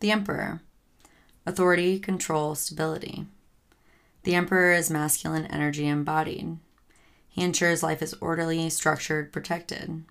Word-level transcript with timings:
The 0.00 0.10
Emperor. 0.10 0.60
Authority, 1.46 1.98
control, 1.98 2.54
stability. 2.54 3.26
The 4.24 4.34
Emperor 4.34 4.72
is 4.72 4.90
masculine 4.90 5.46
energy 5.46 5.86
embodied. 5.86 6.58
He 7.28 7.42
ensures 7.42 7.82
life 7.82 8.02
is 8.02 8.14
orderly, 8.14 8.70
structured, 8.70 9.32
protected. 9.32 10.04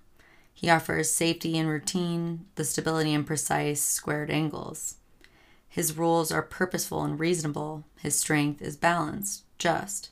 He 0.54 0.70
offers 0.70 1.12
safety 1.12 1.58
and 1.58 1.68
routine, 1.68 2.46
the 2.56 2.64
stability 2.64 3.14
and 3.14 3.26
precise, 3.26 3.82
squared 3.82 4.30
angles. 4.30 4.96
His 5.68 5.98
rules 5.98 6.32
are 6.32 6.44
purposeful 6.44 7.04
and 7.04 7.20
reasonable. 7.20 7.84
His 8.00 8.16
strength 8.16 8.62
is 8.62 8.78
balanced, 8.78 9.44
just. 9.58 10.12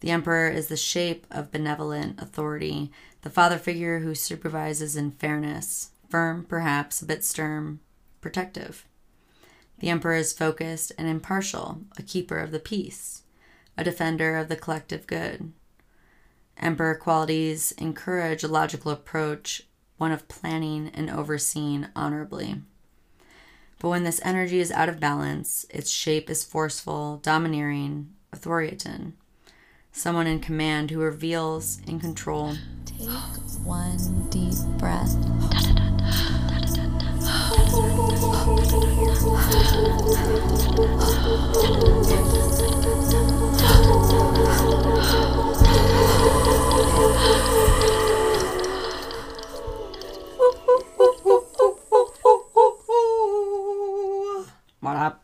The 0.00 0.10
emperor 0.10 0.48
is 0.48 0.68
the 0.68 0.76
shape 0.76 1.26
of 1.30 1.50
benevolent 1.50 2.20
authority, 2.20 2.92
the 3.22 3.30
father 3.30 3.58
figure 3.58 4.00
who 4.00 4.14
supervises 4.14 4.94
in 4.94 5.10
fairness, 5.12 5.90
firm, 6.08 6.44
perhaps, 6.44 7.02
a 7.02 7.06
bit 7.06 7.24
stern, 7.24 7.80
protective. 8.20 8.86
The 9.78 9.90
emperor 9.90 10.14
is 10.14 10.32
focused 10.32 10.92
and 10.98 11.08
impartial, 11.08 11.82
a 11.96 12.02
keeper 12.02 12.38
of 12.38 12.50
the 12.50 12.58
peace, 12.58 13.22
a 13.76 13.84
defender 13.84 14.36
of 14.36 14.48
the 14.48 14.56
collective 14.56 15.06
good. 15.06 15.52
Emperor 16.56 16.96
qualities 16.96 17.72
encourage 17.72 18.42
a 18.42 18.48
logical 18.48 18.90
approach, 18.90 19.62
one 19.96 20.10
of 20.10 20.26
planning 20.28 20.90
and 20.94 21.08
overseeing 21.08 21.86
honorably. 21.94 22.56
But 23.78 23.90
when 23.90 24.02
this 24.02 24.20
energy 24.24 24.58
is 24.58 24.72
out 24.72 24.88
of 24.88 24.98
balance, 24.98 25.64
its 25.70 25.90
shape 25.90 26.28
is 26.28 26.44
forceful, 26.44 27.18
domineering, 27.22 28.12
authoritarian. 28.32 29.14
Someone 29.92 30.26
in 30.26 30.40
command 30.40 30.90
who 30.90 31.00
reveals 31.00 31.80
in 31.86 32.00
control. 32.00 32.56
Take 32.84 33.08
one 33.64 34.28
deep 34.30 34.54
breath. 34.78 35.14
What 54.80 54.96
up? 54.96 55.22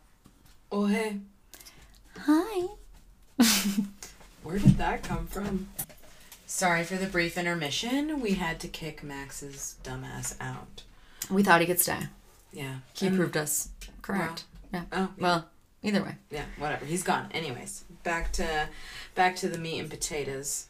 Oh, 0.71 0.85
hey. 0.85 1.17
Hi. 2.19 2.67
Where 4.43 4.59
did 4.59 4.77
that 4.77 5.01
come 5.03 5.25
from? 5.25 5.69
Sorry 6.45 6.83
for 6.83 6.97
the 6.97 7.07
brief 7.07 7.37
intermission. 7.37 8.21
We 8.21 8.35
had 8.35 8.59
to 8.59 8.67
kick 8.67 9.03
Max's 9.03 9.75
dumbass 9.83 10.35
out. 10.39 10.84
We 11.29 11.43
thought 11.43 11.61
he 11.61 11.67
could 11.67 11.79
stay. 11.79 11.99
Yeah. 12.53 12.77
He 12.93 13.07
And- 13.07 13.15
proved 13.15 13.35
us 13.37 13.69
correct. 14.01 14.45
yeah. 14.73 14.83
Oh, 14.91 14.97
yeah. 14.99 15.07
Well, 15.17 15.49
either 15.83 16.03
way. 16.03 16.15
yeah, 16.29 16.45
whatever. 16.57 16.85
He's 16.85 17.03
gone. 17.03 17.29
Anyways, 17.31 17.83
back 18.03 18.31
to 18.33 18.69
back 19.15 19.35
to 19.37 19.49
the 19.49 19.57
meat 19.57 19.79
and 19.79 19.89
potatoes. 19.89 20.67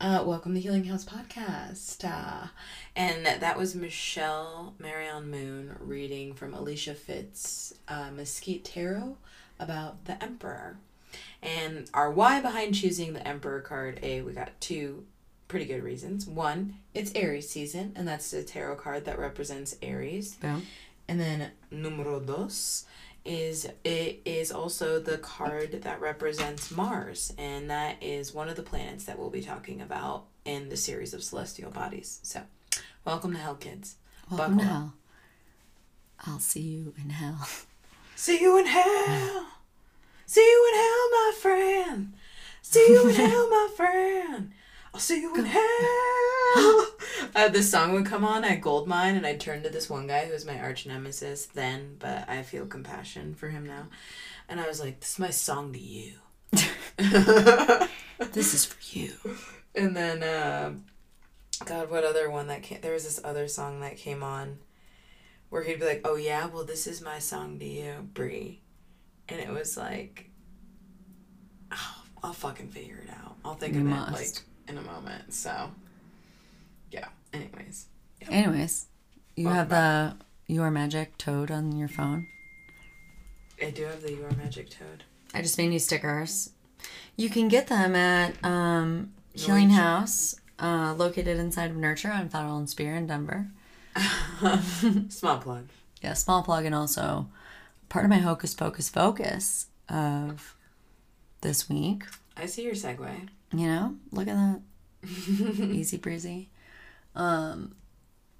Uh, 0.00 0.22
welcome 0.26 0.54
to 0.54 0.60
Healing 0.60 0.84
House 0.84 1.04
Podcast. 1.04 2.04
Uh, 2.04 2.48
and 2.96 3.26
that 3.26 3.58
was 3.58 3.74
Michelle 3.74 4.74
Marion 4.78 5.30
Moon 5.30 5.76
reading 5.78 6.32
from 6.32 6.54
Alicia 6.54 6.94
Fitz 6.94 7.74
uh, 7.86 8.10
Mesquite 8.10 8.64
Tarot 8.64 9.18
about 9.58 10.06
the 10.06 10.22
Emperor. 10.22 10.78
And 11.42 11.90
our 11.92 12.10
why 12.10 12.40
behind 12.40 12.74
choosing 12.74 13.12
the 13.12 13.26
Emperor 13.28 13.60
card, 13.60 14.00
A, 14.02 14.22
we 14.22 14.32
got 14.32 14.58
two 14.60 15.04
pretty 15.50 15.66
good 15.66 15.82
reasons. 15.82 16.26
One, 16.28 16.76
it's 16.94 17.10
Aries 17.16 17.48
season, 17.50 17.92
and 17.96 18.06
that's 18.06 18.30
the 18.30 18.44
tarot 18.44 18.76
card 18.76 19.04
that 19.06 19.18
represents 19.18 19.76
Aries. 19.82 20.36
Boom. 20.36 20.64
And 21.08 21.20
then 21.20 21.50
numero 21.72 22.20
dos 22.20 22.84
is 23.24 23.66
it 23.84 24.20
is 24.24 24.52
also 24.52 25.00
the 25.00 25.18
card 25.18 25.82
that 25.82 26.00
represents 26.00 26.70
Mars, 26.70 27.34
and 27.36 27.68
that 27.68 28.00
is 28.00 28.32
one 28.32 28.48
of 28.48 28.54
the 28.54 28.62
planets 28.62 29.04
that 29.06 29.18
we'll 29.18 29.28
be 29.28 29.42
talking 29.42 29.82
about 29.82 30.24
in 30.44 30.68
the 30.68 30.76
series 30.76 31.12
of 31.12 31.22
celestial 31.24 31.72
bodies. 31.72 32.20
So, 32.22 32.42
welcome 33.04 33.32
to 33.32 33.38
Hell, 33.38 33.56
kids. 33.56 33.96
Welcome 34.30 34.58
to 34.58 34.64
Buckle 34.64 34.70
up. 34.70 34.82
hell. 34.82 34.94
I'll 36.26 36.38
see 36.38 36.60
you 36.60 36.94
in 37.02 37.10
hell. 37.10 37.46
See 38.14 38.40
you 38.40 38.56
in 38.56 38.66
hell. 38.66 39.46
See 40.26 40.40
you 40.48 40.70
in 40.72 40.78
hell, 40.80 41.10
my 41.10 41.32
friend. 41.40 42.12
See 42.62 42.86
you 42.88 43.08
in 43.08 43.14
hell, 43.16 43.48
my 43.50 43.68
friend. 43.76 44.52
I'll 44.94 45.00
see 45.00 45.20
you 45.20 45.34
in 45.36 45.44
hell. 45.46 46.86
Uh, 47.32 47.46
this 47.48 47.70
song 47.70 47.92
would 47.92 48.06
come 48.06 48.24
on 48.24 48.42
at 48.44 48.60
Goldmine, 48.60 49.14
and 49.14 49.24
I'd 49.24 49.38
turn 49.38 49.62
to 49.62 49.68
this 49.68 49.88
one 49.88 50.08
guy 50.08 50.24
who 50.24 50.32
was 50.32 50.44
my 50.44 50.58
arch 50.58 50.84
nemesis 50.84 51.46
then, 51.46 51.94
but 52.00 52.28
I 52.28 52.42
feel 52.42 52.66
compassion 52.66 53.34
for 53.34 53.48
him 53.50 53.64
now. 53.64 53.86
And 54.48 54.58
I 54.58 54.66
was 54.66 54.80
like, 54.80 54.98
this 54.98 55.12
is 55.12 55.18
my 55.20 55.30
song 55.30 55.72
to 55.72 55.78
you. 55.78 56.14
This 58.32 58.52
is 58.52 58.64
for 58.64 58.78
you. 58.98 59.12
And 59.76 59.96
then, 59.96 60.22
uh, 60.24 60.72
God, 61.64 61.88
what 61.90 62.04
other 62.04 62.28
one 62.30 62.48
that 62.48 62.62
came? 62.62 62.80
There 62.80 62.92
was 62.94 63.04
this 63.04 63.20
other 63.22 63.46
song 63.48 63.80
that 63.80 63.96
came 63.96 64.22
on 64.24 64.58
where 65.50 65.62
he'd 65.62 65.78
be 65.80 65.86
like, 65.86 66.02
"Oh 66.04 66.16
yeah, 66.16 66.46
well 66.46 66.64
this 66.64 66.86
is 66.86 67.00
my 67.00 67.18
song 67.18 67.58
to 67.60 67.64
you, 67.64 68.08
Brie," 68.12 68.60
and 69.28 69.40
it 69.40 69.48
was 69.48 69.76
like, 69.76 70.30
oh, 71.72 72.02
I'll 72.22 72.32
fucking 72.32 72.68
figure 72.70 73.02
it 73.04 73.10
out. 73.10 73.36
I'll 73.44 73.54
think 73.54 73.74
You 73.74 73.80
of 73.80 73.86
must. 73.86 74.10
it 74.10 74.14
like 74.14 74.42
in 74.70 74.78
a 74.78 74.82
moment. 74.82 75.34
So, 75.34 75.70
yeah. 76.90 77.08
Anyways, 77.32 77.86
Anyways, 78.28 78.86
you 79.36 79.46
Welcome 79.46 79.58
have 79.58 79.68
the 79.68 80.16
Your 80.52 80.70
Magic 80.70 81.18
Toad 81.18 81.50
on 81.50 81.76
your 81.76 81.88
phone. 81.88 82.26
I 83.62 83.70
do 83.70 83.84
have 83.84 84.02
the 84.02 84.12
Your 84.12 84.30
Magic 84.32 84.70
Toad. 84.70 85.04
I 85.34 85.42
just 85.42 85.58
made 85.58 85.68
new 85.68 85.78
stickers. 85.78 86.50
You 87.16 87.28
can 87.28 87.48
get 87.48 87.66
them 87.66 87.94
at 87.94 88.42
um, 88.44 89.12
Healing 89.34 89.68
Nurture. 89.68 89.80
House, 89.80 90.36
uh, 90.58 90.94
located 90.96 91.38
inside 91.38 91.70
of 91.70 91.76
Nurture 91.76 92.10
on 92.10 92.28
Federal 92.28 92.56
and 92.56 92.68
Spear 92.70 92.94
in 92.96 93.06
Denver. 93.06 93.48
Small 95.08 95.38
plug. 95.38 95.68
Yeah, 96.00 96.14
small 96.14 96.42
plug, 96.42 96.64
and 96.64 96.74
also 96.74 97.26
part 97.90 98.04
of 98.06 98.10
my 98.10 98.18
Hocus 98.18 98.54
Pocus 98.54 98.88
focus 98.88 99.66
of 99.88 100.56
this 101.42 101.68
week. 101.68 102.04
I 102.36 102.46
see 102.46 102.62
your 102.62 102.74
segue. 102.74 103.28
You 103.52 103.66
know, 103.66 103.96
look 104.12 104.28
at 104.28 104.34
that. 104.36 104.60
Easy 105.08 105.96
breezy. 105.96 106.50
Um, 107.14 107.74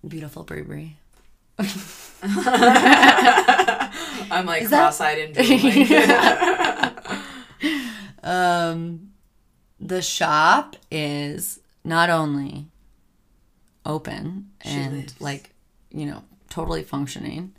beautiful 0.07 0.45
Brie 0.45 0.63
Brie. 0.63 0.97
I'm 4.33 4.47
like 4.47 4.63
Is 4.63 4.69
cross-eyed 4.69 5.19
and 5.19 5.35
drooling. 5.35 5.87
Um, 8.23 9.13
the 9.81 10.03
shop 10.03 10.77
is 10.91 11.59
not 11.85 12.11
only 12.11 12.67
open 13.87 14.51
She 14.63 14.69
and 14.73 14.93
lives. 14.99 15.19
like 15.23 15.55
you 15.91 16.05
know 16.05 16.23
totally 16.51 16.83
functioning 16.83 17.55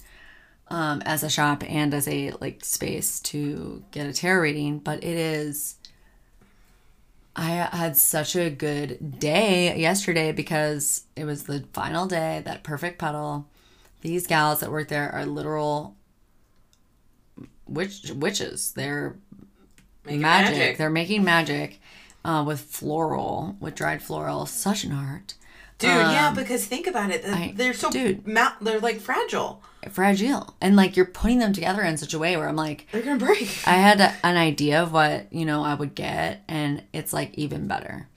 um, 0.67 1.01
as 1.03 1.23
a 1.23 1.29
shop 1.31 1.63
and 1.67 1.95
as 1.95 2.07
a 2.07 2.31
like 2.39 2.63
space 2.63 3.19
to 3.21 3.83
get 3.89 4.05
a 4.05 4.13
tarot 4.13 4.41
reading, 4.41 4.77
but 4.77 5.03
it 5.03 5.17
is. 5.17 5.77
I 7.35 7.49
had 7.71 7.95
such 7.95 8.35
a 8.35 8.49
good 8.49 9.19
day 9.19 9.77
yesterday 9.79 10.31
because 10.31 11.05
it 11.15 11.23
was 11.25 11.43
the 11.43 11.63
final 11.73 12.05
day. 12.05 12.41
That 12.43 12.63
perfect 12.63 12.99
puddle. 12.99 13.47
These 14.01 14.27
gals 14.27 14.59
that 14.59 14.71
work 14.71 14.87
there 14.89 15.11
are 15.13 15.25
literal 15.25 15.95
witch 17.67 18.11
witches. 18.15 18.73
They're 18.73 19.15
Making 20.05 20.21
magic. 20.21 20.57
magic. 20.57 20.77
They're 20.77 20.89
making 20.89 21.23
magic 21.23 21.79
uh, 22.25 22.43
with 22.45 22.59
floral, 22.61 23.55
with 23.59 23.75
dried 23.75 24.01
floral. 24.01 24.45
Such 24.45 24.83
an 24.83 24.91
art. 24.91 25.35
Dude, 25.77 25.89
yeah, 25.89 26.29
Um, 26.29 26.35
because 26.35 26.65
think 26.65 26.87
about 26.87 27.11
it. 27.11 27.23
I- 27.25 27.53
they're 27.55 27.73
so 27.73 27.89
dude. 27.91 28.27
ma- 28.27 28.53
they're 28.61 28.79
like 28.79 28.99
fragile. 28.99 29.61
Fragile. 29.89 30.55
And 30.61 30.75
like 30.75 30.95
you're 30.95 31.05
putting 31.05 31.39
them 31.39 31.53
together 31.53 31.81
in 31.81 31.97
such 31.97 32.13
a 32.13 32.19
way 32.19 32.37
where 32.37 32.47
I'm 32.47 32.55
like, 32.55 32.87
They're 32.91 33.01
gonna 33.01 33.17
break. 33.17 33.57
I 33.65 33.73
had 33.73 33.99
a, 33.99 34.13
an 34.23 34.37
idea 34.37 34.81
of 34.81 34.93
what, 34.93 35.31
you 35.33 35.45
know, 35.45 35.63
I 35.63 35.73
would 35.73 35.95
get, 35.95 36.43
and 36.47 36.83
it's 36.93 37.13
like 37.13 37.33
even 37.35 37.67
better. 37.67 38.07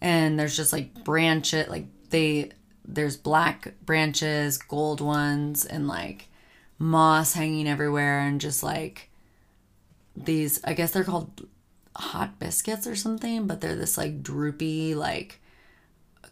And 0.00 0.38
there's 0.38 0.56
just 0.56 0.72
like 0.72 1.04
branches, 1.04 1.68
like 1.68 1.86
they, 2.10 2.50
there's 2.84 3.16
black 3.16 3.74
branches, 3.84 4.58
gold 4.58 5.00
ones, 5.00 5.64
and 5.64 5.88
like 5.88 6.28
moss 6.78 7.32
hanging 7.32 7.68
everywhere, 7.68 8.20
and 8.20 8.40
just 8.40 8.62
like 8.62 9.10
these, 10.16 10.60
I 10.64 10.74
guess 10.74 10.92
they're 10.92 11.04
called 11.04 11.46
hot 11.96 12.38
biscuits 12.38 12.86
or 12.86 12.94
something, 12.94 13.46
but 13.46 13.60
they're 13.60 13.74
this 13.76 13.98
like 13.98 14.22
droopy, 14.22 14.94
like 14.94 15.40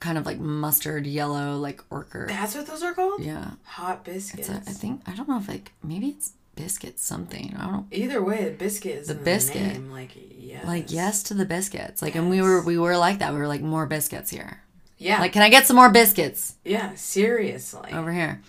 kind 0.00 0.18
of 0.18 0.26
like 0.26 0.38
mustard 0.38 1.06
yellow, 1.06 1.56
like 1.56 1.82
orchard. 1.90 2.28
That's 2.30 2.54
what 2.54 2.66
those 2.66 2.82
are 2.82 2.94
called. 2.94 3.22
Yeah. 3.22 3.52
Hot 3.64 4.04
biscuits. 4.04 4.48
It's 4.48 4.66
a, 4.68 4.70
I 4.70 4.74
think, 4.74 5.02
I 5.06 5.14
don't 5.14 5.28
know 5.28 5.38
if 5.38 5.48
like, 5.48 5.72
maybe 5.82 6.08
it's 6.08 6.32
biscuit 6.54 6.98
something. 6.98 7.54
I 7.58 7.62
don't 7.64 7.72
know. 7.72 7.86
Either 7.92 8.22
way, 8.22 8.44
the 8.44 8.50
biscuit 8.52 8.96
is 8.98 9.08
The 9.08 9.14
biscuit. 9.14 9.74
The. 9.74 9.80
Like 9.92 10.10
yes. 10.38 10.64
like 10.66 10.92
yes 10.92 11.22
to 11.24 11.34
the 11.34 11.44
biscuits 11.44 12.00
like 12.00 12.14
and 12.14 12.30
we 12.30 12.40
were 12.40 12.62
we 12.62 12.78
were 12.78 12.96
like 12.96 13.18
that 13.18 13.32
we 13.34 13.38
were 13.40 13.48
like 13.48 13.60
more 13.62 13.84
biscuits 13.84 14.30
here 14.30 14.62
Yeah. 14.96 15.18
like 15.20 15.32
can 15.32 15.42
i 15.42 15.48
get 15.50 15.66
some 15.66 15.74
more 15.76 15.90
biscuits 15.90 16.54
yeah. 16.64 16.94
Seriously. 16.94 17.92
over 17.92 18.12
here 18.12 18.40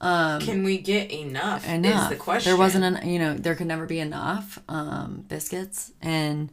Um, 0.00 0.40
Can 0.40 0.64
we 0.64 0.78
get 0.78 1.12
enough? 1.12 1.68
enough. 1.68 2.04
Is 2.04 2.08
the 2.18 2.24
question. 2.24 2.50
There 2.50 2.58
wasn't 2.58 2.84
an 2.84 3.08
you 3.08 3.18
know 3.20 3.34
there 3.34 3.54
could 3.54 3.68
never 3.68 3.86
be 3.86 4.00
enough 4.00 4.58
um, 4.68 5.24
biscuits, 5.28 5.92
and 6.02 6.50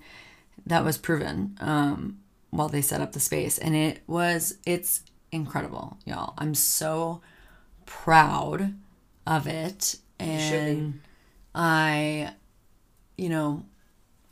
that 0.68 0.84
was 0.86 1.00
proven 1.00 1.58
um, 1.60 2.19
while 2.52 2.70
they 2.70 2.82
set 2.82 3.02
up 3.02 3.12
the 3.14 3.20
space, 3.20 3.58
and 3.58 3.76
it 3.76 4.02
was 4.08 4.58
it's 4.66 5.02
incredible, 5.32 5.98
y'all. 6.06 6.34
I'm 6.38 6.56
so 6.56 7.22
proud 7.86 8.74
of 9.28 9.48
it, 9.48 9.96
and 10.20 11.02
I, 11.54 12.34
you 13.18 13.30
know. 13.30 13.66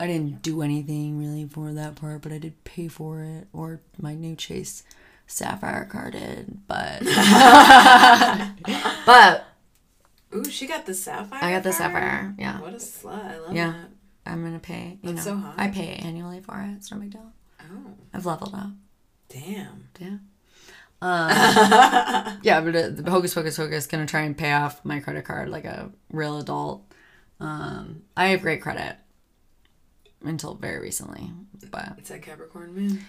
I 0.00 0.06
didn't 0.06 0.42
do 0.42 0.62
anything 0.62 1.18
really 1.18 1.44
for 1.48 1.72
that 1.72 1.96
part, 1.96 2.22
but 2.22 2.30
I 2.30 2.38
did 2.38 2.62
pay 2.62 2.86
for 2.86 3.20
it, 3.20 3.48
or 3.52 3.80
my 4.00 4.14
new 4.14 4.36
Chase 4.36 4.84
Sapphire 5.26 5.84
card 5.86 6.12
did. 6.12 6.56
But, 6.68 7.00
but 9.06 9.44
Ooh, 10.32 10.44
she 10.44 10.68
got 10.68 10.86
the 10.86 10.94
sapphire. 10.94 11.42
I 11.42 11.50
got 11.50 11.64
the 11.64 11.72
sapphire, 11.72 12.32
yeah. 12.38 12.60
What 12.60 12.74
a 12.74 12.76
slut! 12.76 13.24
I 13.24 13.38
love 13.38 13.56
Yeah. 13.56 13.72
that. 13.72 13.90
I'm 14.30 14.44
gonna 14.44 14.60
pay. 14.60 14.98
You 15.02 15.14
That's 15.14 15.26
know, 15.26 15.32
so 15.32 15.36
hot. 15.38 15.54
I 15.58 15.66
pay 15.66 15.94
annually 15.94 16.38
for 16.40 16.60
it. 16.60 16.74
It's 16.76 16.92
no 16.92 16.98
big 16.98 17.10
deal. 17.10 17.32
Oh, 17.70 17.94
I've 18.14 18.26
leveled 18.26 18.54
up. 18.54 18.70
damn. 19.28 19.88
Yeah. 20.00 20.16
Um, 21.00 21.30
yeah, 22.42 22.60
but 22.60 22.74
uh, 22.74 22.88
the 22.90 23.10
Hocus 23.10 23.34
Pocus 23.34 23.56
Hocus 23.56 23.86
gonna 23.86 24.06
try 24.06 24.22
and 24.22 24.36
pay 24.36 24.52
off 24.52 24.84
my 24.84 24.98
credit 25.00 25.24
card 25.24 25.48
like 25.48 25.64
a 25.64 25.90
real 26.10 26.38
adult. 26.38 26.82
Um, 27.40 28.02
I 28.16 28.28
have 28.28 28.42
great 28.42 28.60
credit 28.62 28.96
until 30.24 30.54
very 30.54 30.80
recently, 30.80 31.30
but 31.70 31.92
It's 31.98 32.08
that 32.08 32.22
Capricorn 32.22 32.74
moon. 32.74 33.04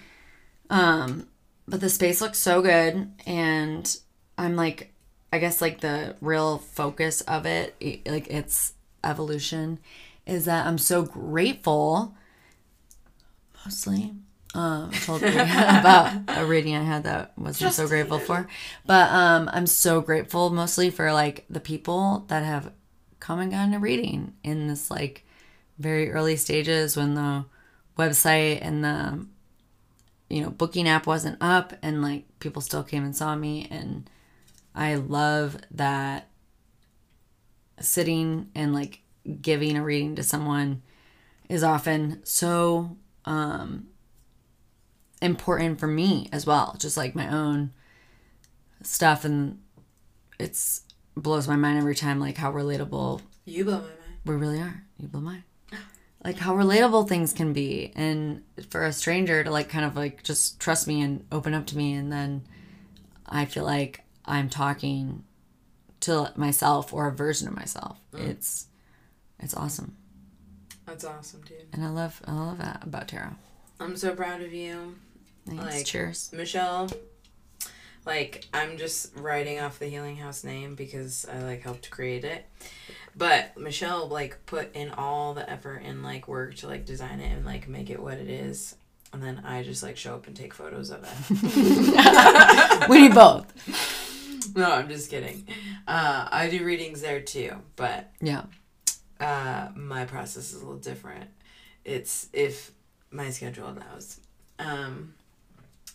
um, 0.70 1.28
but 1.68 1.82
the 1.82 1.90
space 1.90 2.22
looks 2.22 2.38
so 2.38 2.62
good, 2.62 3.12
and 3.26 3.98
I'm 4.38 4.56
like, 4.56 4.94
I 5.34 5.40
guess 5.40 5.60
like 5.62 5.82
the 5.82 6.16
real 6.22 6.60
focus 6.60 7.22
of 7.22 7.48
it, 7.48 7.76
like 8.08 8.28
its 8.28 8.74
evolution, 9.04 9.80
is 10.28 10.46
that 10.46 10.68
I'm 10.68 10.78
so 10.78 11.02
grateful. 11.02 12.14
Mostly, 13.66 14.14
um, 14.56 14.92
told 15.06 15.22
you 15.22 15.28
about 15.30 16.12
a 16.28 16.46
reading 16.46 16.76
I 16.76 16.84
had 16.84 17.04
that 17.04 17.38
wasn't 17.38 17.74
so 17.74 17.88
grateful 17.88 18.20
for, 18.20 18.48
but 18.86 19.10
um, 19.12 19.50
I'm 19.54 19.68
so 19.68 20.02
grateful 20.02 20.50
mostly 20.50 20.90
for 20.90 21.14
like 21.14 21.46
the 21.50 21.60
people 21.60 22.26
that 22.30 22.44
have 22.44 22.72
come 23.20 23.40
and 23.40 23.52
gotten 23.52 23.74
a 23.74 23.80
reading 23.80 24.34
in 24.44 24.68
this 24.68 24.90
like 24.90 25.26
very 25.78 26.12
early 26.12 26.36
stages 26.36 26.98
when 26.98 27.14
the 27.16 27.46
website 27.98 28.60
and 28.62 28.84
the 28.84 29.26
you 30.30 30.42
know 30.42 30.50
booking 30.50 30.88
app 30.88 31.06
wasn't 31.06 31.38
up 31.42 31.74
and 31.82 32.02
like 32.02 32.26
people 32.40 32.62
still 32.62 32.84
came 32.84 33.04
and 33.04 33.16
saw 33.16 33.36
me. 33.36 33.68
And 33.70 34.10
i 34.76 34.96
love 34.96 35.58
that 35.72 36.30
sitting 37.80 38.50
and 38.56 38.74
like 38.74 39.02
giving 39.42 39.76
a 39.76 39.84
reading 39.84 40.16
to 40.16 40.24
someone 40.24 40.82
is 41.50 41.64
often 41.64 42.22
so 42.24 42.96
um 43.26 43.89
important 45.22 45.80
for 45.80 45.88
me 45.88 46.30
as 46.32 46.46
well 46.46 46.76
just 46.80 46.96
like 46.98 47.14
my 47.16 47.28
own 47.30 47.72
stuff 48.84 49.26
and 49.26 49.60
it's 50.40 50.84
blows 51.16 51.48
my 51.48 51.56
mind 51.56 51.78
every 51.78 51.96
time 51.96 52.20
like 52.20 52.38
how 52.38 52.52
relatable 52.52 53.22
You 53.46 53.66
blow 53.66 53.76
my 53.80 53.82
mind. 53.82 53.94
we 54.26 54.36
really 54.36 54.60
are. 54.62 54.84
You 54.98 55.08
blow 55.08 55.22
mine. 55.22 55.44
Like 56.24 56.38
how 56.38 56.54
relatable 56.54 57.08
things 57.08 57.32
can 57.32 57.54
be, 57.54 57.94
and 57.96 58.44
for 58.70 58.84
a 58.84 58.92
stranger 58.92 59.42
to 59.42 59.50
like 59.50 59.70
kind 59.70 59.86
of 59.86 59.96
like 59.96 60.22
just 60.22 60.60
trust 60.60 60.86
me 60.86 61.02
and 61.02 61.26
open 61.32 61.54
up 61.54 61.66
to 61.68 61.78
me, 61.78 61.94
and 61.94 62.12
then 62.12 62.44
I 63.26 63.46
feel 63.46 63.64
like 63.64 64.04
I'm 64.26 64.50
talking 64.50 65.24
to 66.02 66.32
myself 66.36 66.94
or 66.94 67.08
a 67.08 67.12
version 67.14 67.48
of 67.48 67.56
myself. 67.56 68.00
Mm. 68.14 68.28
It's 68.32 68.68
it's 69.40 69.54
awesome, 69.54 69.96
That's 70.86 71.06
awesome, 71.06 71.40
dude. 71.48 71.68
and 71.72 71.86
I 71.86 71.90
love 71.90 72.22
I 72.28 72.34
love 72.34 72.58
that 72.58 72.84
about 72.84 73.08
tarot. 73.08 73.36
I'm 73.80 73.96
so 73.96 74.14
proud 74.14 74.42
of 74.42 74.52
you. 74.54 74.96
Thanks. 75.58 75.76
Like- 75.76 75.86
Cheers. 75.86 76.32
Michelle, 76.34 76.90
like 78.06 78.46
I'm 78.54 78.78
just 78.78 79.16
writing 79.18 79.60
off 79.60 79.80
the 79.80 79.88
Healing 79.88 80.16
House 80.18 80.44
name 80.44 80.76
because 80.76 81.26
I 81.32 81.40
like 81.40 81.62
helped 81.62 81.90
create 81.90 82.24
it. 82.24 82.46
But 83.16 83.58
Michelle 83.58 84.08
like 84.08 84.46
put 84.46 84.74
in 84.76 84.92
all 84.92 85.34
the 85.34 85.50
effort 85.50 85.82
and 85.86 86.04
like 86.04 86.28
work 86.28 86.56
to 86.58 86.68
like 86.68 86.86
design 86.86 87.20
it 87.20 87.32
and 87.36 87.46
like 87.46 87.68
make 87.68 87.90
it 87.90 88.02
what 88.02 88.18
it 88.18 88.30
is. 88.30 88.76
And 89.12 89.22
then 89.24 89.42
I 89.44 89.64
just 89.64 89.82
like 89.82 89.98
show 89.98 90.14
up 90.16 90.28
and 90.28 90.36
take 90.36 90.54
photos 90.54 90.92
of 90.92 91.04
it. 91.04 92.90
we 92.90 93.02
need 93.02 93.14
both. 93.16 94.56
no, 94.56 94.72
I'm 94.72 94.88
just 94.88 95.10
kidding. 95.10 95.48
Uh, 95.88 96.28
I 96.32 96.48
do 96.50 96.64
readings 96.64 97.02
there 97.02 97.20
too, 97.20 97.54
but 97.76 98.12
Yeah. 98.22 98.44
uh, 99.20 99.70
my 99.76 100.06
process 100.06 100.54
is 100.54 100.56
a 100.56 100.60
little 100.60 100.78
different. 100.78 101.26
It's 101.84 102.28
if 102.34 102.72
my 103.12 103.32
schedule 103.32 103.68
allows. 103.70 104.20
Um, 104.60 105.16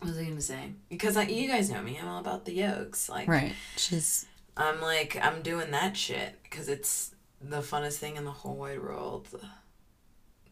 what 0.05 0.11
was 0.11 0.19
I 0.19 0.25
gonna 0.25 0.41
say? 0.41 0.73
Because 0.89 1.17
like, 1.17 1.31
you 1.31 1.49
guys 1.49 1.71
know 1.71 1.83
me, 1.83 1.99
I'm 2.01 2.09
all 2.09 2.21
about 2.21 2.45
the 2.45 2.53
yokes. 2.55 3.09
Like, 3.09 3.29
Right. 3.29 3.55
She's 3.77 4.27
I'm 4.57 4.81
like, 4.81 5.19
I'm 5.21 5.43
doing 5.43 5.71
that 5.73 5.97
shit 5.97 6.39
because 6.45 6.69
it's 6.69 7.15
the 7.41 7.61
funnest 7.61 7.97
thing 7.97 8.17
in 8.17 8.25
the 8.25 8.31
whole 8.31 8.55
wide 8.57 8.81
world 8.81 9.29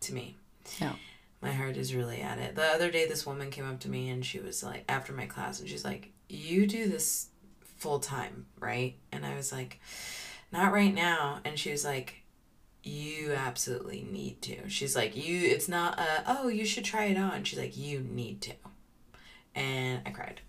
to 0.00 0.14
me. 0.14 0.36
Yeah. 0.80 0.94
My 1.40 1.52
heart 1.52 1.76
is 1.76 1.94
really 1.94 2.20
at 2.20 2.38
it. 2.38 2.54
The 2.54 2.64
other 2.64 2.90
day, 2.90 3.06
this 3.06 3.26
woman 3.26 3.50
came 3.50 3.68
up 3.68 3.80
to 3.80 3.88
me 3.88 4.10
and 4.10 4.24
she 4.24 4.38
was 4.38 4.62
like, 4.62 4.84
after 4.88 5.12
my 5.12 5.26
class, 5.26 5.60
and 5.60 5.68
she's 5.68 5.84
like, 5.84 6.12
You 6.28 6.66
do 6.66 6.88
this 6.88 7.28
full 7.78 7.98
time, 7.98 8.46
right? 8.60 8.96
And 9.10 9.26
I 9.26 9.34
was 9.36 9.52
like, 9.52 9.80
Not 10.52 10.72
right 10.72 10.94
now. 10.94 11.40
And 11.44 11.58
she 11.58 11.70
was 11.70 11.84
like, 11.84 12.22
You 12.82 13.32
absolutely 13.32 14.06
need 14.10 14.40
to. 14.42 14.68
She's 14.68 14.94
like, 14.96 15.16
You, 15.16 15.40
it's 15.48 15.68
not 15.68 15.98
a, 15.98 16.22
oh, 16.26 16.48
you 16.48 16.64
should 16.64 16.84
try 16.84 17.04
it 17.06 17.16
on. 17.18 17.44
She's 17.44 17.58
like, 17.58 17.76
You 17.76 18.00
need 18.00 18.40
to. 18.42 18.52
And 19.54 20.00
I 20.06 20.10
cried. 20.10 20.40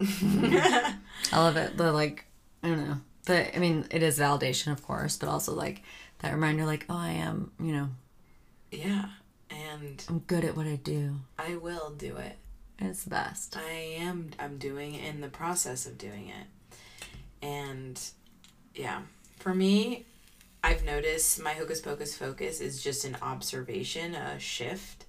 I 0.00 0.96
love 1.32 1.56
it. 1.56 1.76
The 1.76 1.92
like, 1.92 2.24
I 2.62 2.68
don't 2.68 2.88
know. 2.88 2.96
But 3.26 3.54
I 3.54 3.58
mean, 3.58 3.86
it 3.90 4.02
is 4.02 4.18
validation, 4.18 4.72
of 4.72 4.82
course, 4.82 5.16
but 5.16 5.28
also 5.28 5.54
like 5.54 5.82
that 6.20 6.32
reminder, 6.32 6.64
like, 6.64 6.86
oh, 6.88 6.96
I 6.96 7.10
am, 7.10 7.52
you 7.60 7.72
know, 7.72 7.88
yeah. 8.70 9.06
And 9.50 10.04
I'm 10.08 10.20
good 10.20 10.44
at 10.44 10.56
what 10.56 10.66
I 10.66 10.76
do. 10.76 11.16
I 11.38 11.56
will 11.56 11.90
do 11.90 12.16
it. 12.16 12.36
It's 12.78 13.04
the 13.04 13.10
best. 13.10 13.56
I 13.56 13.96
am 13.98 14.30
I'm 14.38 14.56
doing 14.56 14.94
in 14.94 15.20
the 15.20 15.28
process 15.28 15.86
of 15.86 15.98
doing 15.98 16.28
it. 16.28 16.76
And 17.42 18.00
yeah, 18.74 19.02
for 19.38 19.54
me, 19.54 20.06
I've 20.62 20.84
noticed 20.84 21.42
my 21.42 21.52
hocus 21.52 21.80
pocus 21.80 22.16
focus 22.16 22.60
is 22.60 22.82
just 22.82 23.04
an 23.04 23.16
observation, 23.20 24.14
a 24.14 24.38
shift 24.38 25.04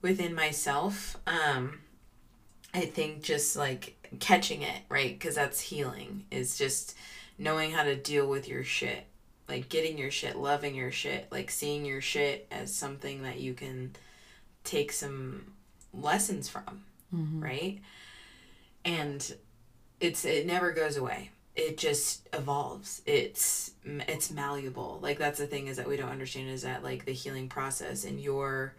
within 0.00 0.34
myself. 0.34 1.16
Um 1.26 1.80
I 2.74 2.82
think 2.82 3.22
just 3.22 3.56
like 3.56 3.96
catching 4.20 4.62
it, 4.62 4.82
right? 4.88 5.18
Cuz 5.18 5.34
that's 5.34 5.60
healing 5.60 6.24
is 6.30 6.56
just 6.56 6.96
knowing 7.38 7.72
how 7.72 7.82
to 7.82 7.96
deal 7.96 8.28
with 8.28 8.48
your 8.48 8.64
shit. 8.64 9.06
Like 9.48 9.68
getting 9.68 9.98
your 9.98 10.10
shit, 10.10 10.36
loving 10.36 10.74
your 10.74 10.92
shit, 10.92 11.28
like 11.30 11.50
seeing 11.50 11.84
your 11.84 12.00
shit 12.00 12.46
as 12.50 12.74
something 12.74 13.22
that 13.22 13.40
you 13.40 13.54
can 13.54 13.94
take 14.64 14.92
some 14.92 15.52
lessons 15.92 16.48
from 16.48 16.84
mm-hmm. 17.14 17.42
right? 17.42 17.80
And 18.84 19.34
it's 20.00 20.24
it 20.24 20.46
never 20.46 20.72
goes 20.72 20.96
away. 20.96 21.30
It 21.54 21.76
just 21.76 22.28
evolves. 22.32 23.02
It's 23.06 23.72
it's 23.84 24.30
malleable. 24.30 24.98
Like 25.02 25.18
that's 25.18 25.38
the 25.38 25.46
thing 25.46 25.66
is 25.66 25.76
that 25.76 25.88
we 25.88 25.96
don't 25.96 26.08
understand 26.08 26.48
is 26.48 26.62
that 26.62 26.82
like 26.82 27.04
the 27.04 27.12
healing 27.12 27.48
process 27.48 28.04
and 28.04 28.20
your 28.20 28.74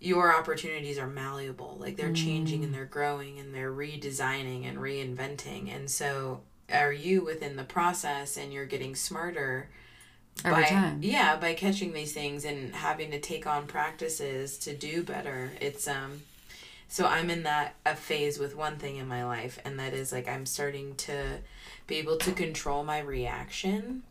your 0.00 0.34
opportunities 0.34 0.98
are 0.98 1.06
malleable. 1.06 1.76
Like 1.78 1.96
they're 1.96 2.12
changing 2.12 2.64
and 2.64 2.74
they're 2.74 2.86
growing 2.86 3.38
and 3.38 3.54
they're 3.54 3.72
redesigning 3.72 4.66
and 4.66 4.78
reinventing. 4.78 5.74
And 5.74 5.90
so 5.90 6.40
are 6.72 6.92
you 6.92 7.22
within 7.22 7.56
the 7.56 7.64
process 7.64 8.36
and 8.36 8.52
you're 8.52 8.66
getting 8.66 8.94
smarter 8.94 9.68
Every 10.44 10.62
by, 10.62 10.68
time. 10.68 11.00
yeah 11.02 11.36
by 11.36 11.52
catching 11.54 11.92
these 11.92 12.14
things 12.14 12.44
and 12.44 12.74
having 12.74 13.10
to 13.10 13.20
take 13.20 13.46
on 13.46 13.66
practices 13.66 14.56
to 14.58 14.74
do 14.74 15.02
better. 15.02 15.52
It's 15.60 15.86
um 15.86 16.22
so 16.90 17.06
i'm 17.06 17.30
in 17.30 17.44
that 17.44 17.76
a 17.86 17.94
phase 17.94 18.38
with 18.38 18.56
one 18.56 18.76
thing 18.76 18.96
in 18.96 19.06
my 19.06 19.24
life 19.24 19.58
and 19.64 19.78
that 19.78 19.94
is 19.94 20.12
like 20.12 20.28
i'm 20.28 20.44
starting 20.44 20.94
to 20.96 21.38
be 21.86 21.96
able 21.96 22.16
to 22.16 22.32
control 22.32 22.84
my 22.84 22.98
reaction 22.98 24.02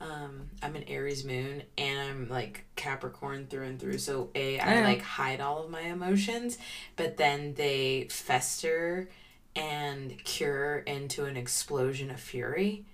um 0.00 0.48
i'm 0.62 0.76
an 0.76 0.84
aries 0.88 1.24
moon 1.24 1.62
and 1.76 2.00
i'm 2.00 2.28
like 2.28 2.64
capricorn 2.76 3.46
through 3.48 3.64
and 3.66 3.78
through 3.80 3.98
so 3.98 4.30
a 4.34 4.58
i 4.58 4.74
Yeah. 4.76 4.84
like 4.84 5.02
hide 5.02 5.40
all 5.40 5.62
of 5.64 5.70
my 5.70 5.82
emotions 5.82 6.56
but 6.96 7.16
then 7.16 7.54
they 7.54 8.06
fester 8.10 9.08
and 9.56 10.16
cure 10.24 10.78
into 10.78 11.24
an 11.24 11.36
explosion 11.36 12.10
of 12.10 12.20
fury 12.20 12.84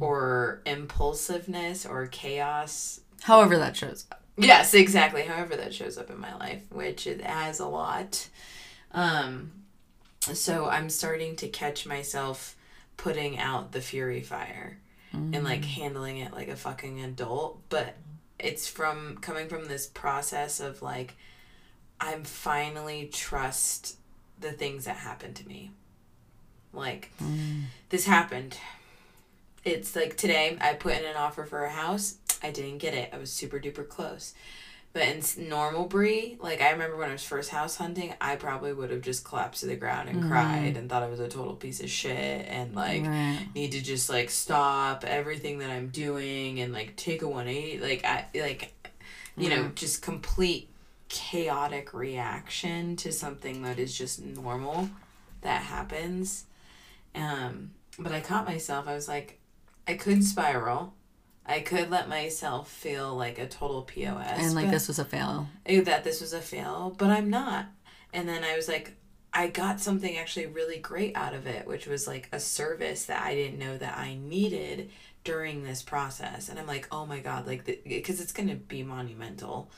or 0.00 0.62
impulsiveness 0.66 1.84
or 1.86 2.06
chaos 2.06 3.00
However, 3.22 3.58
that 3.58 3.76
shows 3.76 4.06
up. 4.12 4.22
Yes, 4.36 4.72
exactly. 4.74 5.22
However 5.22 5.56
that 5.56 5.74
shows 5.74 5.98
up 5.98 6.08
in 6.08 6.18
my 6.20 6.34
life, 6.36 6.62
which 6.70 7.06
it 7.06 7.20
has 7.20 7.58
a 7.60 7.66
lot. 7.66 8.28
Um 8.92 9.52
so 10.20 10.66
I'm 10.66 10.88
starting 10.88 11.36
to 11.36 11.48
catch 11.48 11.84
myself 11.86 12.56
putting 12.96 13.38
out 13.38 13.72
the 13.72 13.80
fury 13.80 14.22
fire 14.22 14.78
and 15.12 15.44
like 15.44 15.62
mm. 15.62 15.66
handling 15.66 16.18
it 16.18 16.32
like 16.32 16.48
a 16.48 16.56
fucking 16.56 17.00
adult, 17.00 17.60
but 17.68 17.96
it's 18.38 18.68
from 18.68 19.18
coming 19.18 19.48
from 19.48 19.66
this 19.66 19.86
process 19.86 20.60
of 20.60 20.82
like 20.82 21.16
I'm 22.00 22.24
finally 22.24 23.08
trust 23.12 23.96
the 24.40 24.52
things 24.52 24.84
that 24.84 24.96
happen 24.96 25.34
to 25.34 25.48
me. 25.48 25.72
Like 26.72 27.10
mm. 27.22 27.62
this 27.88 28.06
happened. 28.06 28.56
It's 29.64 29.96
like 29.96 30.16
today 30.16 30.56
I 30.60 30.74
put 30.74 30.96
in 30.96 31.04
an 31.04 31.16
offer 31.16 31.44
for 31.44 31.64
a 31.64 31.70
house. 31.70 32.16
I 32.42 32.50
didn't 32.50 32.78
get 32.78 32.94
it. 32.94 33.10
I 33.12 33.18
was 33.18 33.32
super 33.32 33.58
duper 33.58 33.88
close. 33.88 34.34
But 34.98 35.06
in 35.38 35.48
normal 35.48 35.84
Brie, 35.84 36.38
like 36.40 36.60
I 36.60 36.72
remember 36.72 36.96
when 36.96 37.08
I 37.08 37.12
was 37.12 37.22
first 37.22 37.50
house 37.50 37.76
hunting, 37.76 38.14
I 38.20 38.34
probably 38.34 38.72
would 38.72 38.90
have 38.90 39.00
just 39.00 39.24
collapsed 39.24 39.60
to 39.60 39.66
the 39.66 39.76
ground 39.76 40.08
and 40.08 40.24
cried 40.24 40.76
and 40.76 40.90
thought 40.90 41.04
I 41.04 41.08
was 41.08 41.20
a 41.20 41.28
total 41.28 41.54
piece 41.54 41.78
of 41.78 41.88
shit 41.88 42.44
and 42.48 42.74
like 42.74 43.04
Right. 43.04 43.46
need 43.54 43.70
to 43.72 43.80
just 43.80 44.10
like 44.10 44.28
stop 44.28 45.04
everything 45.04 45.58
that 45.58 45.70
I'm 45.70 45.90
doing 45.90 46.58
and 46.58 46.72
like 46.72 46.96
take 46.96 47.22
a 47.22 47.28
one 47.28 47.46
180 47.46 47.78
like 47.78 48.04
I 48.04 48.26
like 48.34 48.74
you 49.36 49.50
know 49.50 49.70
just 49.76 50.02
complete 50.02 50.68
chaotic 51.08 51.94
reaction 51.94 52.96
to 52.96 53.12
something 53.12 53.62
that 53.62 53.78
is 53.78 53.96
just 53.96 54.20
normal 54.20 54.90
that 55.42 55.62
happens. 55.62 56.46
Um 57.14 57.70
but 58.00 58.10
I 58.10 58.18
caught 58.18 58.46
myself 58.46 58.88
I 58.88 58.96
was 58.96 59.06
like 59.06 59.38
I 59.86 59.94
could 59.94 60.24
spiral 60.24 60.92
I 61.48 61.60
could 61.60 61.90
let 61.90 62.08
myself 62.08 62.70
feel 62.70 63.16
like 63.16 63.38
a 63.38 63.46
total 63.46 63.82
POS 63.82 64.38
And 64.38 64.54
like 64.54 64.70
this 64.70 64.86
was 64.86 64.98
a 64.98 65.04
fail. 65.04 65.48
that 65.66 66.04
this 66.04 66.20
was 66.20 66.34
a 66.34 66.40
fail, 66.40 66.94
but 66.98 67.08
I'm 67.08 67.30
not. 67.30 67.66
And 68.12 68.28
then 68.28 68.44
I 68.44 68.54
was 68.54 68.68
like, 68.68 68.94
I 69.32 69.48
got 69.48 69.80
something 69.80 70.16
actually 70.16 70.46
really 70.46 70.78
great 70.78 71.16
out 71.16 71.34
of 71.34 71.46
it, 71.46 71.66
which 71.66 71.86
was 71.86 72.06
like 72.06 72.28
a 72.32 72.40
service 72.40 73.06
that 73.06 73.22
I 73.22 73.34
didn't 73.34 73.58
know 73.58 73.78
that 73.78 73.96
I 73.96 74.14
needed 74.14 74.90
during 75.24 75.62
this 75.62 75.82
process. 75.82 76.48
And 76.48 76.58
I'm 76.58 76.66
like, 76.66 76.86
oh 76.90 77.06
my 77.06 77.20
God, 77.20 77.46
like, 77.46 77.64
because 77.84 78.20
it's 78.20 78.32
going 78.32 78.48
to 78.48 78.56
be 78.56 78.82
monumental. 78.82 79.70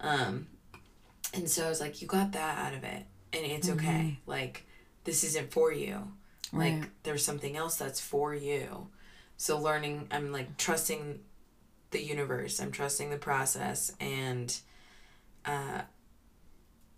Um, 0.00 0.48
and 1.34 1.48
so 1.48 1.66
I 1.66 1.68
was 1.68 1.80
like, 1.80 2.00
you 2.02 2.08
got 2.08 2.32
that 2.32 2.58
out 2.58 2.74
of 2.74 2.84
it, 2.84 3.04
and 3.32 3.44
it's 3.44 3.68
okay. 3.68 4.18
Like, 4.26 4.66
this 5.04 5.24
isn't 5.24 5.52
for 5.52 5.72
you. 5.72 6.12
Right. 6.52 6.80
Like, 6.80 6.90
there's 7.02 7.24
something 7.24 7.56
else 7.56 7.76
that's 7.76 8.00
for 8.00 8.34
you. 8.34 8.88
So 9.36 9.58
learning, 9.58 10.08
I'm 10.10 10.32
like 10.32 10.56
trusting 10.56 11.20
the 11.90 12.02
universe. 12.02 12.60
I'm 12.60 12.72
trusting 12.72 13.10
the 13.10 13.18
process, 13.18 13.92
and 14.00 14.56
uh, 15.44 15.82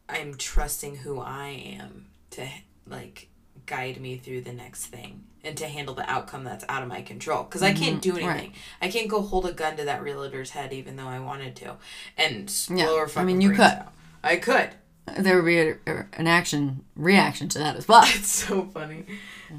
I'm 0.08 0.34
trusting 0.34 0.96
who 0.96 1.20
I 1.20 1.48
am 1.48 2.06
to 2.30 2.46
like 2.86 3.28
guide 3.66 4.00
me 4.00 4.16
through 4.16 4.40
the 4.40 4.52
next 4.52 4.86
thing 4.86 5.24
and 5.44 5.56
to 5.58 5.66
handle 5.66 5.94
the 5.94 6.08
outcome 6.10 6.42
that's 6.44 6.64
out 6.68 6.82
of 6.82 6.88
my 6.88 7.02
control 7.02 7.44
because 7.44 7.62
I 7.62 7.72
can't 7.72 8.00
do 8.00 8.12
anything. 8.12 8.28
right. 8.28 8.52
I 8.80 8.88
can't 8.88 9.08
go 9.08 9.20
hold 9.20 9.46
a 9.46 9.52
gun 9.52 9.76
to 9.76 9.84
that 9.84 10.02
realtor's 10.02 10.50
head 10.50 10.72
even 10.72 10.96
though 10.96 11.06
I 11.06 11.20
wanted 11.20 11.54
to 11.56 11.76
and 12.16 12.52
Yeah, 12.70 13.06
I 13.14 13.24
mean, 13.24 13.40
you 13.40 13.50
could. 13.50 13.60
out. 13.60 13.92
I 14.24 14.36
could. 14.36 14.70
There 15.18 15.36
would 15.36 15.46
be 15.46 15.58
a, 15.58 15.76
an 16.14 16.26
action 16.26 16.84
reaction 16.96 17.48
to 17.50 17.58
that 17.58 17.76
as 17.76 17.88
well. 17.88 18.04
It's 18.06 18.28
so 18.28 18.64
funny. 18.64 19.04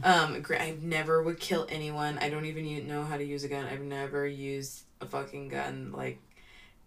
Um, 0.03 0.44
I 0.50 0.75
never 0.82 1.24
would 1.24 1.39
kill 1.39 1.65
anyone. 1.70 2.18
I 2.20 2.29
don't 2.29 2.46
even 2.46 2.88
know 2.88 3.03
how 3.03 3.18
to 3.18 3.24
use 3.24 3.44
a 3.44 3.48
gun. 3.48 3.65
I've 3.65 3.82
never 3.82 4.27
used 4.27 4.84
a 5.01 5.06
fucking 5.06 5.50
gun 5.50 5.91
like 5.96 6.20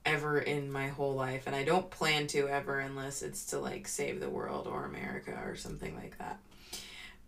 ever 0.04 0.38
in 0.38 0.70
my 0.70 0.88
whole 0.88 1.14
life, 1.14 1.46
and 1.46 1.54
I 1.54 1.64
don't 1.64 1.90
plan 1.90 2.26
to 2.28 2.48
ever 2.48 2.80
unless 2.80 3.22
it's 3.22 3.46
to 3.46 3.58
like 3.58 3.88
save 3.88 4.20
the 4.20 4.30
world 4.30 4.66
or 4.66 4.84
America 4.84 5.38
or 5.44 5.56
something 5.56 5.94
like 5.96 6.18
that. 6.18 6.38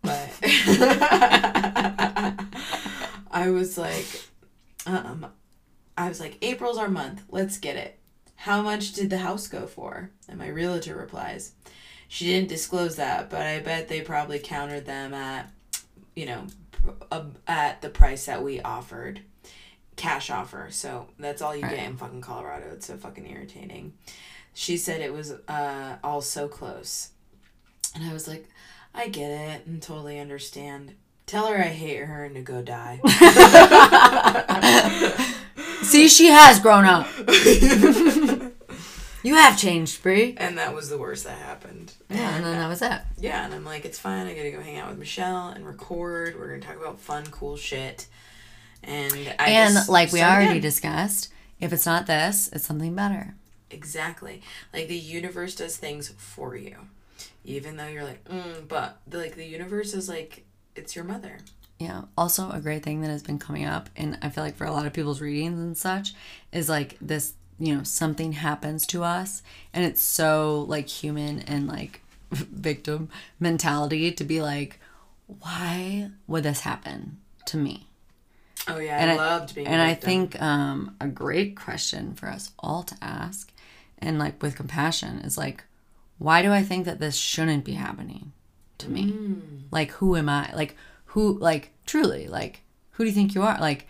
But 0.01 0.29
I 3.31 3.49
was 3.49 3.77
like, 3.77 4.05
um, 4.85 5.27
I 5.97 6.09
was 6.09 6.19
like, 6.19 6.37
April's 6.41 6.77
our 6.77 6.89
month. 6.89 7.23
Let's 7.29 7.57
get 7.57 7.75
it. 7.75 7.97
How 8.35 8.61
much 8.61 8.93
did 8.93 9.09
the 9.09 9.17
house 9.19 9.47
go 9.47 9.65
for? 9.65 10.11
And 10.29 10.37
my 10.37 10.47
realtor 10.47 10.95
replies, 10.95 11.53
she 12.07 12.25
didn't 12.25 12.49
disclose 12.49 12.95
that, 12.97 13.29
but 13.29 13.41
I 13.41 13.59
bet 13.59 13.87
they 13.87 14.01
probably 14.01 14.39
countered 14.39 14.85
them 14.85 15.13
at, 15.13 15.49
you 16.15 16.25
know, 16.27 16.43
at 17.47 17.81
the 17.81 17.89
price 17.89 18.25
that 18.27 18.43
we 18.43 18.61
offered, 18.61 19.21
cash 19.95 20.29
offer. 20.29 20.67
So 20.69 21.07
that's 21.17 21.41
all 21.41 21.55
you 21.55 21.63
Right. 21.63 21.77
get 21.77 21.87
in 21.87 21.97
fucking 21.97 22.21
Colorado. 22.21 22.67
It's 22.73 22.85
so 22.87 22.97
fucking 22.97 23.29
irritating. 23.29 23.93
She 24.53 24.77
said 24.77 25.01
it 25.01 25.13
was 25.13 25.31
uh, 25.47 25.95
all 26.03 26.21
so 26.21 26.47
close, 26.47 27.09
and 27.93 28.03
I 28.09 28.13
was 28.13 28.27
like, 28.27 28.47
I 28.93 29.07
get 29.09 29.31
it 29.31 29.65
and 29.65 29.81
totally 29.81 30.19
understand. 30.19 30.93
Tell 31.25 31.47
her 31.47 31.57
I 31.57 31.63
hate 31.69 31.97
her 31.97 32.23
and 32.23 32.35
to 32.35 32.41
go 32.41 32.61
die. 32.61 33.01
See, 35.81 36.07
she 36.07 36.27
has 36.27 36.59
grown 36.59 36.85
up. 36.85 37.07
you 39.25 39.35
have 39.35 39.57
changed, 39.57 40.01
Brie. 40.03 40.35
and 40.37 40.57
that 40.57 40.73
was 40.73 40.89
the 40.89 40.97
worst 40.97 41.23
that 41.25 41.37
happened. 41.37 41.93
Yeah, 42.09 42.35
and 42.35 42.45
then 42.45 42.57
that 42.57 42.67
was 42.69 42.79
that. 42.79 43.07
Yeah, 43.19 43.43
and 43.45 43.53
I'm 43.53 43.65
like, 43.65 43.85
it's 43.85 43.99
fine. 43.99 44.27
I 44.27 44.33
gotta 44.35 44.51
go 44.51 44.61
hang 44.61 44.77
out 44.77 44.89
with 44.89 44.99
Michelle 44.99 45.49
and 45.49 45.65
record. 45.65 46.39
We're 46.39 46.47
gonna 46.47 46.61
talk 46.61 46.77
about 46.77 46.99
fun, 46.99 47.25
cool 47.31 47.57
shit. 47.57 48.07
And 48.83 49.13
I 49.39 49.49
and 49.49 49.73
just 49.73 49.89
like 49.89 50.11
we 50.11 50.21
already 50.21 50.51
again. 50.51 50.61
discussed, 50.61 51.29
if 51.59 51.73
it's 51.73 51.85
not 51.85 52.05
this, 52.07 52.49
it's 52.53 52.65
something 52.65 52.93
better. 52.95 53.35
exactly 53.71 54.41
like 54.73 54.87
the 54.87 54.95
universe 54.97 55.55
does 55.55 55.75
things 55.77 56.09
for 56.17 56.55
you, 56.55 56.75
even 57.43 57.77
though 57.77 57.87
you're 57.87 58.03
like, 58.03 58.23
mm, 58.25 58.67
but 58.67 58.99
the, 59.07 59.17
like 59.17 59.35
the 59.35 59.45
universe 59.45 59.93
is 59.93 60.07
like, 60.07 60.45
it's 60.75 60.95
your 60.95 61.05
mother. 61.05 61.39
Yeah. 61.79 62.03
Also, 62.17 62.51
a 62.51 62.59
great 62.61 62.83
thing 62.83 63.01
that 63.01 63.09
has 63.09 63.23
been 63.23 63.39
coming 63.39 63.65
up, 63.65 63.89
and 63.97 64.17
I 64.21 64.29
feel 64.29 64.43
like 64.43 64.55
for 64.55 64.65
a 64.65 64.71
lot 64.71 64.85
of 64.85 64.93
people's 64.93 65.19
readings 65.19 65.59
and 65.59 65.75
such, 65.77 66.13
is 66.53 66.69
like 66.69 66.97
this, 67.01 67.33
you 67.59 67.75
know, 67.75 67.83
something 67.83 68.33
happens 68.33 68.85
to 68.87 69.03
us, 69.03 69.41
and 69.73 69.85
it's 69.85 70.01
so 70.01 70.65
like 70.67 70.87
human 70.87 71.39
and 71.39 71.67
like 71.67 72.01
victim 72.31 73.09
mentality 73.39 74.11
to 74.11 74.23
be 74.23 74.41
like, 74.41 74.79
why 75.39 76.09
would 76.27 76.43
this 76.43 76.61
happen 76.61 77.17
to 77.45 77.57
me? 77.57 77.87
Oh 78.67 78.79
yeah, 78.79 78.97
And 78.99 79.11
I, 79.11 79.13
I- 79.13 79.17
loved 79.17 79.55
being. 79.55 79.67
And 79.67 79.81
I 79.81 79.93
think 79.93 80.41
um, 80.41 80.95
a 80.99 81.07
great 81.07 81.55
question 81.55 82.13
for 82.15 82.27
us 82.29 82.51
all 82.59 82.83
to 82.83 82.95
ask, 83.01 83.51
and 83.99 84.17
like 84.19 84.41
with 84.41 84.55
compassion, 84.55 85.19
is 85.19 85.37
like, 85.37 85.63
why 86.17 86.41
do 86.41 86.51
I 86.51 86.63
think 86.63 86.85
that 86.85 86.99
this 86.99 87.15
shouldn't 87.15 87.63
be 87.65 87.73
happening 87.73 88.31
to 88.79 88.89
me? 88.89 89.13
Like, 89.71 89.91
who 89.91 90.15
am 90.15 90.29
I? 90.29 90.51
Like, 90.53 90.75
who, 91.05 91.37
like, 91.39 91.71
truly, 91.85 92.27
like, 92.27 92.61
who 92.91 93.03
do 93.03 93.09
you 93.09 93.15
think 93.15 93.35
you 93.35 93.41
are? 93.43 93.57
Like, 93.59 93.87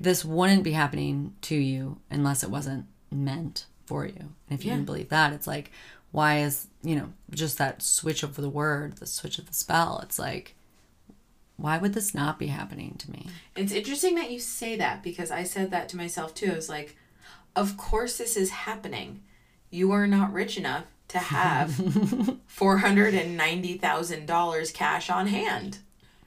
this 0.00 0.24
wouldn't 0.24 0.62
be 0.62 0.72
happening 0.72 1.34
to 1.42 1.54
you 1.56 1.98
unless 2.10 2.42
it 2.42 2.50
wasn't 2.50 2.86
meant 3.10 3.66
for 3.86 4.04
you. 4.06 4.14
And 4.18 4.58
if 4.58 4.64
you 4.64 4.70
Yeah. 4.70 4.76
didn't 4.76 4.86
believe 4.86 5.08
that, 5.08 5.32
it's 5.32 5.46
like, 5.46 5.70
why 6.10 6.38
is, 6.40 6.68
you 6.82 6.96
know, 6.96 7.12
just 7.30 7.58
that 7.58 7.82
switch 7.82 8.22
of 8.22 8.36
the 8.36 8.48
word, 8.48 8.96
the 8.98 9.06
switch 9.06 9.38
of 9.38 9.46
the 9.46 9.54
spell? 9.54 10.00
It's 10.02 10.18
like, 10.18 10.54
why 11.56 11.78
would 11.78 11.94
this 11.94 12.14
not 12.14 12.38
be 12.38 12.46
happening 12.48 12.94
to 12.98 13.10
me? 13.10 13.26
It's 13.56 13.72
interesting 13.72 14.14
that 14.14 14.30
you 14.30 14.38
say 14.38 14.76
that 14.76 15.02
because 15.02 15.30
I 15.30 15.42
said 15.42 15.70
that 15.70 15.88
to 15.90 15.96
myself 15.96 16.34
too. 16.34 16.52
I 16.52 16.54
was 16.54 16.68
like, 16.68 16.96
of 17.56 17.76
course 17.76 18.16
this 18.18 18.36
is 18.36 18.50
happening. 18.50 19.22
You 19.70 19.90
are 19.92 20.06
not 20.06 20.32
rich 20.32 20.56
enough 20.56 20.84
to 21.08 21.18
have 21.18 22.38
four 22.46 22.78
hundred 22.78 23.14
and 23.14 23.36
ninety 23.36 23.76
thousand 23.76 24.26
dollars 24.26 24.70
cash 24.70 25.10
on 25.10 25.26
hand. 25.26 25.78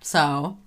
So, 0.01 0.57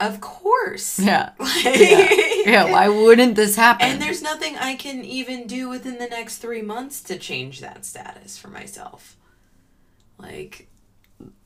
Of 0.00 0.20
course. 0.20 0.98
yeah. 0.98 1.30
Like- 1.38 2.46
Yeah, 2.46 2.70
why 2.70 2.88
wouldn't 2.88 3.34
this 3.34 3.56
happen? 3.56 3.86
And 3.86 4.00
there's 4.00 4.22
nothing 4.22 4.56
I 4.56 4.74
can 4.76 5.04
even 5.04 5.46
do 5.46 5.68
within 5.68 5.98
the 5.98 6.06
next 6.06 6.38
three 6.38 6.62
months 6.62 7.02
to 7.02 7.18
change 7.18 7.60
that 7.60 7.84
status 7.84 8.38
for 8.38 8.48
myself. 8.48 9.16
Like, 10.18 10.68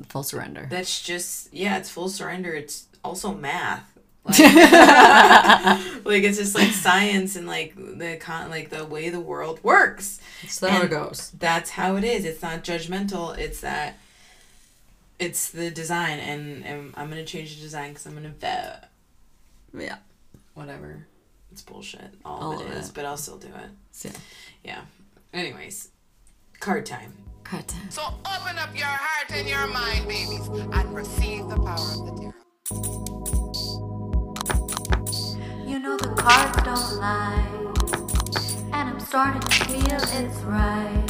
Full 0.09 0.23
surrender. 0.23 0.67
that's 0.71 1.01
just, 1.03 1.53
yeah, 1.53 1.79
it's 1.79 1.89
full 1.91 2.09
surrender. 2.09 2.53
It's 2.53 2.87
also 3.03 3.35
math. 3.35 3.89
Like, 4.25 4.39
like 6.05 6.23
it's 6.23 6.39
just 6.39 6.55
like 6.55 6.69
science 6.71 7.35
and 7.35 7.47
like 7.47 7.75
the 7.75 8.17
con 8.21 8.51
like 8.51 8.71
the 8.71 8.85
way 8.85 9.09
the 9.09 9.19
world 9.19 9.59
works. 9.65 10.21
So 10.47 10.69
how 10.69 10.83
it 10.83 10.91
goes. 10.91 11.33
That's 11.39 11.71
how 11.71 11.97
it 11.97 12.05
is. 12.05 12.25
It's 12.25 12.41
not 12.43 12.63
judgmental. 12.63 13.37
It's 13.37 13.61
that 13.63 13.99
it's 15.23 15.51
the 15.51 15.71
design 15.71 16.19
and, 16.19 16.65
and 16.65 16.95
I'm 16.97 17.09
gonna 17.09 17.25
change 17.25 17.55
the 17.57 17.63
design 17.63 17.91
because 17.91 18.07
I'm 18.07 18.15
gonna 18.15 18.31
vet 18.31 18.91
Yeah. 19.73 19.99
whatever. 20.55 21.07
It's 21.53 21.63
bullshit. 21.63 22.15
All, 22.25 22.39
All 22.41 22.61
of 22.61 22.67
it 22.67 22.71
of 22.73 22.77
is, 22.79 22.89
it. 22.89 22.95
but 22.95 23.05
I'll 23.05 23.17
still 23.17 23.39
do 23.39 23.49
it. 23.49 23.71
So, 23.93 24.11
Yeah. 24.65 24.81
Anyways, 25.33 25.89
card 26.61 26.87
time. 26.87 27.13
cut 27.45 27.69
time. 27.69 27.91
So 27.91 28.03
open 28.03 28.59
up 28.59 28.77
your 28.77 28.87
heart 28.87 29.31
and 29.33 29.49
your 29.49 29.67
mind, 29.67 30.07
babies, 30.09 30.47
and 30.49 30.95
receive 30.95 31.49
the 31.49 31.57
power 31.57 31.91
of 31.97 32.07
the 32.07 32.13
tarot. 32.21 32.33
You 35.67 35.79
know 35.79 35.97
the 35.97 36.09
cards 36.17 36.57
don't 36.63 37.01
lie, 37.01 37.47
and 38.73 38.91
I'm 38.91 39.01
starting 39.01 39.41
to 39.41 39.65
feel 39.67 40.01
it's 40.21 40.41
right. 40.43 41.09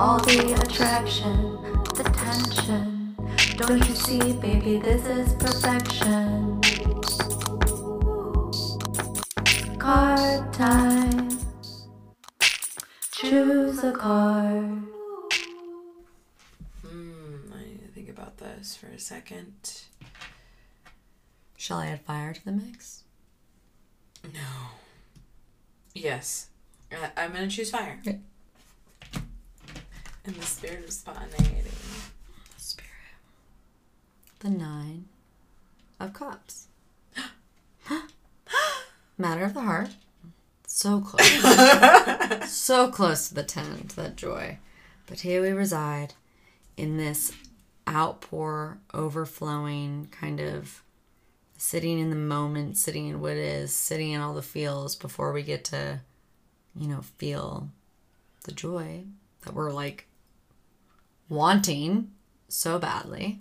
All 0.00 0.18
the 0.20 0.54
attraction, 0.54 1.60
the 1.94 2.04
tension, 2.04 3.14
Don't 3.58 3.86
you 3.86 3.94
see, 3.94 4.32
baby, 4.32 4.78
this 4.78 5.04
is 5.06 5.34
perfection. 5.34 6.58
Card 9.78 10.54
time. 10.54 11.28
Choose 13.12 13.84
a 13.84 13.92
card. 13.92 14.84
Hmm, 16.80 17.52
I 17.52 17.62
need 17.64 17.82
to 17.84 17.92
think 17.94 18.08
about 18.08 18.38
this 18.38 18.74
for 18.74 18.86
a 18.86 18.98
second. 18.98 19.82
Shall 21.58 21.76
I 21.76 21.88
add 21.88 22.00
fire 22.00 22.32
to 22.32 22.42
the 22.42 22.52
mix? 22.52 23.04
No. 24.24 24.70
Yes. 25.92 26.48
Uh, 26.90 27.08
I'm 27.18 27.34
gonna 27.34 27.48
choose 27.48 27.70
fire. 27.70 28.00
Okay. 28.00 28.20
In 30.24 30.34
the 30.34 30.42
spirit 30.42 30.84
of 30.84 30.92
spontaneity. 30.92 31.70
Spirit. 32.58 32.90
The 34.40 34.50
nine 34.50 35.06
of 35.98 36.12
cups. 36.12 36.68
Matter 39.18 39.44
of 39.44 39.54
the 39.54 39.62
heart. 39.62 39.90
So 40.66 41.00
close. 41.00 42.50
so 42.50 42.90
close 42.90 43.28
to 43.28 43.34
the 43.34 43.42
ten, 43.42 43.88
to 43.88 43.96
that 43.96 44.16
joy. 44.16 44.58
But 45.06 45.20
here 45.20 45.40
we 45.40 45.50
reside 45.50 46.14
in 46.76 46.98
this 46.98 47.32
outpour, 47.88 48.78
overflowing 48.92 50.08
kind 50.10 50.38
of 50.38 50.82
sitting 51.56 51.98
in 51.98 52.10
the 52.10 52.16
moment, 52.16 52.76
sitting 52.76 53.08
in 53.08 53.20
what 53.20 53.32
is, 53.32 53.74
sitting 53.74 54.12
in 54.12 54.20
all 54.20 54.34
the 54.34 54.42
feels 54.42 54.96
before 54.96 55.32
we 55.32 55.42
get 55.42 55.64
to, 55.64 56.00
you 56.76 56.88
know, 56.88 57.00
feel 57.00 57.70
the 58.44 58.52
joy 58.52 59.04
that 59.42 59.54
we're 59.54 59.72
like 59.72 60.06
wanting 61.30 62.10
so 62.48 62.78
badly. 62.78 63.40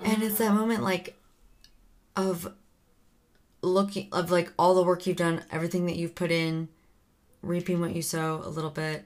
And 0.00 0.22
it's 0.22 0.36
that 0.36 0.52
moment 0.52 0.82
like 0.82 1.18
of 2.14 2.52
looking 3.62 4.08
of 4.12 4.30
like 4.30 4.52
all 4.58 4.74
the 4.74 4.82
work 4.82 5.06
you've 5.06 5.16
done, 5.16 5.42
everything 5.50 5.86
that 5.86 5.96
you've 5.96 6.14
put 6.14 6.30
in, 6.30 6.68
reaping 7.40 7.80
what 7.80 7.94
you 7.94 8.02
sow 8.02 8.42
a 8.44 8.48
little 8.48 8.70
bit 8.70 9.04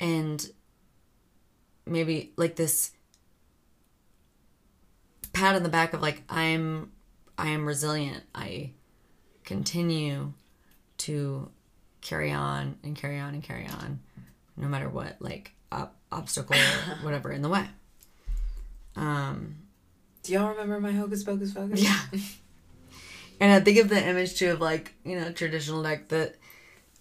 and 0.00 0.50
maybe 1.86 2.32
like 2.36 2.56
this 2.56 2.92
pat 5.32 5.54
on 5.54 5.62
the 5.62 5.68
back 5.68 5.92
of 5.92 6.00
like 6.00 6.22
I'm 6.28 6.92
I 7.36 7.48
am 7.48 7.66
resilient. 7.66 8.22
I 8.34 8.70
continue 9.44 10.32
to 10.98 11.50
carry 12.00 12.30
on 12.30 12.76
and 12.82 12.94
carry 12.94 13.18
on 13.18 13.34
and 13.34 13.42
carry 13.42 13.66
on 13.66 13.98
no 14.56 14.68
matter 14.68 14.88
what 14.88 15.16
like 15.20 15.52
ob- 15.72 15.92
obstacle 16.14 16.56
or 16.56 17.04
whatever 17.04 17.32
in 17.32 17.42
the 17.42 17.48
way. 17.48 17.66
Um 18.96 19.56
Do 20.22 20.32
y'all 20.32 20.50
remember 20.50 20.80
my 20.80 20.92
Hocus 20.92 21.24
Pocus 21.24 21.52
Focus? 21.52 21.82
yeah. 21.82 22.00
and 23.40 23.52
I 23.52 23.60
think 23.60 23.78
of 23.78 23.88
the 23.88 24.02
image 24.02 24.38
too 24.38 24.52
of 24.52 24.60
like, 24.60 24.94
you 25.04 25.18
know, 25.18 25.32
traditional 25.32 25.82
deck 25.82 26.08
that 26.08 26.36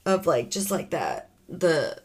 of 0.05 0.25
like 0.27 0.49
just 0.49 0.71
like 0.71 0.89
that 0.89 1.29
the 1.47 2.01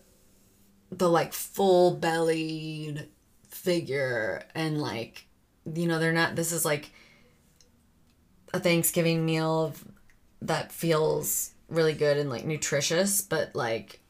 the 0.91 1.09
like 1.09 1.33
full 1.33 1.95
bellied 1.95 3.09
figure 3.49 4.43
and 4.55 4.81
like 4.81 5.27
you 5.75 5.87
know, 5.87 5.99
they're 5.99 6.13
not 6.13 6.37
this 6.37 6.53
is 6.53 6.65
like 6.65 6.91
a 8.55 8.61
Thanksgiving 8.61 9.27
meal 9.27 9.65
of, 9.67 9.85
that 10.41 10.73
feels 10.73 11.53
really 11.69 11.93
good 11.93 12.17
and 12.17 12.31
like 12.31 12.45
nutritious, 12.45 13.21
but 13.21 13.55
like 13.55 14.01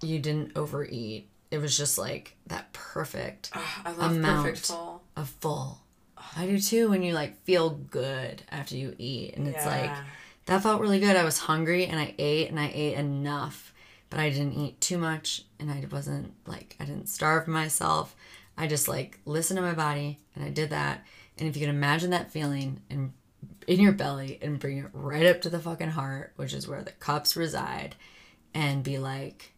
you 0.00 0.18
didn't 0.18 0.56
overeat. 0.56 1.28
It 1.50 1.58
was 1.58 1.76
just 1.76 1.98
like 1.98 2.36
that 2.46 2.72
perfect 2.72 3.50
I 3.54 3.92
love 3.92 4.12
Amount. 4.12 4.46
Perfect 4.46 4.66
Full. 4.66 5.02
a 5.16 5.24
full. 5.24 5.80
I 6.36 6.46
do 6.46 6.58
too 6.58 6.90
when 6.90 7.02
you 7.02 7.14
like 7.14 7.42
feel 7.44 7.70
good 7.70 8.42
after 8.50 8.76
you 8.76 8.94
eat 8.98 9.34
and 9.36 9.48
it's 9.48 9.64
like 9.64 9.90
that 10.46 10.62
felt 10.62 10.80
really 10.80 11.00
good. 11.00 11.16
I 11.16 11.24
was 11.24 11.38
hungry 11.38 11.86
and 11.86 11.98
I 11.98 12.14
ate 12.18 12.48
and 12.48 12.58
I 12.58 12.70
ate 12.74 12.94
enough, 12.94 13.72
but 14.10 14.18
I 14.18 14.30
didn't 14.30 14.54
eat 14.54 14.80
too 14.80 14.98
much 14.98 15.44
and 15.58 15.70
I 15.70 15.84
wasn't 15.90 16.32
like 16.46 16.76
I 16.80 16.84
didn't 16.84 17.08
starve 17.08 17.48
myself. 17.48 18.14
I 18.56 18.66
just 18.66 18.88
like 18.88 19.20
listened 19.24 19.58
to 19.58 19.62
my 19.62 19.74
body 19.74 20.18
and 20.34 20.44
I 20.44 20.50
did 20.50 20.70
that. 20.70 21.04
And 21.38 21.48
if 21.48 21.56
you 21.56 21.60
can 21.66 21.74
imagine 21.74 22.10
that 22.10 22.32
feeling 22.32 22.80
in 22.90 23.12
in 23.66 23.80
your 23.80 23.92
belly 23.92 24.38
and 24.42 24.58
bring 24.58 24.78
it 24.78 24.90
right 24.92 25.26
up 25.26 25.42
to 25.42 25.50
the 25.50 25.60
fucking 25.60 25.90
heart, 25.90 26.32
which 26.36 26.54
is 26.54 26.66
where 26.66 26.82
the 26.82 26.92
cups 26.92 27.36
reside, 27.36 27.94
and 28.54 28.82
be 28.82 28.98
like, 28.98 29.52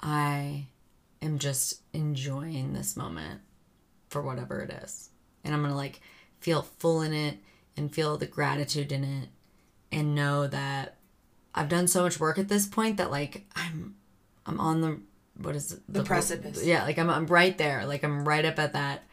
I 0.00 0.66
am 1.24 1.38
just 1.38 1.80
enjoying 1.92 2.72
this 2.72 2.96
moment 2.96 3.40
for 4.08 4.22
whatever 4.22 4.60
it 4.60 4.70
is. 4.70 5.10
And 5.42 5.54
I'm 5.54 5.62
gonna 5.62 5.76
like 5.76 6.00
feel 6.40 6.62
full 6.62 7.00
in 7.02 7.12
it 7.12 7.38
and 7.76 7.92
feel 7.92 8.16
the 8.16 8.26
gratitude 8.26 8.92
in 8.92 9.04
it 9.04 9.28
and 9.90 10.14
know 10.14 10.46
that 10.46 10.96
I've 11.54 11.68
done 11.68 11.88
so 11.88 12.02
much 12.02 12.20
work 12.20 12.38
at 12.38 12.48
this 12.48 12.66
point 12.66 12.96
that 12.98 13.10
like 13.10 13.46
I'm 13.56 13.96
I'm 14.46 14.60
on 14.60 14.80
the 14.80 15.00
what 15.40 15.56
is 15.56 15.72
it? 15.72 15.80
The 15.88 16.04
precipice. 16.04 16.64
Yeah, 16.64 16.84
like 16.84 16.98
I'm 16.98 17.10
I'm 17.10 17.26
right 17.26 17.56
there. 17.56 17.86
Like 17.86 18.04
I'm 18.04 18.26
right 18.26 18.44
up 18.44 18.58
at 18.58 18.72
that 18.74 19.04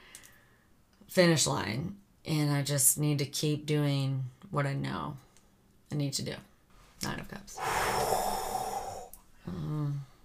finish 1.07 1.47
line 1.47 1.95
and 2.25 2.51
I 2.51 2.61
just 2.61 2.97
need 2.97 3.19
to 3.19 3.25
keep 3.25 3.65
doing 3.65 4.25
what 4.49 4.65
I 4.65 4.73
know 4.73 5.17
I 5.91 5.95
need 5.95 6.13
to 6.13 6.23
do. 6.23 6.35
Nine 7.03 7.19
of 7.19 7.27
Cups. 7.27 7.57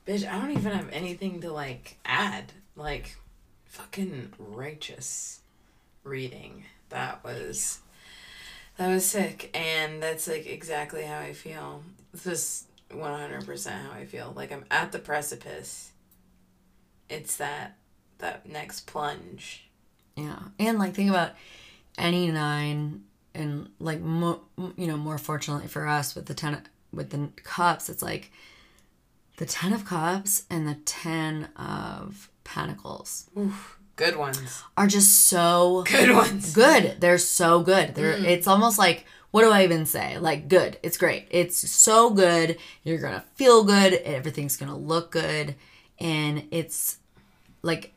Bitch, 0.07 0.29
I 0.29 0.39
don't 0.39 0.53
even 0.53 0.73
have 0.73 0.89
anything 0.93 1.41
to 1.41 1.53
like 1.53 1.99
add. 2.05 2.53
Like, 2.77 3.17
fucking 3.65 4.33
righteous 4.39 5.41
reading. 6.05 6.65
That 6.91 7.25
was 7.25 7.81
that 8.77 8.89
was 8.89 9.05
sick, 9.05 9.51
and 9.55 10.03
that's 10.03 10.29
like 10.29 10.47
exactly 10.47 11.05
how 11.05 11.19
I 11.19 11.33
feel. 11.33 11.83
This 12.13 12.67
one 12.93 13.19
hundred 13.19 13.45
percent 13.45 13.83
how 13.87 13.99
I 13.99 14.05
feel. 14.05 14.33
Like 14.37 14.53
I'm 14.53 14.65
at 14.71 14.93
the 14.93 14.99
precipice. 14.99 15.91
It's 17.09 17.37
that 17.37 17.77
that 18.19 18.49
next 18.49 18.87
plunge. 18.87 19.69
Yeah, 20.17 20.39
and 20.59 20.79
like 20.79 20.95
think 20.95 21.11
about 21.11 21.33
any 21.99 22.31
nine, 22.31 23.03
and 23.35 23.71
like 23.81 24.01
mo- 24.01 24.43
you 24.77 24.87
know 24.87 24.97
more 24.97 25.19
fortunately 25.19 25.69
for 25.69 25.87
us 25.87 26.15
with 26.15 26.27
the 26.27 26.35
ten 26.35 26.63
with 26.93 27.11
the 27.11 27.29
cups, 27.43 27.89
it's 27.89 28.03
like 28.03 28.31
the 29.37 29.47
ten 29.47 29.73
of 29.73 29.85
cups 29.85 30.45
and 30.51 30.67
the 30.67 30.77
ten 30.85 31.49
of 31.57 32.31
pentacles 32.45 33.29
Oof, 33.39 33.79
good 33.97 34.17
ones. 34.17 34.63
are 34.77 34.87
just 34.87 35.27
so 35.29 35.85
Good 35.87 36.15
ones. 36.15 36.55
good. 36.55 37.01
They're 37.01 37.19
so 37.19 37.63
good. 37.63 37.95
They're 37.95 38.15
mm. 38.17 38.25
it's 38.25 38.47
almost 38.47 38.79
like 38.79 39.05
what 39.33 39.43
do 39.43 39.51
I 39.51 39.65
even 39.65 39.85
say? 39.85 40.19
Like 40.19 40.49
good. 40.49 40.79
It's 40.83 40.97
great. 40.97 41.27
It's 41.31 41.57
so 41.71 42.11
good. 42.11 42.57
You're 42.85 42.99
gonna 42.99 43.25
feel 43.35 43.65
good. 43.65 43.95
Everything's 43.95 44.57
gonna 44.57 44.77
look 44.77 45.11
good, 45.11 45.57
and 45.99 46.45
it's 46.51 46.99
like 47.63 47.93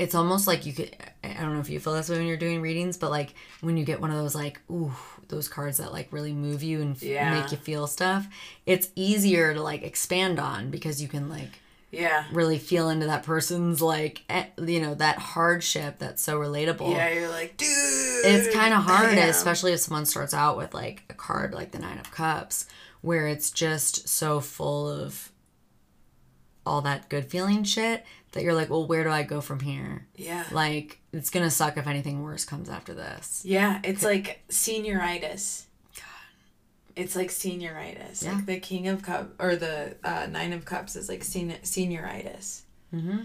it's 0.00 0.14
almost 0.14 0.46
like 0.46 0.64
you 0.66 0.72
could. 0.72 0.96
I 1.22 1.34
don't 1.42 1.52
know 1.54 1.60
if 1.60 1.68
you 1.68 1.78
feel 1.78 1.92
this 1.92 2.08
way 2.08 2.16
when 2.16 2.26
you're 2.26 2.36
doing 2.38 2.60
readings, 2.62 2.96
but 2.96 3.10
like 3.10 3.34
when 3.60 3.76
you 3.76 3.84
get 3.84 4.00
one 4.00 4.10
of 4.10 4.16
those 4.16 4.34
like 4.34 4.60
ooh 4.70 4.92
those 5.28 5.48
cards 5.48 5.76
that 5.76 5.92
like 5.92 6.08
really 6.12 6.32
move 6.32 6.62
you 6.62 6.80
and 6.80 6.96
f- 6.96 7.02
Yeah. 7.02 7.40
make 7.40 7.52
you 7.52 7.58
feel 7.58 7.86
stuff, 7.86 8.26
it's 8.66 8.88
easier 8.96 9.52
to 9.54 9.62
like 9.62 9.82
expand 9.82 10.40
on 10.40 10.70
because 10.70 11.00
you 11.02 11.08
can 11.08 11.28
like 11.28 11.60
Yeah. 11.90 12.24
really 12.32 12.58
feel 12.58 12.88
into 12.88 13.06
that 13.06 13.22
person's 13.24 13.82
like 13.82 14.22
you 14.58 14.80
know 14.80 14.94
that 14.94 15.18
hardship 15.18 15.98
that's 15.98 16.22
so 16.22 16.38
relatable 16.40 16.92
Yeah, 16.92 17.10
you're 17.12 17.28
like, 17.28 17.56
dude. 17.58 17.68
it's 18.24 18.54
kind 18.54 18.72
of 18.74 18.82
hard 18.84 19.14
Yeah. 19.16 19.26
especially 19.26 19.72
if 19.74 19.80
someone 19.80 20.06
starts 20.06 20.32
out 20.34 20.56
with 20.56 20.72
like 20.74 21.04
a 21.10 21.14
card 21.14 21.52
like 21.52 21.72
the 21.72 21.78
nine 21.78 21.98
of 21.98 22.10
cups 22.10 22.64
where 23.02 23.26
it's 23.28 23.50
just 23.50 24.08
so 24.08 24.40
full 24.40 24.88
of 24.88 25.30
all 26.66 26.80
that 26.82 27.08
good 27.08 27.24
feeling 27.30 27.64
shit 27.64 28.04
that 28.32 28.42
you're 28.42 28.54
like 28.54 28.70
well 28.70 28.86
where 28.86 29.02
do 29.04 29.10
i 29.10 29.22
go 29.22 29.40
from 29.40 29.60
here 29.60 30.06
Yeah. 30.16 30.44
like 30.52 31.00
it's 31.12 31.30
gonna 31.30 31.50
suck 31.50 31.76
if 31.76 31.86
anything 31.86 32.22
worse 32.22 32.44
comes 32.44 32.68
after 32.68 32.94
this 32.94 33.42
Yeah, 33.44 33.80
it's 33.82 34.04
like 34.04 34.42
senioritis. 34.48 35.64
God. 35.96 36.04
It's 36.96 37.16
like 37.16 37.28
senioritis. 37.30 38.24
Yeah. 38.24 38.34
Like 38.34 38.46
the 38.46 38.60
King 38.60 38.88
of 38.88 39.02
Cups 39.02 39.30
or 39.38 39.56
the 39.56 39.96
uh, 40.04 40.26
Nine 40.30 40.52
of 40.52 40.64
Cups 40.64 40.96
is 40.96 41.08
like 41.08 41.24
sen- 41.24 41.58
senioritis. 41.62 42.62
mm-hmm. 42.94 43.18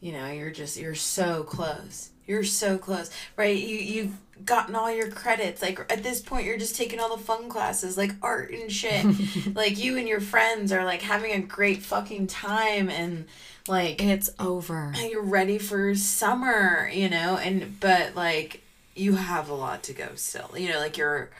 You 0.00 0.12
know, 0.12 0.30
you're 0.32 0.50
just 0.50 0.76
you're 0.78 0.94
so 0.96 1.44
close. 1.44 2.10
You're 2.26 2.44
so 2.44 2.76
close, 2.76 3.10
right? 3.36 3.56
You 3.56 3.76
you've 3.76 4.16
gotten 4.44 4.74
all 4.74 4.90
your 4.90 5.08
credits. 5.10 5.62
Like 5.62 5.78
at 5.92 6.02
this 6.02 6.20
point, 6.20 6.44
you're 6.44 6.58
just 6.58 6.74
taking 6.76 6.98
all 6.98 7.16
the 7.16 7.22
fun 7.22 7.48
classes, 7.48 7.96
like 7.96 8.12
art 8.20 8.50
and 8.52 8.70
shit. 8.70 9.06
like 9.54 9.78
you 9.78 9.96
and 9.96 10.08
your 10.08 10.20
friends 10.20 10.72
are 10.72 10.84
like 10.84 11.02
having 11.02 11.32
a 11.32 11.38
great 11.40 11.82
fucking 11.82 12.26
time, 12.26 12.88
and 12.90 13.26
like 13.68 14.02
it's 14.02 14.30
over 14.38 14.92
you're 14.96 15.22
ready 15.22 15.58
for 15.58 15.94
summer, 15.94 16.90
you 16.92 17.08
know, 17.08 17.36
and 17.36 17.78
but 17.80 18.14
like 18.14 18.62
you 18.94 19.14
have 19.14 19.48
a 19.48 19.54
lot 19.54 19.82
to 19.84 19.92
go 19.92 20.08
still. 20.16 20.50
You 20.56 20.68
know, 20.70 20.78
like 20.78 20.96
you're 20.98 21.30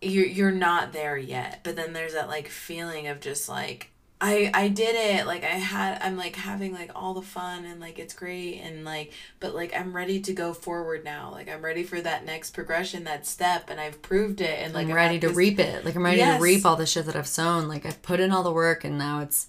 you're 0.00 0.26
you're 0.26 0.50
not 0.50 0.92
there 0.92 1.16
yet. 1.16 1.60
But 1.62 1.76
then 1.76 1.92
there's 1.92 2.12
that 2.14 2.28
like 2.28 2.48
feeling 2.48 3.06
of 3.08 3.20
just 3.20 3.48
like 3.48 3.90
I 4.20 4.50
I 4.54 4.68
did 4.68 4.94
it 4.94 5.26
like 5.26 5.44
I 5.44 5.48
had 5.48 5.98
I'm 6.00 6.16
like 6.16 6.36
having 6.36 6.72
like 6.72 6.90
all 6.94 7.12
the 7.12 7.20
fun 7.22 7.66
and 7.66 7.80
like 7.80 7.98
it's 7.98 8.14
great 8.14 8.60
and 8.62 8.82
like 8.84 9.12
but 9.40 9.54
like 9.54 9.74
I'm 9.78 9.94
ready 9.94 10.20
to 10.20 10.32
go 10.32 10.54
forward 10.54 11.04
now 11.04 11.30
like 11.32 11.50
I'm 11.50 11.62
ready 11.62 11.82
for 11.82 12.00
that 12.00 12.24
next 12.24 12.52
progression 12.54 13.04
that 13.04 13.26
step 13.26 13.68
and 13.68 13.78
I've 13.78 14.00
proved 14.00 14.40
it 14.40 14.58
and 14.62 14.72
like 14.72 14.84
I'm 14.86 14.90
I'm 14.92 14.96
ready 14.96 15.18
to 15.20 15.28
this- 15.28 15.36
reap 15.36 15.58
it. 15.58 15.84
Like 15.84 15.96
I'm 15.96 16.04
ready 16.04 16.18
Yes. 16.18 16.38
to 16.38 16.42
reap 16.42 16.64
all 16.64 16.76
the 16.76 16.86
shit 16.86 17.04
that 17.06 17.16
I've 17.16 17.26
sown. 17.26 17.68
Like 17.68 17.84
I've 17.84 18.00
put 18.00 18.20
in 18.20 18.30
all 18.32 18.42
the 18.42 18.52
work 18.52 18.84
and 18.84 18.96
now 18.96 19.20
it's 19.20 19.48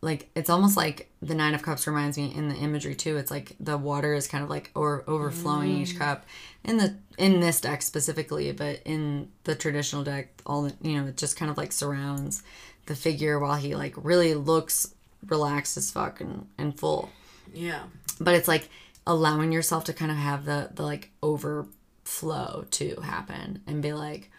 like 0.00 0.30
it's 0.36 0.48
almost 0.50 0.76
like 0.76 1.10
the 1.20 1.34
nine 1.34 1.54
of 1.54 1.62
cups 1.62 1.86
reminds 1.86 2.16
me 2.16 2.32
in 2.34 2.48
the 2.48 2.54
imagery 2.56 2.94
too. 2.94 3.16
It's 3.16 3.30
like 3.30 3.56
the 3.58 3.76
water 3.76 4.14
is 4.14 4.28
kind 4.28 4.44
of 4.44 4.50
like 4.50 4.70
or 4.74 5.02
overflowing 5.08 5.70
Mm. 5.76 5.80
each 5.80 5.98
cup 5.98 6.24
in 6.64 6.76
the 6.76 6.96
in 7.16 7.40
this 7.40 7.60
deck 7.60 7.82
specifically, 7.82 8.52
but 8.52 8.80
in 8.84 9.30
the 9.44 9.54
traditional 9.56 10.04
deck, 10.04 10.28
all 10.46 10.62
the 10.62 10.74
you 10.82 11.00
know, 11.00 11.08
it 11.08 11.16
just 11.16 11.36
kind 11.36 11.50
of 11.50 11.56
like 11.56 11.72
surrounds 11.72 12.42
the 12.86 12.94
figure 12.94 13.38
while 13.40 13.56
he 13.56 13.74
like 13.74 13.94
really 13.96 14.34
looks 14.34 14.94
relaxed 15.26 15.76
as 15.76 15.90
fuck 15.90 16.20
and, 16.20 16.46
and 16.56 16.78
full 16.78 17.10
yeah 17.52 17.82
but 18.20 18.34
it's 18.34 18.46
like 18.46 18.68
allowing 19.06 19.50
yourself 19.52 19.82
to 19.84 19.92
kind 19.92 20.10
of 20.12 20.16
have 20.16 20.44
the 20.44 20.70
the 20.74 20.82
like 20.82 21.10
overflow 21.22 22.64
to 22.70 23.00
happen 23.02 23.60
and 23.66 23.82
be 23.82 23.92
like 23.92 24.30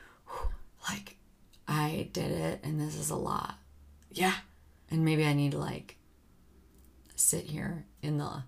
like 0.89 1.15
i 1.67 2.07
did 2.13 2.31
it 2.31 2.59
and 2.63 2.79
this 2.79 2.95
is 2.95 3.09
a 3.09 3.15
lot 3.15 3.55
yeah 4.11 4.33
and 4.91 5.05
maybe 5.05 5.25
i 5.25 5.33
need 5.33 5.51
to 5.51 5.57
like 5.57 5.95
sit 7.15 7.45
here 7.45 7.85
in 8.01 8.17
the 8.17 8.43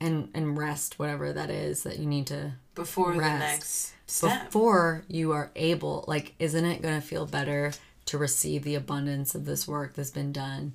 and 0.00 0.28
and 0.34 0.58
rest 0.58 0.98
whatever 0.98 1.32
that 1.32 1.50
is 1.50 1.82
that 1.84 1.98
you 1.98 2.06
need 2.06 2.26
to 2.26 2.52
before 2.74 3.12
the 3.12 3.20
next 3.20 3.92
step. 4.06 4.46
before 4.46 5.04
you 5.08 5.32
are 5.32 5.50
able 5.54 6.04
like 6.08 6.34
isn't 6.38 6.64
it 6.64 6.82
going 6.82 7.00
to 7.00 7.06
feel 7.06 7.26
better 7.26 7.72
to 8.06 8.18
receive 8.18 8.64
the 8.64 8.74
abundance 8.74 9.34
of 9.34 9.44
this 9.46 9.66
work 9.66 9.94
that's 9.94 10.10
been 10.10 10.32
done 10.32 10.74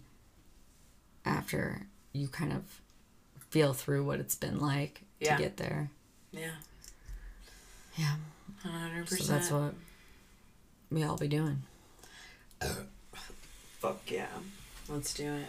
after 1.25 1.86
you 2.13 2.28
kind 2.28 2.52
of 2.52 2.63
feel 3.49 3.73
through 3.73 4.04
what 4.04 4.19
it's 4.19 4.36
been 4.36 4.60
like 4.60 5.02
Yeah. 5.19 5.36
to 5.38 5.43
get 5.43 5.58
there? 5.58 5.91
Yeah. 6.32 6.56
Yeah. 7.97 8.15
100% 8.65 9.08
so 9.10 9.34
that's 9.34 9.52
what 9.52 9.73
we 10.89 11.04
all 11.04 11.17
be 11.17 11.28
doing. 11.28 11.63
Fuck 13.80 14.10
yeah 14.10 14.28
let's 14.89 15.13
do 15.13 15.32
it. 15.32 15.47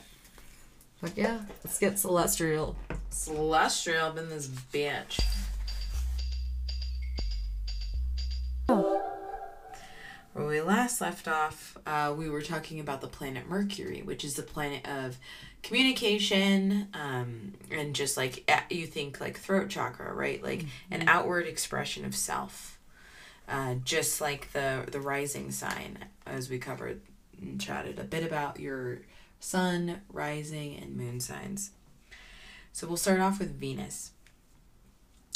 But 1.00 1.16
yeah. 1.16 1.40
Let's 1.64 1.78
get 1.78 1.98
celestial. 1.98 2.76
Celestial 3.08 4.16
in 4.18 4.28
this 4.28 4.46
bitch. 4.46 5.20
Where 10.32 10.46
we 10.46 10.60
last 10.60 11.00
left 11.00 11.26
off, 11.26 11.76
uh, 11.86 12.14
we 12.16 12.28
were 12.28 12.42
talking 12.42 12.78
about 12.78 13.00
the 13.00 13.08
planet 13.08 13.48
Mercury, 13.48 14.02
which 14.02 14.24
is 14.24 14.34
the 14.34 14.42
planet 14.42 14.86
of 14.86 15.18
communication, 15.62 16.88
um, 16.94 17.54
and 17.70 17.94
just 17.94 18.16
like 18.16 18.48
you 18.70 18.86
think 18.86 19.20
like 19.20 19.38
throat 19.38 19.68
chakra, 19.68 20.12
right? 20.14 20.42
Like 20.42 20.66
an 20.90 21.08
outward 21.08 21.46
expression 21.46 22.04
of 22.04 22.14
self, 22.14 22.78
uh, 23.48 23.74
just 23.84 24.20
like 24.20 24.52
the 24.52 24.86
the 24.90 25.00
rising 25.00 25.50
sign, 25.50 25.98
as 26.26 26.48
we 26.48 26.58
covered 26.58 27.00
and 27.40 27.60
chatted 27.60 27.98
a 27.98 28.04
bit 28.04 28.22
about 28.24 28.60
your 28.60 29.00
sun, 29.40 30.02
rising, 30.12 30.76
and 30.76 30.96
moon 30.96 31.18
signs. 31.18 31.72
So 32.72 32.86
we'll 32.86 32.96
start 32.96 33.20
off 33.20 33.40
with 33.40 33.58
Venus. 33.58 34.12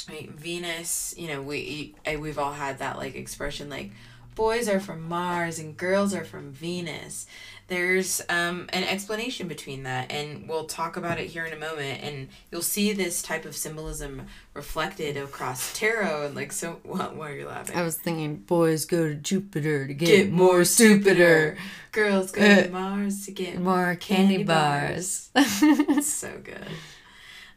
Right, 0.09 0.31
Venus. 0.31 1.15
You 1.17 1.29
know, 1.29 1.43
we 1.43 1.95
we've 2.19 2.39
all 2.39 2.53
had 2.53 2.79
that 2.79 2.99
like 2.99 3.17
expression 3.17 3.69
like 3.69 3.91
boys 4.35 4.69
are 4.69 4.81
from 4.81 5.09
Mars 5.09 5.59
and 5.59 5.77
girls 5.77 6.15
are 6.15 6.25
from 6.25 6.53
Venus. 6.53 7.27
There's 7.67 8.21
um, 8.29 8.67
an 8.73 8.85
explanation 8.85 9.49
between 9.49 9.85
that, 9.85 10.13
and 10.13 10.49
we'll 10.49 10.67
talk 10.67 10.97
about 10.97 11.19
it 11.19 11.29
here 11.29 11.47
in 11.47 11.53
a 11.53 11.59
moment. 11.59 12.03
And 12.03 12.29
you'll 12.51 12.63
see 12.63 12.93
this 12.93 13.23
type 13.23 13.45
of 13.45 13.57
symbolism 13.57 14.27
reflected 14.53 15.17
across 15.17 15.73
tarot 15.79 16.27
and 16.27 16.35
like 16.35 16.53
so. 16.53 16.81
What? 16.83 17.17
Why 17.17 17.31
are 17.31 17.37
you 17.37 17.47
laughing? 17.49 17.77
i 17.77 17.83
was 17.83 17.97
thinking 17.97 18.37
boys 18.37 18.85
go 18.85 19.09
to 19.09 19.15
jupiter 19.15 19.87
to 19.87 19.95
get, 19.95 20.07
get 20.07 20.31
more 20.33 20.65
stupider. 20.65 21.57
Girls 21.93 22.33
go 22.33 22.43
Uh, 22.43 22.63
to 22.65 22.69
Mars 22.71 23.25
to 23.27 23.33
get 23.33 23.59
more 23.59 23.95
candy 23.97 24.43
bars 24.45 25.31
It's 25.35 26.13
so 26.13 26.39
good. 26.43 26.67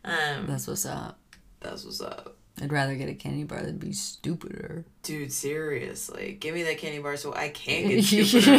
Um, 0.05 0.45
that's 0.47 0.67
what's 0.67 0.85
up 0.85 1.19
that's 1.59 1.83
what's 1.83 2.01
up. 2.01 2.35
I'd 2.61 2.71
rather 2.71 2.95
get 2.95 3.09
a 3.09 3.13
candy 3.13 3.43
bar 3.43 3.61
than 3.61 3.77
be 3.77 3.93
stupider 3.93 4.85
Dude, 5.07 5.31
seriously. 5.31 6.35
Give 6.37 6.53
me 6.53 6.63
that 6.63 6.79
candy 6.79 6.99
bar 6.99 7.15
so 7.15 7.33
I 7.33 7.47
can 7.47 7.87
get 7.87 8.03
stupider. 8.03 8.57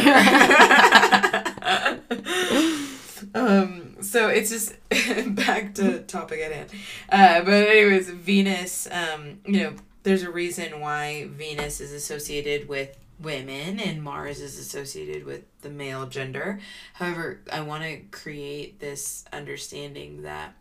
um, 3.35 3.97
so 4.01 4.29
it's 4.29 4.49
just 4.49 4.73
back 5.35 5.75
to 5.75 5.99
topic 6.01 6.39
at 6.39 6.51
hand. 6.51 6.69
Uh, 7.11 7.41
but 7.43 7.53
anyways, 7.53 8.09
Venus, 8.09 8.87
um, 8.91 9.41
you 9.45 9.59
know, 9.59 9.73
there's 10.01 10.23
a 10.23 10.31
reason 10.31 10.79
why 10.79 11.27
Venus 11.31 11.79
is 11.81 11.91
associated 11.91 12.67
with 12.67 12.97
women 13.19 13.79
and 13.79 14.01
Mars 14.01 14.41
is 14.41 14.57
associated 14.57 15.25
with 15.25 15.43
the 15.61 15.69
male 15.69 16.07
gender. 16.07 16.59
However, 16.93 17.41
I 17.53 17.61
want 17.61 17.83
to 17.83 17.97
create 18.09 18.79
this 18.79 19.23
understanding 19.31 20.23
that 20.23 20.55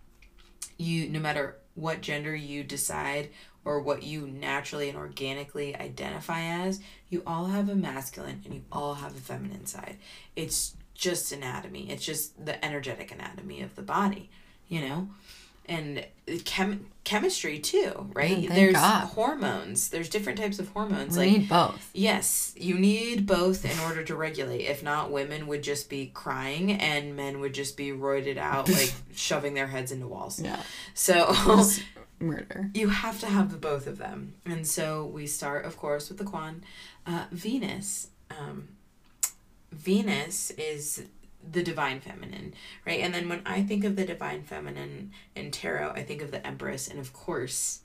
you 0.77 1.09
no 1.09 1.19
matter 1.19 1.57
what 1.79 2.01
gender 2.01 2.35
you 2.35 2.65
decide 2.65 3.31
or 3.65 3.81
what 3.81 4.03
you 4.03 4.27
naturally 4.27 4.89
and 4.89 4.99
organically 4.99 5.77
identify 5.77 6.41
as, 6.41 6.81
you 7.11 7.23
all 7.27 7.47
have 7.47 7.69
a 7.69 7.75
masculine 7.75 8.41
and 8.45 8.55
you 8.55 8.63
all 8.73 8.95
have 8.95 9.13
a 9.13 9.21
feminine 9.21 9.67
side. 9.67 9.99
It's 10.35 10.75
just 10.95 11.33
anatomy. 11.33 11.91
It's 11.91 12.05
just 12.05 12.45
the 12.45 12.63
energetic 12.65 13.13
anatomy 13.13 13.61
of 13.63 13.77
the 13.77 13.83
body, 13.83 14.31
you 14.69 14.81
know? 14.81 15.09
And 15.69 16.07
chem- 16.45 16.87
chemistry 17.05 17.59
too, 17.59 18.11
right? 18.15 18.39
Yeah, 18.39 18.55
There's 18.55 18.73
God. 18.75 19.09
hormones. 19.09 19.91
There's 19.91 20.09
different 20.09 20.39
types 20.39 20.59
of 20.59 20.69
hormones. 20.71 21.17
we 21.17 21.25
like 21.27 21.39
need 21.41 21.49
both 21.49 21.91
Yes, 21.93 22.55
you 22.57 22.79
need 22.79 23.27
both 23.27 23.65
in 23.65 23.79
order 23.81 24.03
to 24.05 24.17
regulate. 24.17 24.63
If 24.65 24.83
not, 24.83 25.11
women 25.11 25.47
would 25.47 25.63
just 25.63 25.91
be 25.91 26.11
crying 26.15 26.73
and 26.73 27.15
men 27.17 27.41
would 27.41 27.53
just 27.53 27.77
be 27.77 27.91
roided 27.91 28.39
out, 28.39 28.69
like 28.81 28.93
shoving 29.15 29.53
their 29.55 29.67
heads 29.67 29.93
into 29.93 30.07
walls. 30.07 30.41
yeah 30.41 30.63
So 30.95 31.35
murder 32.21 32.71
you 32.75 32.89
have 32.89 33.21
to 33.21 33.27
have 33.27 33.51
the 33.53 33.59
both 33.59 33.87
of 33.87 33.99
them. 33.99 34.35
And 34.47 34.67
so 34.67 35.05
we 35.05 35.27
start, 35.27 35.65
of 35.67 35.77
course, 35.77 36.09
with 36.09 36.19
the 36.19 36.25
Quan. 36.25 36.65
Uh, 37.07 37.25
Venus. 37.31 38.09
Um, 38.31 38.69
Venus 39.73 40.51
is 40.53 41.05
the 41.51 41.63
divine 41.63 42.01
feminine, 42.01 42.55
right? 42.87 43.01
And 43.01 43.15
then 43.15 43.29
when 43.29 43.43
I 43.47 43.63
think 43.63 43.85
of 43.85 43.97
the 43.97 44.05
divine 44.05 44.43
feminine 44.43 45.13
in 45.35 45.51
tarot, 45.51 45.93
I 45.93 46.03
think 46.03 46.23
of 46.23 46.31
the 46.31 46.47
Empress, 46.47 46.89
and 46.89 46.99
of 46.99 47.13
course, 47.13 47.81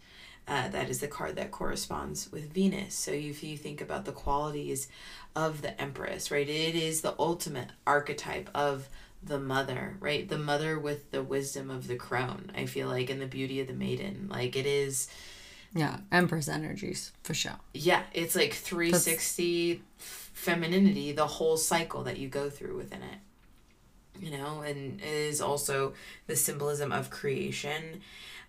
uh, 0.47 0.67
that 0.69 0.89
is 0.89 0.99
the 0.99 1.08
card 1.08 1.36
that 1.38 1.52
corresponds 1.52 2.32
with 2.32 2.54
Venus. 2.54 2.95
So 2.95 3.12
if 3.12 3.43
you 3.43 3.58
think 3.58 3.82
about 3.82 4.06
the 4.06 4.12
qualities 4.12 4.88
of 5.36 5.62
the 5.62 5.80
Empress, 5.80 6.32
right, 6.32 6.47
it 6.47 6.76
is 6.76 7.02
the 7.02 7.15
ultimate 7.17 7.69
archetype 7.88 8.49
of 8.54 8.89
the 9.23 9.39
mother, 9.39 9.95
right? 10.02 10.28
The 10.28 10.38
mother 10.38 10.78
with 10.78 11.12
the 11.12 11.23
wisdom 11.23 11.69
of 11.69 11.88
the 11.88 11.95
crone, 11.95 12.52
I 12.56 12.65
feel 12.65 12.89
like, 12.89 13.10
and 13.10 13.21
the 13.21 13.28
beauty 13.28 13.62
of 13.62 13.67
the 13.67 13.73
maiden. 13.73 14.28
Like 14.30 14.56
it 14.56 14.65
is, 14.65 15.08
yeah 15.76 15.97
empress 16.12 16.47
energies 16.47 17.13
for 17.23 17.34
sure 17.34 17.58
yeah, 17.73 18.04
it's 18.13 18.36
like 18.36 18.54
360 18.54 19.82
femininity, 19.97 21.12
the 21.13 21.28
whole 21.28 21.58
cycle 21.58 22.04
that 22.04 22.17
you 22.17 22.28
go 22.28 22.49
through 22.49 22.78
within 22.78 23.02
it. 23.02 23.19
You 24.23 24.31
know, 24.38 24.62
and 24.62 25.01
it 25.01 25.05
is 25.07 25.41
also 25.41 25.93
the 26.27 26.36
symbolism 26.36 26.91
of 26.91 27.09
creation. 27.09 28.01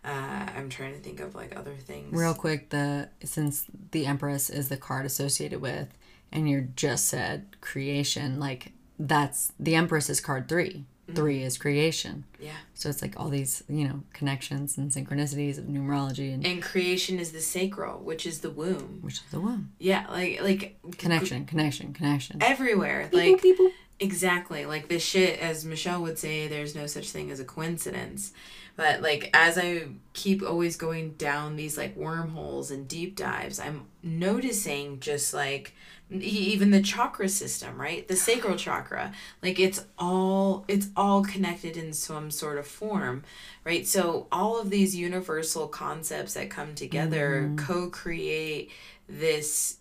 Uh, 0.04 0.46
I'm 0.56 0.68
trying 0.68 0.92
to 0.92 1.00
think 1.00 1.20
of 1.20 1.34
like 1.34 1.56
other 1.56 1.74
things. 1.74 2.12
Real 2.12 2.34
quick, 2.34 2.70
the 2.70 3.08
since 3.24 3.64
the 3.90 4.06
Empress 4.06 4.50
is 4.50 4.68
the 4.68 4.76
card 4.76 5.04
associated 5.06 5.60
with, 5.60 5.88
and 6.30 6.48
you 6.48 6.68
just 6.76 7.08
said 7.08 7.56
creation, 7.60 8.38
like 8.38 8.72
that's 8.98 9.52
the 9.58 9.74
Empress 9.74 10.08
is 10.08 10.20
card 10.20 10.48
3 10.48 10.84
Three 11.14 11.42
is 11.42 11.58
creation. 11.58 12.24
Yeah. 12.40 12.52
So 12.72 12.88
it's 12.88 13.02
like 13.02 13.20
all 13.20 13.28
these, 13.28 13.62
you 13.68 13.86
know, 13.86 14.00
connections 14.14 14.78
and 14.78 14.90
synchronicities 14.90 15.58
of 15.58 15.64
numerology 15.64 16.32
and 16.32 16.46
And 16.46 16.62
creation 16.62 17.18
is 17.18 17.30
the 17.32 17.42
sacral, 17.42 17.98
which 17.98 18.24
is 18.24 18.40
the 18.40 18.48
womb. 18.48 19.00
which 19.02 19.16
is 19.16 19.22
the 19.30 19.38
womb. 19.38 19.72
Yeah, 19.78 20.06
like 20.08 20.40
like 20.42 20.78
Connection, 20.96 21.44
connection, 21.44 21.92
connection. 21.92 22.42
everywhere. 22.42 23.08
Beep, 23.12 23.32
Like 23.32 23.42
beep, 23.42 23.58
boop. 23.58 23.72
Exactly. 24.00 24.66
Like 24.66 24.88
this 24.88 25.04
shit, 25.04 25.38
as 25.38 25.64
Michelle 25.64 26.02
would 26.02 26.18
say, 26.18 26.48
there's 26.48 26.74
no 26.74 26.86
such 26.86 27.10
thing 27.10 27.30
as 27.30 27.40
a 27.40 27.44
coincidence. 27.44 28.32
But 28.76 29.02
like 29.02 29.30
as 29.32 29.56
I 29.56 29.86
keep 30.14 30.42
always 30.42 30.76
going 30.76 31.12
down 31.12 31.54
these 31.54 31.78
like 31.78 31.96
wormholes 31.96 32.70
and 32.72 32.88
deep 32.88 33.16
dives, 33.16 33.60
I'm 33.60 33.86
noticing 34.02 34.98
just 34.98 35.32
like 35.32 35.74
even 36.10 36.70
the 36.70 36.82
chakra 36.82 37.28
system, 37.28 37.80
right? 37.80 38.06
The 38.06 38.16
sacral 38.16 38.56
chakra. 38.56 39.12
Like 39.42 39.60
it's 39.60 39.84
all 39.96 40.64
it's 40.66 40.88
all 40.96 41.22
connected 41.22 41.76
in 41.76 41.92
some 41.92 42.32
sort 42.32 42.58
of 42.58 42.66
form, 42.66 43.22
right? 43.62 43.86
So 43.86 44.26
all 44.32 44.60
of 44.60 44.70
these 44.70 44.96
universal 44.96 45.68
concepts 45.68 46.34
that 46.34 46.50
come 46.50 46.74
together 46.74 47.44
mm-hmm. 47.44 47.64
co-create 47.64 48.72
this 49.08 49.78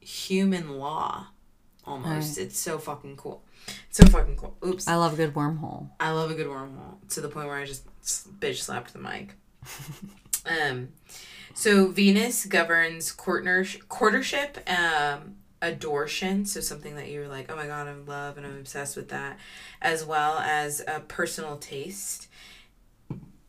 human 0.00 0.78
law 0.78 1.28
almost. 1.88 2.36
Right. 2.36 2.46
It's 2.46 2.58
so 2.58 2.78
fucking 2.78 3.16
cool. 3.16 3.42
So 3.90 4.06
fucking 4.06 4.36
cool. 4.36 4.56
Oops. 4.64 4.86
I 4.86 4.94
love 4.96 5.14
a 5.14 5.16
good 5.16 5.34
wormhole. 5.34 5.88
I 5.98 6.10
love 6.12 6.30
a 6.30 6.34
good 6.34 6.46
wormhole 6.46 6.96
to 7.10 7.20
the 7.20 7.28
point 7.28 7.48
where 7.48 7.56
I 7.56 7.64
just 7.64 7.84
bitch 8.40 8.56
slapped 8.56 8.92
the 8.92 8.98
mic. 8.98 9.34
um, 10.46 10.90
so 11.54 11.88
Venus 11.88 12.46
governs 12.46 13.14
courtner- 13.14 13.82
courtership, 13.88 14.68
um, 14.70 15.36
adoration, 15.60 16.44
so 16.44 16.60
something 16.60 16.94
that 16.96 17.10
you're 17.10 17.28
like, 17.28 17.50
oh 17.50 17.56
my 17.56 17.66
god, 17.66 17.88
in 17.88 18.06
love 18.06 18.36
and 18.36 18.46
I'm 18.46 18.58
obsessed 18.58 18.96
with 18.96 19.08
that, 19.08 19.38
as 19.82 20.04
well 20.04 20.38
as 20.38 20.82
a 20.86 21.00
personal 21.00 21.56
taste. 21.56 22.28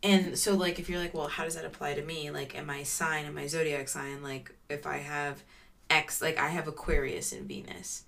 And 0.02 0.38
so, 0.38 0.56
like, 0.56 0.80
if 0.80 0.90
you're 0.90 1.00
like, 1.00 1.14
well, 1.14 1.28
how 1.28 1.44
does 1.44 1.56
that 1.56 1.66
apply 1.66 1.94
to 1.96 2.02
me? 2.02 2.32
Like, 2.32 2.58
am 2.58 2.70
I 2.70 2.84
sign, 2.84 3.26
am 3.26 3.38
I 3.38 3.48
zodiac 3.48 3.90
sign? 3.90 4.24
Like, 4.24 4.56
if 4.70 4.88
I 4.88 4.98
have 4.98 5.44
X, 5.90 6.22
like, 6.22 6.40
I 6.40 6.48
have 6.48 6.68
Aquarius 6.70 7.34
in 7.34 7.48
Venus 7.48 8.06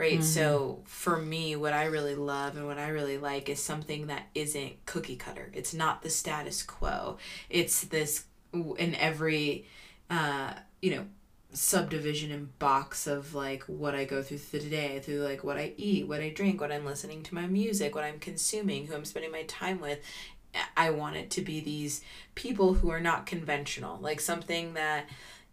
right? 0.00 0.24
So 0.24 0.80
for 0.86 1.18
me, 1.18 1.56
what 1.56 1.74
I 1.74 1.84
really 1.84 2.14
love 2.14 2.56
and 2.56 2.66
what 2.66 2.78
I 2.78 2.88
really 2.88 3.18
like 3.18 3.48
is 3.50 3.62
something 3.62 4.06
that 4.06 4.28
isn't 4.34 4.86
cookie 4.86 5.16
cutter. 5.16 5.50
It's 5.52 5.74
not 5.74 6.02
the 6.02 6.08
status 6.08 6.62
quo. 6.62 7.18
It's 7.50 7.82
this 7.82 8.24
in 8.52 8.94
every, 8.94 9.66
uh, 10.08 10.54
you 10.80 10.96
know, 10.96 11.04
subdivision 11.52 12.30
and 12.30 12.58
box 12.58 13.06
of 13.06 13.34
like 13.34 13.64
what 13.64 13.94
I 13.94 14.04
go 14.04 14.22
through 14.22 14.38
through 14.38 14.60
the 14.60 14.70
day, 14.70 15.00
through 15.00 15.20
like 15.20 15.44
what 15.44 15.58
I 15.58 15.74
eat, 15.76 16.08
what 16.08 16.20
I 16.20 16.30
drink, 16.30 16.60
what 16.60 16.72
I'm 16.72 16.86
listening 16.86 17.22
to 17.24 17.34
my 17.34 17.46
music, 17.46 17.94
what 17.94 18.04
I'm 18.04 18.18
consuming, 18.18 18.86
who 18.86 18.94
I'm 18.94 19.04
spending 19.04 19.32
my 19.32 19.42
time 19.42 19.80
with. 19.80 19.98
I 20.76 20.90
want 20.90 21.16
it 21.16 21.30
to 21.32 21.42
be 21.42 21.60
these 21.60 22.02
people 22.34 22.74
who 22.74 22.90
are 22.90 23.00
not 23.00 23.26
conventional, 23.26 23.98
like 24.00 24.20
something 24.20 24.74
that 24.74 25.08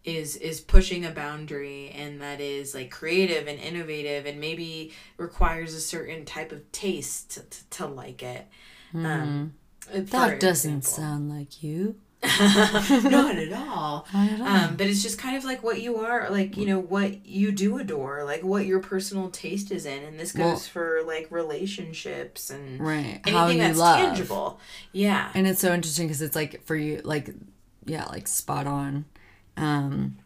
is 0.08 0.34
is 0.36 0.60
pushing 0.60 1.04
a 1.04 1.10
boundary 1.10 1.90
and 1.94 2.20
that 2.20 2.40
is 2.40 2.74
like 2.74 2.90
creative 2.90 3.46
and 3.46 3.58
innovative 3.60 4.26
and 4.26 4.40
maybe 4.40 4.92
requires 5.16 5.74
a 5.74 5.80
certain 5.80 6.24
type 6.24 6.50
of 6.50 6.70
taste 6.72 7.30
to, 7.32 7.42
to, 7.42 7.64
to 7.70 7.86
like 7.86 8.22
it. 8.22 8.46
Um, 8.94 9.52
Mm-hmm. 9.90 10.04
That 10.06 10.38
doesn't 10.40 10.82
sound 10.82 11.30
like 11.30 11.62
you. 11.62 11.96
not 12.40 13.36
at 13.38 13.52
all. 13.52 14.06
Not 14.12 14.30
at 14.32 14.40
all. 14.40 14.46
Um, 14.48 14.76
but 14.76 14.86
it's 14.88 15.02
just 15.02 15.18
kind 15.18 15.36
of 15.36 15.44
like 15.44 15.62
what 15.62 15.80
you 15.80 15.98
are, 15.98 16.28
like 16.30 16.56
you 16.56 16.66
know 16.66 16.80
what 16.80 17.24
you 17.24 17.52
do 17.52 17.78
adore, 17.78 18.24
like 18.24 18.42
what 18.42 18.66
your 18.66 18.80
personal 18.80 19.30
taste 19.30 19.70
is 19.70 19.86
in, 19.86 20.02
and 20.02 20.18
this 20.18 20.32
goes 20.32 20.44
Well- 20.44 20.56
for 20.58 21.02
like 21.06 21.28
relationships 21.30 22.50
and 22.50 22.80
Right. 22.80 23.20
anything 23.24 23.34
How 23.34 23.46
you 23.48 23.58
that's 23.58 23.78
love. 23.78 23.98
tangible. 24.00 24.60
Yeah, 24.92 25.30
And 25.34 25.46
it's 25.46 25.60
so 25.60 25.72
interesting 25.72 26.08
because 26.08 26.20
it's 26.22 26.34
like 26.36 26.64
for 26.66 26.74
you, 26.76 27.00
like, 27.04 27.30
yeah, 27.86 28.04
like 28.06 28.26
spot 28.26 28.66
on. 28.66 29.04
Um, 29.58 30.16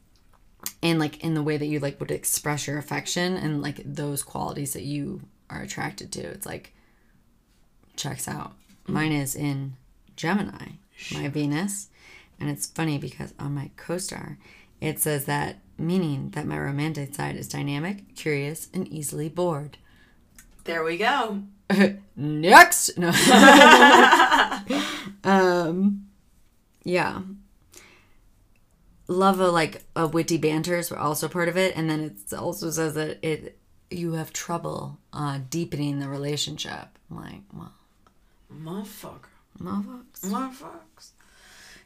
and 0.82 0.98
like 0.98 1.22
in 1.24 1.34
the 1.34 1.42
way 1.42 1.56
that 1.56 1.66
you 1.66 1.80
like 1.80 1.98
would 2.00 2.10
express 2.10 2.66
your 2.66 2.78
affection 2.78 3.36
and 3.36 3.62
like 3.62 3.80
those 3.84 4.22
qualities 4.22 4.72
that 4.74 4.82
you 4.82 5.22
are 5.50 5.62
attracted 5.62 6.12
to. 6.12 6.20
It's 6.20 6.46
like 6.46 6.72
checks 7.96 8.28
out. 8.28 8.52
Mine 8.86 9.12
is 9.12 9.34
in 9.34 9.74
Gemini, 10.16 10.72
my 11.12 11.28
Venus. 11.28 11.88
And 12.40 12.50
it's 12.50 12.66
funny 12.66 12.98
because 12.98 13.34
on 13.38 13.54
my 13.54 13.70
co 13.76 13.98
star, 13.98 14.38
it 14.80 14.98
says 14.98 15.26
that 15.26 15.58
meaning 15.78 16.30
that 16.30 16.46
my 16.46 16.58
romantic 16.58 17.14
side 17.14 17.36
is 17.36 17.48
dynamic, 17.48 18.14
curious, 18.16 18.68
and 18.74 18.88
easily 18.88 19.28
bored. 19.28 19.78
there 20.64 20.82
we 20.84 20.96
go. 20.96 21.42
Next. 22.16 22.98
No. 22.98 23.08
um 25.24 26.06
yeah. 26.84 27.20
Love 29.12 29.40
a 29.40 29.48
like 29.50 29.82
a 29.94 30.06
witty 30.06 30.38
banters 30.38 30.90
were 30.90 30.98
also 30.98 31.28
part 31.28 31.48
of 31.48 31.56
it. 31.56 31.76
And 31.76 31.88
then 31.90 32.16
it 32.30 32.34
also 32.34 32.70
says 32.70 32.94
that 32.94 33.18
it 33.22 33.58
you 33.90 34.12
have 34.14 34.32
trouble 34.32 34.98
uh 35.12 35.38
deepening 35.50 36.00
the 36.00 36.08
relationship. 36.08 36.98
I'm 37.10 37.16
like, 37.16 37.42
well, 37.52 37.72
Motherfucker. 38.52 39.28
motherfuckers. 39.60 40.20
Motherfuckers. 40.24 41.10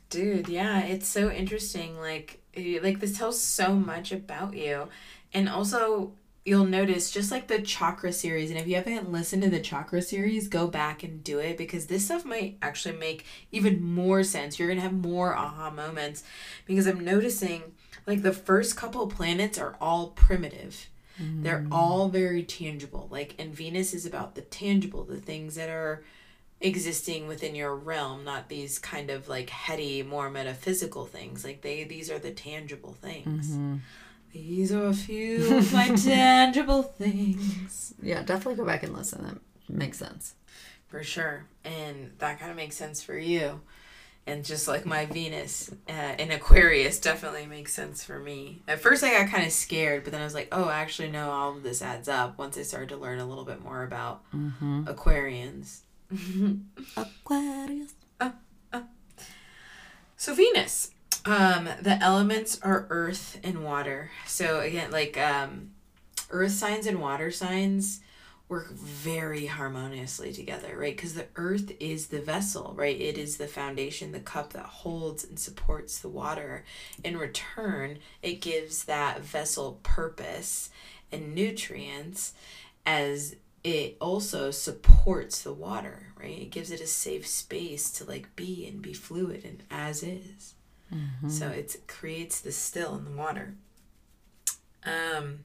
Dude, 0.09 0.49
yeah, 0.49 0.81
it's 0.85 1.09
so 1.09 1.31
interesting. 1.31 1.99
Like, 1.99 2.41
like 2.57 3.01
this 3.01 3.19
tells 3.19 3.41
so 3.41 3.75
much 3.75 4.13
about 4.13 4.57
you, 4.57 4.89
and 5.35 5.49
also 5.49 6.13
you'll 6.47 6.65
notice 6.65 7.11
just 7.11 7.31
like 7.31 7.49
the 7.49 7.61
chakra 7.61 8.13
series. 8.13 8.51
And 8.51 8.59
if 8.59 8.67
you 8.67 8.77
haven't 8.77 9.11
listened 9.11 9.43
to 9.43 9.51
the 9.51 9.61
chakra 9.61 10.01
series, 10.01 10.49
go 10.49 10.69
back 10.69 11.03
and 11.03 11.23
do 11.23 11.39
it 11.41 11.59
because 11.59 11.87
this 11.87 12.05
stuff 12.07 12.25
might 12.25 12.57
actually 12.63 12.97
make 12.97 13.27
even 13.51 13.83
more 13.83 14.23
sense. 14.23 14.59
You're 14.59 14.69
gonna 14.69 14.81
have 14.81 14.93
more 14.93 15.35
aha 15.35 15.71
moments 15.71 16.23
because 16.65 16.87
I'm 16.87 17.05
noticing 17.05 17.75
like 18.07 18.23
the 18.23 18.33
first 18.33 18.77
couple 18.77 19.07
planets 19.09 19.59
are 19.59 19.77
all 19.81 20.09
primitive. 20.09 20.89
They're 21.19 21.61
mm. 21.61 21.69
all 21.73 22.11
very 22.11 22.43
tangible. 22.43 23.09
Like, 23.11 23.35
and 23.39 23.55
Venus 23.55 23.95
is 23.95 24.05
about 24.05 24.35
the 24.35 24.43
tangible, 24.43 25.03
the 25.03 25.17
things 25.17 25.55
that 25.55 25.71
are 25.71 26.05
existing 26.61 27.27
within 27.27 27.55
your 27.55 27.75
realm, 27.75 28.25
not 28.25 28.49
these 28.49 28.79
kind 28.79 29.11
of 29.11 29.29
like 29.29 29.51
heady, 29.51 30.03
more 30.03 30.31
metaphysical 30.31 31.07
things. 31.07 31.45
Like 31.45 31.63
they 31.63 31.85
these 31.85 32.11
are 32.11 32.19
the 32.19 32.33
tangible 32.33 32.95
things. 32.95 33.51
Mm-hmm. 33.51 33.77
These 34.37 34.71
are 34.73 34.87
a 34.87 34.95
few 34.95 35.57
of 35.57 35.73
my 35.73 35.89
tangible 35.97 36.83
things. 36.83 37.95
Yeah, 38.03 38.23
definitely 38.23 38.57
go 38.57 38.67
back 38.67 38.83
and 38.83 38.93
listen. 38.93 39.25
That 39.25 39.39
makes 39.75 39.99
sense. 39.99 40.35
For 40.89 41.03
sure. 41.03 41.47
And 41.65 42.13
that 42.19 42.39
kind 42.39 42.51
of 42.51 42.57
makes 42.57 42.77
sense 42.77 43.03
for 43.03 43.17
you. 43.17 43.63
And 44.27 44.45
just 44.45 44.69
like 44.69 44.85
my 44.85 45.07
Venus 45.07 45.71
uh, 45.89 46.17
in 46.19 46.31
Aquarius 46.33 47.01
definitely 47.01 47.47
makes 47.47 47.73
sense 47.73 48.05
for 48.05 48.19
me. 48.19 48.61
At 48.69 48.81
first, 48.81 49.03
I 49.03 49.11
got 49.11 49.31
kind 49.31 49.47
of 49.47 49.53
scared, 49.53 50.05
but 50.05 50.13
then 50.13 50.21
I 50.21 50.25
was 50.25 50.35
like, 50.35 50.49
oh, 50.53 50.69
actually, 50.69 51.11
no, 51.11 51.31
all 51.31 51.57
of 51.57 51.63
this 51.63 51.81
adds 51.81 52.09
up 52.09 52.37
once 52.37 52.59
I 52.59 52.63
started 52.63 52.91
to 52.91 52.97
learn 52.97 53.21
a 53.21 53.27
little 53.27 53.45
bit 53.45 53.63
more 53.63 53.85
about 53.85 54.31
mm-hmm. 54.35 54.85
Aquarians. 54.85 55.81
Aquarius. 56.97 57.95
Uh, 58.21 58.33
uh. 58.71 58.83
So 60.19 60.35
Venus, 60.35 60.91
um, 61.27 61.69
the 61.83 61.99
elements 62.01 62.59
are 62.63 62.87
earth 62.89 63.39
and 63.43 63.65
water. 63.65 64.11
So 64.27 64.61
again, 64.61 64.91
like 64.91 65.19
um, 65.19 65.73
earth 66.31 66.53
signs 66.53 66.87
and 66.87 67.01
water 67.01 67.31
signs 67.31 68.01
work 68.49 68.71
very 68.71 69.47
harmoniously 69.47 70.33
together, 70.33 70.77
right? 70.79 70.95
Because 70.95 71.15
the 71.15 71.27
earth 71.35 71.73
is 71.81 72.07
the 72.07 72.21
vessel, 72.21 72.75
right? 72.77 72.99
It 73.01 73.19
is 73.19 73.39
the 73.39 73.49
foundation, 73.49 74.13
the 74.13 74.21
cup 74.21 74.53
that 74.53 74.67
holds 74.67 75.25
and 75.25 75.37
supports 75.37 75.99
the 75.99 76.09
water. 76.09 76.65
In 77.03 77.17
return, 77.17 77.99
it 78.23 78.41
gives 78.41 78.85
that 78.85 79.21
vessel 79.21 79.81
purpose 79.83 80.71
and 81.11 81.35
nutrients 81.35 82.35
as 82.85 83.35
it 83.65 83.97
also 84.01 84.53
supports 84.53 85.43
the 85.43 85.53
water, 85.53 86.13
right? 86.17 86.39
It 86.39 86.51
gives 86.51 86.71
it 86.71 86.81
a 86.81 86.87
safe 86.87 87.27
space 87.27 87.91
to 87.93 88.05
like 88.05 88.37
be 88.37 88.65
and 88.69 88.81
be 88.81 88.93
fluid 88.93 89.45
and 89.45 89.65
as 89.73 90.05
is. 90.05 90.55
So 91.29 91.49
it 91.49 91.77
creates 91.89 92.41
the 92.41 92.53
still 92.53 92.95
in 92.97 93.05
the 93.05 93.11
water. 93.11 93.55
Um, 94.85 95.41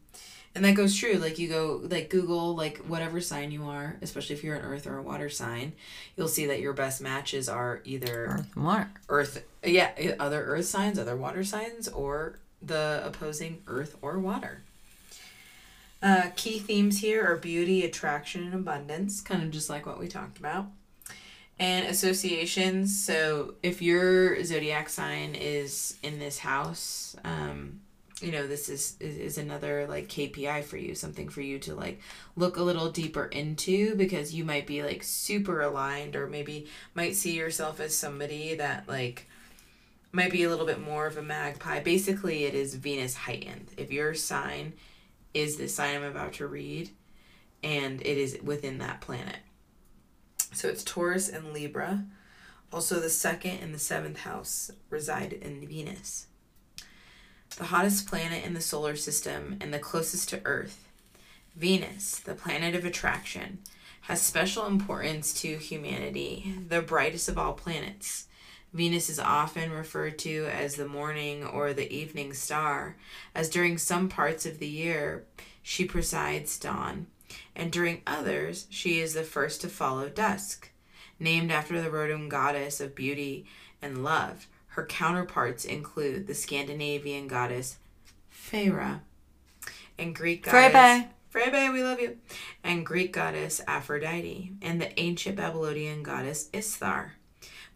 and 0.54 0.64
that 0.66 0.76
goes 0.76 0.96
true. 0.96 1.14
Like 1.14 1.40
you 1.40 1.48
go 1.48 1.82
like 1.84 2.10
Google 2.10 2.56
like 2.56 2.78
whatever 2.80 3.22
sign 3.22 3.52
you 3.52 3.64
are, 3.66 3.98
especially 4.02 4.36
if 4.36 4.44
you're 4.44 4.56
an 4.56 4.62
earth 4.66 4.86
or 4.86 4.98
a 4.98 5.02
water 5.02 5.30
sign, 5.30 5.74
you'll 6.16 6.28
see 6.28 6.46
that 6.48 6.60
your 6.60 6.74
best 6.74 7.02
matches 7.02 7.50
are 7.50 7.82
either 7.86 8.26
Earth 8.28 8.56
water. 8.56 8.92
earth 9.10 9.46
yeah 9.64 9.92
other 10.20 10.44
earth 10.46 10.66
signs 10.66 11.00
other 11.00 11.16
water 11.16 11.44
signs 11.44 11.88
or 11.88 12.38
the 12.62 13.02
opposing 13.06 13.62
earth 13.68 13.96
or 14.02 14.20
water 14.20 14.62
uh, 16.04 16.30
key 16.36 16.58
themes 16.60 17.00
here 17.00 17.24
are 17.24 17.36
beauty 17.38 17.84
attraction 17.86 18.44
and 18.44 18.54
abundance 18.56 19.22
kind 19.22 19.44
of 19.44 19.52
just 19.52 19.70
like 19.70 19.86
what 19.86 20.00
we 20.00 20.08
talked 20.08 20.38
about 20.40 20.66
and 21.62 21.86
associations. 21.86 23.06
So 23.06 23.54
if 23.62 23.84
your 23.84 24.44
zodiac 24.44 24.90
sign 24.90 25.36
is 25.36 25.98
in 26.02 26.18
this 26.18 26.40
house 26.40 27.16
um, 27.24 27.82
you 28.20 28.32
know 28.32 28.48
this 28.48 28.68
is, 28.68 28.98
is 29.00 29.18
is 29.18 29.38
another 29.38 29.88
like 29.88 30.08
kpi 30.08 30.64
for 30.64 30.78
you 30.78 30.94
something 30.94 31.28
for 31.28 31.42
you 31.42 31.58
to 31.58 31.74
like 31.74 32.00
look 32.36 32.58
a 32.58 32.62
little 32.62 32.92
deeper 32.92 33.26
into 33.26 33.96
because 33.96 34.32
you 34.32 34.44
might 34.44 34.68
be 34.68 34.84
like 34.84 35.02
super 35.02 35.62
aligned 35.62 36.16
or 36.16 36.28
maybe 36.28 36.68
might 36.94 37.16
see 37.16 37.36
yourself 37.36 37.80
as 37.80 37.98
somebody 37.98 38.56
that 38.56 38.88
like 38.88 39.28
might 40.12 40.32
be 40.32 40.44
a 40.44 40.50
little 40.50 40.66
bit 40.66 40.80
more 40.80 41.08
of 41.08 41.18
a 41.18 41.22
magpie. 41.22 41.80
Basically 41.80 42.44
it 42.44 42.54
is 42.54 42.76
venus 42.76 43.16
heightened. 43.16 43.70
If 43.78 43.92
your 43.92 44.14
sign 44.14 44.74
is 45.34 45.58
the 45.58 45.68
sign 45.68 45.96
i'm 45.96 46.04
about 46.04 46.34
to 46.34 46.48
read 46.48 46.90
and 47.64 48.02
it 48.02 48.18
is 48.18 48.38
within 48.44 48.80
that 48.80 49.02
planet 49.02 49.38
so 50.52 50.68
it's 50.68 50.84
taurus 50.84 51.30
and 51.30 51.54
libra. 51.54 52.06
Also 52.72 53.00
the 53.00 53.10
second 53.10 53.60
and 53.62 53.74
the 53.74 53.80
seventh 53.80 54.20
house 54.20 54.72
reside 54.90 55.34
in 55.34 55.68
venus. 55.68 56.28
The 57.58 57.66
hottest 57.66 58.08
planet 58.08 58.46
in 58.46 58.54
the 58.54 58.62
solar 58.62 58.96
system 58.96 59.58
and 59.60 59.74
the 59.74 59.80
closest 59.80 60.30
to 60.30 60.42
Earth, 60.46 60.88
Venus, 61.56 62.18
the 62.20 62.34
planet 62.34 62.76
of 62.76 62.86
attraction, 62.86 63.60
has 64.02 64.22
special 64.22 64.66
importance 64.66 65.34
to 65.42 65.58
humanity, 65.58 66.56
the 66.70 66.82
brightest 66.82 67.28
of 67.28 67.38
all 67.38 67.54
planets. 67.54 68.28
Venus 68.74 69.10
is 69.10 69.20
often 69.20 69.70
referred 69.72 70.18
to 70.20 70.46
as 70.46 70.76
the 70.76 70.88
morning 70.88 71.46
or 71.46 71.74
the 71.74 71.92
evening 71.94 72.34
star, 72.34 72.96
as 73.36 73.50
during 73.50 73.78
some 73.78 74.08
parts 74.08 74.46
of 74.46 74.60
the 74.60 74.68
year, 74.68 75.26
she 75.62 75.84
presides 75.84 76.58
dawn, 76.58 77.08
and 77.56 77.72
during 77.72 78.02
others, 78.08 78.68
she 78.70 79.00
is 79.00 79.14
the 79.14 79.24
first 79.24 79.62
to 79.62 79.70
follow 79.70 80.10
dusk. 80.10 80.72
Named 81.20 81.52
after 81.52 81.82
the 81.82 81.92
Roman 81.92 82.30
goddess 82.30 82.82
of 82.82 82.96
beauty 82.96 83.46
and 83.82 84.04
love, 84.04 84.48
her 84.68 84.86
counterparts 84.86 85.66
include 85.66 86.28
the 86.28 86.34
Scandinavian 86.34 87.28
goddess 87.28 87.78
Feyre 88.32 89.02
and 89.98 90.16
Greek 90.16 90.44
goddess 90.44 90.74
Frebe. 90.74 91.08
Frebe, 91.34 91.74
we 91.74 91.84
love 91.84 92.00
you. 92.00 92.18
And 92.64 92.86
Greek 92.86 93.14
goddess 93.14 93.62
Aphrodite, 93.68 94.54
and 94.62 94.82
the 94.82 95.00
ancient 95.00 95.38
Babylonian 95.38 96.04
goddess 96.04 96.50
Ishtar. 96.52 97.14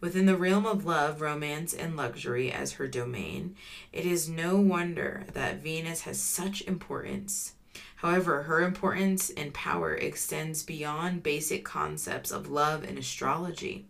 Within 0.00 0.26
the 0.26 0.36
realm 0.36 0.66
of 0.66 0.84
love, 0.84 1.22
romance, 1.22 1.72
and 1.72 1.96
luxury 1.96 2.52
as 2.52 2.72
her 2.72 2.86
domain, 2.86 3.56
it 3.92 4.04
is 4.04 4.28
no 4.28 4.56
wonder 4.56 5.24
that 5.32 5.62
Venus 5.62 6.02
has 6.02 6.20
such 6.20 6.60
importance. 6.62 7.54
However, 7.96 8.42
her 8.42 8.62
importance 8.62 9.30
and 9.30 9.54
power 9.54 9.94
extends 9.94 10.62
beyond 10.62 11.22
basic 11.22 11.64
concepts 11.64 12.30
of 12.30 12.50
love 12.50 12.84
and 12.84 12.98
astrology. 12.98 13.86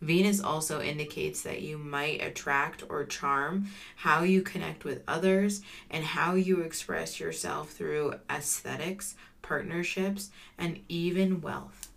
Venus 0.00 0.40
also 0.40 0.80
indicates 0.80 1.42
that 1.42 1.60
you 1.60 1.76
might 1.76 2.22
attract 2.22 2.82
or 2.88 3.04
charm 3.04 3.66
how 3.96 4.22
you 4.22 4.40
connect 4.40 4.84
with 4.84 5.02
others 5.06 5.60
and 5.90 6.04
how 6.04 6.34
you 6.34 6.62
express 6.62 7.20
yourself 7.20 7.70
through 7.72 8.14
aesthetics, 8.30 9.14
partnerships, 9.42 10.30
and 10.56 10.80
even 10.88 11.42
wealth. 11.42 11.88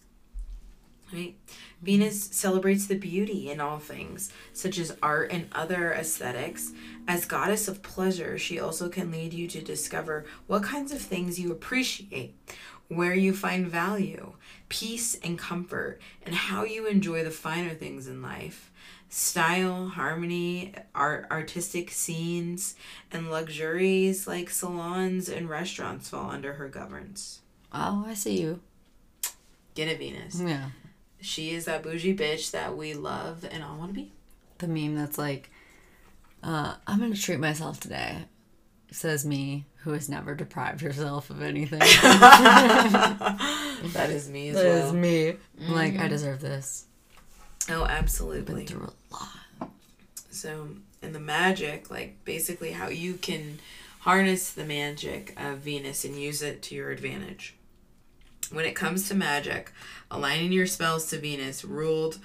Right? 1.13 1.36
Venus 1.84 2.24
celebrates 2.32 2.88
the 2.88 2.96
beauty 2.96 3.52
in 3.52 3.60
all 3.60 3.78
things, 3.78 4.32
such 4.54 4.80
as 4.80 4.96
art 5.04 5.34
and 5.34 5.50
other 5.52 5.91
aesthetics. 5.91 6.72
As 7.10 7.26
goddess 7.26 7.67
of 7.67 7.84
pleasure, 7.84 8.38
she 8.38 8.58
also 8.58 8.88
can 8.88 9.12
lead 9.12 9.34
you 9.34 9.50
to 9.50 9.62
discover 9.62 10.24
what 10.48 10.63
kinds 10.63 10.93
of 10.93 11.02
things 11.02 11.41
you 11.41 11.52
appreciate, 11.52 12.36
where 12.88 13.13
you 13.13 13.34
find 13.34 13.67
value, 13.67 14.32
peace, 14.69 15.15
and 15.24 15.38
comfort, 15.38 16.00
and 16.26 16.34
how 16.34 16.63
you 16.63 16.88
enjoy 16.88 17.22
the 17.22 17.32
finer 17.32 17.74
things 17.74 18.08
in 18.08 18.22
life. 18.22 18.72
Style, 19.10 19.89
harmony, 19.89 20.74
art, 20.96 21.28
artistic 21.30 21.91
scenes, 21.91 22.78
and 23.12 23.30
luxuries 23.30 24.26
like 24.26 24.50
salons 24.50 25.28
and 25.28 25.50
restaurants 25.50 26.08
fall 26.08 26.32
under 26.32 26.54
her 26.54 26.69
governance. 26.69 27.41
Oh, 27.74 28.06
I 28.08 28.13
see 28.13 28.39
you. 28.39 28.62
Get 29.76 29.89
it, 29.89 30.00
Venus. 30.00 30.39
Yeah. 30.39 30.69
She 31.24 31.52
is 31.52 31.66
that 31.66 31.82
bougie 31.84 32.16
bitch 32.16 32.52
that 32.52 32.76
we 32.78 32.94
love 32.94 33.46
and 33.50 33.64
all 33.64 33.78
want 33.78 33.90
to 33.92 33.96
be. 33.96 34.12
The 34.58 34.68
meme 34.68 34.96
that's 34.96 35.18
like, 35.18 35.50
uh, 36.44 36.76
I'm 36.86 37.00
gonna 37.00 37.16
treat 37.16 37.40
myself 37.40 37.80
today. 37.80 38.26
Says 38.92 39.26
me, 39.26 39.66
who 39.78 39.94
has 39.94 40.08
never 40.10 40.36
deprived 40.36 40.82
herself 40.82 41.30
of 41.30 41.42
anything. 41.42 41.82
That 43.94 44.10
is 44.12 44.30
me 44.30 44.50
as 44.50 44.56
That 44.56 44.64
well. 44.66 44.88
is 44.88 44.94
me. 44.94 45.30
I'm 45.62 45.74
like, 45.74 45.98
I 46.00 46.08
deserve 46.08 46.40
this. 46.40 46.86
Oh, 47.70 47.86
absolutely. 47.86 48.64
Been 48.64 48.68
through 48.68 48.94
a 49.12 49.14
lot. 49.14 49.70
So, 50.32 50.70
in 51.02 51.12
the 51.14 51.20
magic, 51.20 51.92
like 51.92 52.24
basically 52.24 52.72
how 52.72 52.88
you 52.88 53.16
can 53.16 53.60
harness 54.00 54.52
the 54.52 54.64
magic 54.66 55.34
of 55.38 55.60
Venus 55.60 56.06
and 56.06 56.16
use 56.16 56.42
it 56.42 56.62
to 56.64 56.76
your 56.76 56.92
advantage. 56.92 57.56
When 58.52 58.66
it 58.66 58.76
comes 58.76 59.08
to 59.08 59.16
magic, 59.16 59.72
aligning 60.12 60.52
your 60.52 60.68
spells 60.68 61.10
to 61.10 61.18
Venus 61.18 61.66
ruled 61.66 62.20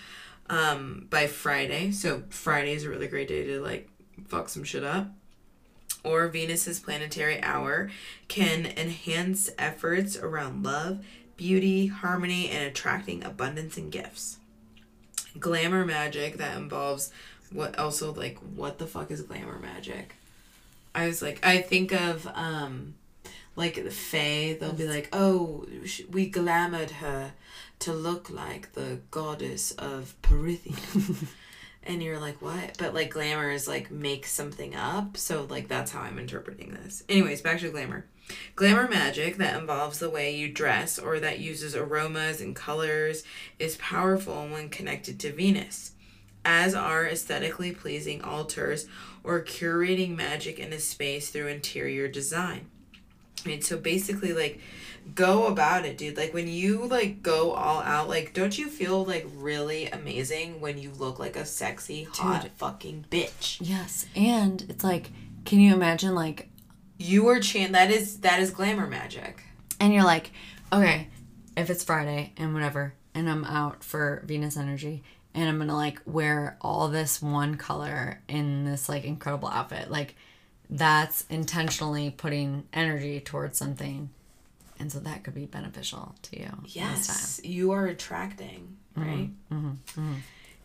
um, 0.50 1.06
by 1.10 1.26
Friday. 1.26 1.90
So, 1.90 2.24
Friday 2.28 2.72
is 2.72 2.84
a 2.84 2.90
really 2.90 3.08
great 3.08 3.28
day 3.28 3.44
to 3.44 3.60
like 3.60 3.88
fuck 4.26 4.48
some 4.48 4.64
shit 4.64 4.84
up. 4.84 5.08
Or 6.04 6.28
Venus's 6.28 6.80
planetary 6.80 7.42
hour 7.42 7.90
can 8.28 8.66
enhance 8.66 9.50
efforts 9.58 10.16
around 10.16 10.62
love, 10.62 11.04
beauty, 11.36 11.86
harmony, 11.86 12.48
and 12.50 12.64
attracting 12.64 13.24
abundance 13.24 13.76
and 13.76 13.90
gifts 13.90 14.38
glamour 15.38 15.84
magic 15.84 16.38
that 16.38 16.56
involves 16.56 17.12
what 17.52 17.78
also 17.78 18.12
like 18.12 18.38
what 18.54 18.78
the 18.78 18.86
fuck 18.86 19.10
is 19.10 19.22
glamour 19.22 19.58
magic 19.58 20.14
i 20.94 21.06
was 21.06 21.22
like 21.22 21.44
i 21.46 21.60
think 21.60 21.92
of 21.92 22.26
um 22.34 22.94
like 23.58 23.74
the 23.74 23.90
fae 23.90 24.56
they'll 24.58 24.72
be 24.72 24.86
like 24.86 25.08
oh 25.12 25.66
we 26.10 26.30
glamored 26.30 26.90
her 26.90 27.32
to 27.80 27.92
look 27.92 28.30
like 28.30 28.72
the 28.72 29.00
goddess 29.10 29.72
of 29.72 30.14
Perithian 30.22 31.26
and 31.82 32.02
you're 32.02 32.20
like 32.20 32.40
what? 32.40 32.76
But 32.78 32.94
like 32.94 33.10
glamour 33.10 33.50
is 33.50 33.66
like 33.66 33.90
make 33.90 34.26
something 34.26 34.76
up. 34.76 35.16
So 35.16 35.46
like 35.48 35.68
that's 35.68 35.90
how 35.90 36.02
i'm 36.02 36.18
interpreting 36.18 36.72
this. 36.72 37.02
Anyways 37.08 37.40
back 37.40 37.60
to 37.60 37.70
glamour. 37.70 38.06
Glamour 38.56 38.88
magic 38.88 39.38
that 39.38 39.58
involves 39.58 39.98
the 39.98 40.10
way 40.10 40.36
you 40.36 40.52
dress 40.52 40.98
or 40.98 41.18
that 41.18 41.38
uses 41.38 41.74
aromas 41.74 42.40
and 42.40 42.54
colors 42.54 43.24
is 43.58 43.76
powerful 43.76 44.46
when 44.48 44.68
connected 44.68 45.18
to 45.20 45.32
Venus, 45.32 45.92
as 46.44 46.74
are 46.74 47.06
aesthetically 47.06 47.72
pleasing 47.72 48.20
altars 48.20 48.86
or 49.24 49.42
curating 49.42 50.14
magic 50.14 50.58
in 50.58 50.74
a 50.74 50.78
space 50.78 51.30
through 51.30 51.46
interior 51.46 52.06
design. 52.06 52.66
Mean, 53.46 53.62
so 53.62 53.76
basically, 53.78 54.32
like, 54.32 54.60
go 55.14 55.46
about 55.46 55.84
it, 55.84 55.96
dude. 55.98 56.16
Like, 56.16 56.34
when 56.34 56.48
you, 56.48 56.86
like, 56.86 57.22
go 57.22 57.52
all 57.52 57.80
out, 57.82 58.08
like, 58.08 58.34
don't 58.34 58.56
you 58.58 58.68
feel, 58.68 59.04
like, 59.04 59.26
really 59.36 59.86
amazing 59.86 60.60
when 60.60 60.78
you 60.78 60.90
look 60.98 61.18
like 61.18 61.36
a 61.36 61.44
sexy, 61.44 62.04
hot 62.04 62.48
fucking 62.56 63.06
bitch? 63.10 63.58
Yes, 63.60 64.06
and 64.14 64.64
it's 64.68 64.84
like, 64.84 65.10
can 65.44 65.60
you 65.60 65.72
imagine 65.74 66.14
like, 66.14 66.48
You 66.98 67.28
are 67.28 67.40
chan- 67.40 67.72
that 67.72 67.90
is, 67.90 68.20
that 68.20 68.40
is 68.40 68.50
glamour 68.50 68.86
magic. 68.86 69.42
and 69.80 69.94
you're 69.94 70.04
like, 70.04 70.30
okay, 70.72 71.08
if 71.56 71.70
it's 71.70 71.84
Friday 71.84 72.32
and 72.36 72.52
whatever, 72.54 72.92
and 73.14 73.30
I'm 73.30 73.44
out 73.44 73.82
for 73.82 74.22
Venus 74.26 74.56
energy, 74.56 75.02
and 75.34 75.48
I'm 75.48 75.58
gonna 75.58 75.74
like 75.76 76.00
wear 76.04 76.56
all 76.60 76.88
this 76.88 77.22
one 77.22 77.56
color 77.56 78.20
in 78.28 78.64
this 78.64 78.88
like 78.88 79.04
incredible 79.04 79.48
outfit, 79.48 79.90
like 79.90 80.16
that's 80.70 81.24
intentionally 81.30 82.10
putting 82.10 82.64
energy 82.72 83.20
towards 83.20 83.58
something, 83.58 84.10
and 84.78 84.92
so 84.92 84.98
that 85.00 85.24
could 85.24 85.34
be 85.34 85.46
beneficial 85.46 86.14
to 86.22 86.40
you. 86.40 86.50
Yes, 86.66 87.40
you 87.42 87.72
are 87.72 87.86
attracting, 87.86 88.76
mm-hmm, 88.96 89.08
right? 89.08 89.30
Mm-hmm, 89.52 89.68
mm-hmm. 89.68 90.14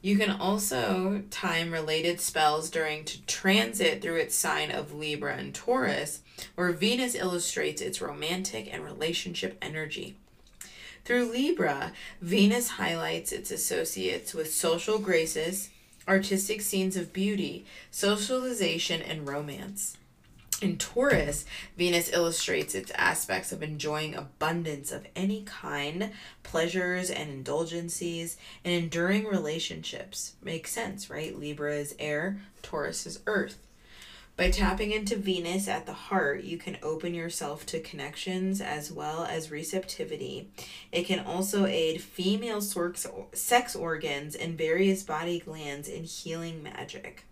You 0.02 0.18
can 0.18 0.32
also 0.32 1.24
time 1.32 1.72
related 1.72 2.20
spells 2.20 2.70
during 2.70 3.06
to 3.06 3.26
transit 3.26 4.02
through 4.02 4.18
its 4.18 4.36
sign 4.36 4.70
of 4.70 4.94
Libra 4.94 5.36
and 5.38 5.56
Taurus, 5.56 6.20
where 6.56 6.74
Venus 6.74 7.16
illustrates 7.16 7.82
its 7.82 8.02
romantic 8.02 8.68
and 8.72 8.84
relationship 8.84 9.58
energy. 9.62 10.18
Through 11.06 11.32
Libra, 11.32 11.94
Venus 12.22 12.72
highlights 12.72 13.32
its 13.32 13.50
associates 13.50 14.34
with 14.34 14.54
social 14.54 15.00
graces, 15.00 15.70
artistic 16.08 16.62
scenes 16.62 16.98
of 16.98 17.14
beauty, 17.14 17.66
socialization, 17.92 19.02
and 19.02 19.28
romance. 19.28 19.98
In 20.62 20.78
Taurus, 20.78 21.46
Venus 21.78 22.10
illustrates 22.14 22.74
its 22.74 22.92
aspects 22.96 23.52
of 23.52 23.62
enjoying 23.62 24.16
abundance 24.16 24.94
of 24.94 25.06
any 25.14 25.44
kind, 25.44 26.12
pleasures 26.44 27.10
and 27.10 27.30
indulgences, 27.30 28.38
and 28.64 28.74
enduring 28.74 29.26
relationships. 29.26 30.36
Makes 30.42 30.72
sense, 30.72 31.10
right? 31.10 31.38
Libra 31.38 31.76
is 31.76 31.96
air, 32.00 32.40
Taurus 32.62 33.06
is 33.06 33.20
earth. 33.28 33.58
By 34.36 34.50
tapping 34.50 34.92
into 34.92 35.16
Venus 35.16 35.68
at 35.68 35.86
the 35.86 35.94
heart, 35.94 36.44
you 36.44 36.58
can 36.58 36.80
open 36.82 37.14
yourself 37.14 37.68
to 37.68 37.80
connections 37.80 38.62
as 38.62 38.92
well 38.92 39.26
as 39.26 39.52
receptivity. 39.52 40.50
It 40.92 41.04
can 41.04 41.20
also 41.20 41.66
aid 41.66 42.02
female 42.02 42.60
sex 42.62 43.76
organs 43.76 44.36
and 44.36 44.58
various 44.58 45.04
body 45.04 45.40
glands 45.40 45.88
in 45.88 46.04
healing 46.04 46.64
magic. 46.64 47.26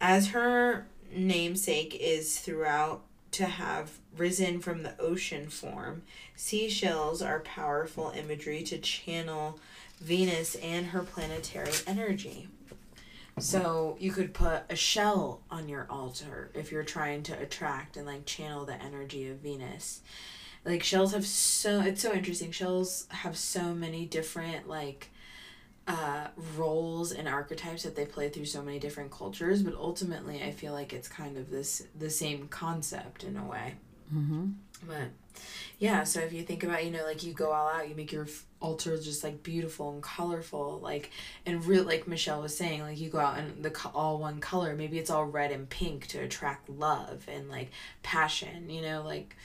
As 0.00 0.28
her 0.28 0.86
namesake 1.14 1.94
is 2.00 2.38
throughout 2.40 3.02
to 3.32 3.44
have 3.44 3.98
risen 4.16 4.60
from 4.60 4.84
the 4.84 4.98
ocean 4.98 5.50
form, 5.50 6.02
seashells 6.34 7.20
are 7.20 7.40
powerful 7.40 8.14
imagery 8.16 8.62
to 8.62 8.78
channel 8.78 9.60
Venus 10.00 10.54
and 10.56 10.86
her 10.86 11.02
planetary 11.02 11.72
energy. 11.86 12.48
So 13.40 13.96
you 13.98 14.12
could 14.12 14.34
put 14.34 14.62
a 14.70 14.76
shell 14.76 15.42
on 15.50 15.68
your 15.68 15.86
altar 15.90 16.50
if 16.54 16.70
you're 16.72 16.84
trying 16.84 17.22
to 17.24 17.38
attract 17.38 17.96
and 17.96 18.06
like 18.06 18.26
channel 18.26 18.64
the 18.64 18.80
energy 18.82 19.28
of 19.28 19.38
Venus. 19.38 20.00
Like 20.64 20.82
shells 20.82 21.12
have 21.12 21.26
so 21.26 21.80
it's 21.80 22.02
so 22.02 22.12
interesting. 22.12 22.50
Shells 22.50 23.06
have 23.10 23.36
so 23.36 23.74
many 23.74 24.06
different 24.06 24.68
like 24.68 25.10
uh, 25.86 26.26
roles 26.56 27.12
and 27.12 27.26
archetypes 27.26 27.82
that 27.82 27.96
they 27.96 28.04
play 28.04 28.28
through 28.28 28.44
so 28.44 28.62
many 28.62 28.78
different 28.78 29.10
cultures, 29.10 29.62
but 29.62 29.74
ultimately 29.74 30.42
I 30.42 30.50
feel 30.50 30.74
like 30.74 30.92
it's 30.92 31.08
kind 31.08 31.38
of 31.38 31.50
this 31.50 31.82
the 31.98 32.10
same 32.10 32.48
concept 32.48 33.24
in 33.24 33.36
a 33.36 33.44
way. 33.44 33.74
Mm-hmm. 34.14 34.48
But 34.86 35.08
yeah, 35.78 36.04
so 36.04 36.20
if 36.20 36.32
you 36.32 36.42
think 36.42 36.64
about, 36.64 36.84
you 36.84 36.90
know, 36.90 37.04
like 37.04 37.22
you 37.22 37.32
go 37.32 37.52
all 37.52 37.68
out, 37.68 37.88
you 37.88 37.94
make 37.94 38.10
your 38.12 38.26
altar 38.60 38.96
just 38.98 39.22
like 39.22 39.42
beautiful 39.42 39.90
and 39.92 40.02
colorful, 40.02 40.80
like 40.82 41.10
and 41.46 41.64
real 41.64 41.84
like 41.84 42.08
Michelle 42.08 42.42
was 42.42 42.56
saying, 42.56 42.80
like 42.82 42.98
you 42.98 43.08
go 43.10 43.18
out 43.20 43.38
in 43.38 43.62
the 43.62 43.70
co- 43.70 43.92
all 43.94 44.18
one 44.18 44.40
color. 44.40 44.74
Maybe 44.74 44.98
it's 44.98 45.10
all 45.10 45.24
red 45.24 45.52
and 45.52 45.68
pink 45.70 46.06
to 46.08 46.18
attract 46.18 46.68
love 46.68 47.26
and 47.28 47.48
like 47.48 47.70
passion. 48.02 48.68
You 48.70 48.82
know, 48.82 49.02
like 49.04 49.36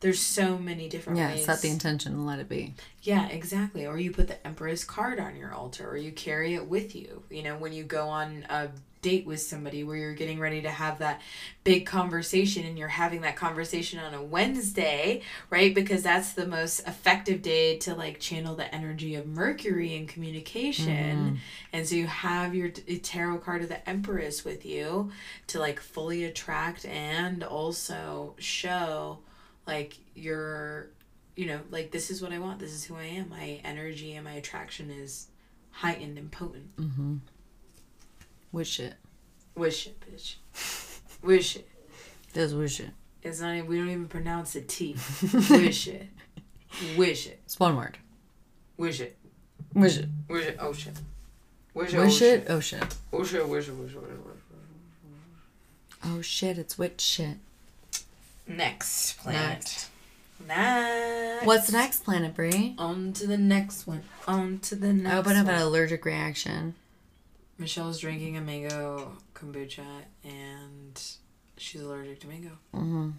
there's 0.00 0.20
so 0.20 0.58
many 0.58 0.88
different 0.88 1.18
Yeah, 1.18 1.30
ways. 1.32 1.44
set 1.46 1.60
the 1.60 1.70
intention 1.70 2.12
and 2.12 2.26
let 2.26 2.38
it 2.38 2.48
be. 2.48 2.74
Yeah, 3.02 3.26
exactly. 3.28 3.86
Or 3.86 3.98
you 3.98 4.12
put 4.12 4.28
the 4.28 4.46
Empress 4.46 4.84
card 4.84 5.18
on 5.18 5.34
your 5.36 5.52
altar, 5.52 5.88
or 5.88 5.96
you 5.96 6.12
carry 6.12 6.54
it 6.54 6.68
with 6.68 6.94
you. 6.94 7.22
You 7.30 7.42
know, 7.42 7.56
when 7.56 7.72
you 7.72 7.82
go 7.84 8.08
on 8.08 8.44
a 8.50 8.68
date 9.02 9.26
with 9.26 9.40
somebody 9.40 9.84
where 9.84 9.96
you're 9.96 10.14
getting 10.14 10.38
ready 10.38 10.62
to 10.62 10.70
have 10.70 10.98
that 10.98 11.20
big 11.64 11.86
conversation 11.86 12.66
and 12.66 12.78
you're 12.78 12.88
having 12.88 13.20
that 13.22 13.36
conversation 13.36 13.98
on 13.98 14.14
a 14.14 14.22
Wednesday, 14.22 15.22
right? 15.50 15.74
Because 15.74 16.02
that's 16.02 16.32
the 16.32 16.46
most 16.46 16.80
effective 16.80 17.42
day 17.42 17.78
to 17.78 17.94
like 17.94 18.20
channel 18.20 18.54
the 18.54 18.72
energy 18.74 19.14
of 19.14 19.26
Mercury 19.26 19.94
in 19.94 20.06
communication. 20.06 21.16
Mm-hmm. 21.16 21.36
And 21.72 21.86
so 21.86 21.94
you 21.94 22.06
have 22.06 22.54
your 22.54 22.68
tarot 22.70 23.38
card 23.38 23.62
of 23.62 23.68
the 23.68 23.88
Empress 23.88 24.44
with 24.44 24.64
you 24.64 25.10
to 25.48 25.58
like 25.58 25.80
fully 25.80 26.24
attract 26.24 26.84
and 26.86 27.44
also 27.44 28.34
show 28.38 29.18
like 29.66 29.98
your 30.14 30.90
you 31.38 31.46
know, 31.46 31.60
like 31.70 31.92
this 31.92 32.10
is 32.10 32.20
what 32.20 32.32
I 32.32 32.40
want. 32.40 32.58
This 32.58 32.72
is 32.72 32.84
who 32.84 32.96
I 32.96 33.04
am. 33.04 33.28
My 33.28 33.60
energy 33.62 34.16
and 34.16 34.24
my 34.24 34.32
attraction 34.32 34.90
is 34.90 35.28
heightened 35.70 36.18
and 36.18 36.32
potent. 36.32 36.76
Mm-hmm. 36.76 37.16
Wish 38.52 38.80
it. 38.80 38.94
Wish 39.54 39.86
it, 39.86 40.00
bitch. 40.00 40.36
Wish 41.22 41.56
it. 41.56 41.68
Just 42.32 42.54
wish 42.54 42.80
it. 42.80 42.90
It's 43.22 43.40
not. 43.40 43.54
Even, 43.54 43.66
we 43.68 43.76
don't 43.76 43.88
even 43.88 44.08
pronounce 44.08 44.52
the 44.52 44.60
T. 44.60 44.96
Wish 45.50 45.88
it. 45.88 46.06
Wish 46.96 47.26
it. 47.26 47.40
It's 47.44 47.58
one 47.58 47.76
word. 47.76 47.98
Wish 48.76 49.00
it. 49.00 49.16
Wish 49.74 49.98
it. 49.98 50.08
Wish 50.28 50.46
it. 50.46 50.56
Oh 50.60 50.72
shit. 50.72 50.94
Wish 51.74 51.92
it. 51.92 51.96
Oh 51.96 52.04
wish 52.04 52.22
oh, 52.22 52.26
it. 52.26 52.46
Oh 52.48 52.60
shit. 52.60 52.80
Oh 52.80 52.82
shit. 52.90 52.94
Wish 53.10 53.34
it. 53.34 53.48
Wish 53.48 53.68
it. 53.68 53.74
Wish 53.74 53.92
it. 53.92 54.02
Wish 54.02 54.36
Oh 56.04 56.22
shit. 56.22 56.58
It's 56.58 56.78
witch 56.78 57.00
shit. 57.00 57.38
Next 58.46 59.18
planet. 59.18 59.50
Next. 59.50 59.90
Next. 60.46 61.46
What's 61.46 61.66
the 61.66 61.72
next 61.72 62.04
planet, 62.04 62.34
Brie? 62.34 62.74
On 62.78 63.12
to 63.14 63.26
the 63.26 63.36
next 63.36 63.86
one. 63.86 64.04
On 64.26 64.58
to 64.60 64.76
the 64.76 64.92
next. 64.92 65.14
I 65.14 65.18
open 65.18 65.36
up 65.36 65.46
one. 65.46 65.54
an 65.56 65.62
allergic 65.62 66.04
reaction. 66.04 66.74
Michelle's 67.58 67.98
drinking 67.98 68.36
a 68.36 68.40
mango 68.40 69.12
kombucha 69.34 70.04
and 70.24 71.02
she's 71.56 71.82
allergic 71.82 72.20
to 72.20 72.28
mango. 72.28 72.52
Mm-hmm. 72.74 73.10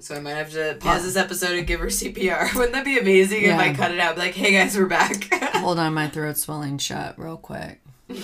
So 0.00 0.14
I 0.14 0.20
might 0.20 0.34
have 0.34 0.52
to 0.52 0.76
pause 0.80 1.04
this 1.04 1.16
episode 1.16 1.56
and 1.56 1.66
give 1.66 1.80
her 1.80 1.86
CPR. 1.86 2.54
Wouldn't 2.54 2.72
that 2.72 2.84
be 2.84 2.98
amazing 2.98 3.44
if 3.44 3.58
I 3.58 3.72
cut 3.72 3.92
it 3.92 4.00
out? 4.00 4.16
Be 4.16 4.22
like, 4.22 4.34
hey 4.34 4.52
guys, 4.52 4.76
we're 4.76 4.86
back. 4.86 5.32
Hold 5.56 5.78
on, 5.78 5.94
my 5.94 6.08
throat's 6.08 6.42
swelling 6.42 6.78
shut 6.78 7.18
real 7.18 7.36
quick. 7.36 7.80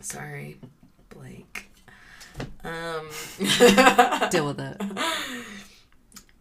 Sorry, 0.00 0.58
Blake. 1.08 1.70
Um, 2.62 3.08
Deal 4.30 4.46
with 4.46 4.60
it. 4.60 4.80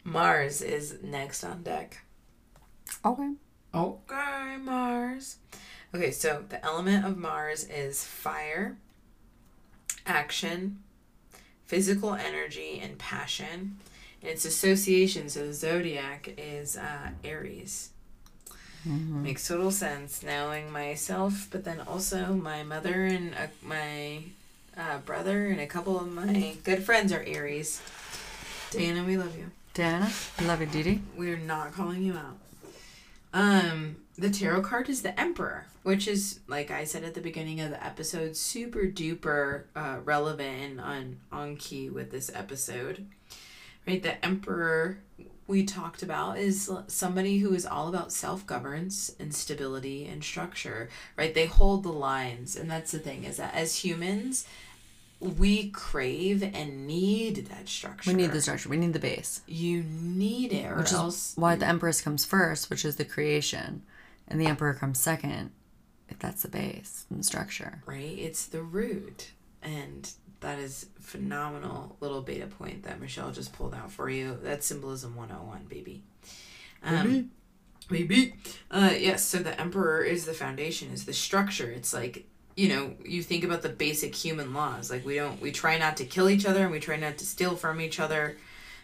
Mars 0.04 0.62
is 0.62 0.98
next 1.04 1.44
on 1.44 1.64
deck. 1.64 1.98
Okay. 3.04 3.34
Okay, 3.74 4.58
Mars. 4.62 5.07
Okay, 5.96 6.12
so 6.12 6.44
the 6.50 6.64
element 6.64 7.06
of 7.06 7.18
Mars 7.18 7.64
is 7.64 8.04
fire, 8.04 8.78
action, 10.06 10.80
physical 11.66 12.14
energy, 12.14 12.80
and 12.84 12.98
passion. 12.98 13.78
And 14.22 14.32
its 14.32 14.46
association, 14.46 15.30
so 15.30 15.48
the 15.48 15.54
zodiac 15.54 16.34
is 16.38 16.76
uh, 16.76 17.12
Aries. 17.24 17.92
Makes 18.86 19.48
total 19.48 19.72
sense 19.72 20.24
knowing 20.24 20.72
myself, 20.72 21.48
but 21.52 21.66
then 21.66 21.82
also 21.82 22.34
my 22.34 22.64
mother 22.64 23.06
and 23.06 23.34
uh, 23.34 23.48
my 23.62 24.24
uh, 24.78 25.00
brother 25.00 25.48
and 25.48 25.60
a 25.60 25.68
couple 25.68 26.00
of 26.00 26.10
my 26.10 26.56
good 26.64 26.84
friends 26.84 27.12
are 27.12 27.24
Aries. 27.28 27.82
Diana, 28.72 29.04
we 29.04 29.18
love 29.18 29.38
you. 29.38 29.52
Diana, 29.74 30.10
I 30.40 30.46
love 30.46 30.62
you, 30.62 30.68
Didi. 30.68 31.02
We're 31.18 31.38
not 31.38 31.74
calling 31.74 32.02
you 32.02 32.14
out. 32.14 32.38
Um, 33.34 33.98
the 34.18 34.30
tarot 34.30 34.62
card 34.62 34.90
is 34.90 35.04
the 35.04 35.18
Emperor, 35.20 35.66
which 35.84 36.08
is 36.08 36.40
like 36.48 36.72
I 36.72 36.84
said 36.86 37.04
at 37.04 37.14
the 37.14 37.22
beginning 37.22 37.62
of 37.62 37.70
the 37.70 37.84
episode, 37.84 38.36
super 38.36 38.82
duper 38.82 39.64
uh, 39.76 39.98
relevant 40.04 40.80
and 40.80 40.82
on 40.82 41.18
on 41.32 41.56
key 41.58 41.90
with 41.90 42.12
this 42.12 42.32
episode. 42.34 43.06
Right, 43.88 44.02
the 44.02 44.24
Emperor 44.26 45.00
we 45.48 45.64
talked 45.64 46.04
about 46.04 46.38
is 46.38 46.70
somebody 46.88 47.38
who 47.40 47.54
is 47.54 47.66
all 47.66 47.88
about 47.88 48.12
self 48.12 48.46
governance 48.46 49.16
and 49.20 49.34
stability 49.34 50.06
and 50.06 50.24
structure. 50.24 50.90
Right, 51.16 51.34
they 51.34 51.46
hold 51.46 51.84
the 51.84 51.94
lines, 51.94 52.56
and 52.56 52.70
that's 52.70 52.92
the 52.92 53.00
thing 53.00 53.24
is 53.24 53.38
that 53.38 53.54
as 53.54 53.78
humans. 53.78 54.48
We 55.20 55.72
crave 55.72 56.44
and 56.44 56.86
need 56.86 57.48
that 57.48 57.68
structure. 57.68 58.12
We 58.12 58.16
need 58.16 58.32
the 58.34 58.40
structure. 58.40 58.70
We 58.70 58.78
need 58.78 58.94
the 58.94 59.00
base. 59.00 59.42
You 59.48 59.82
need 59.82 60.54
it, 60.54 60.72
or 60.72 60.76
Which 60.76 60.94
else 60.94 61.32
is 61.32 61.38
why 61.38 61.56
the 61.56 61.66
Empress 61.66 62.02
comes 62.02 62.24
first, 62.24 62.70
which 62.70 62.86
is 62.86 62.98
the 62.98 63.04
creation, 63.04 63.82
and 64.28 64.40
the 64.40 64.46
Emperor 64.46 64.74
comes 64.74 65.00
second, 65.00 65.52
if 66.10 66.20
that's 66.20 66.44
the 66.44 66.50
base 66.50 67.06
and 67.10 67.20
the 67.20 67.24
structure. 67.24 67.82
right? 67.86 68.18
It's 68.18 68.46
the 68.46 68.62
root. 68.62 69.32
And 69.62 70.10
that 70.40 70.60
is 70.60 70.88
phenomenal 71.00 71.98
little 72.00 72.22
beta 72.22 72.48
point 72.48 72.84
that 72.84 73.00
Michelle 73.02 73.32
just 73.32 73.54
pulled 73.54 73.74
out 73.74 73.92
for 73.92 74.10
you. 74.10 74.38
That's 74.42 74.66
symbolism 74.66 75.16
101, 75.16 75.66
baby. 75.68 76.04
Um, 76.84 77.32
baby. 77.90 78.36
Uh, 78.70 78.94
yes, 78.98 79.24
so 79.24 79.40
the 79.40 79.60
emperor 79.60 80.04
is 80.04 80.26
the 80.26 80.34
foundation, 80.34 80.92
is 80.92 81.06
the 81.06 81.14
structure. 81.14 81.70
It's 81.72 81.94
like, 81.94 82.28
you 82.56 82.70
know, 82.70 82.94
you 83.04 83.24
think 83.24 83.44
about 83.44 83.62
the 83.62 83.70
basic 83.70 84.16
human 84.16 84.54
laws. 84.54 84.90
Like 84.92 85.06
we 85.06 85.16
don't 85.16 85.42
we 85.42 85.52
try 85.52 85.78
not 85.78 85.98
to 85.98 86.06
kill 86.06 86.30
each 86.30 86.46
other 86.46 86.64
and 86.64 86.72
we 86.72 86.80
try 86.80 86.96
not 86.96 87.18
to 87.18 87.26
steal 87.26 87.56
from 87.56 87.82
each 87.82 88.00
other. 88.00 88.38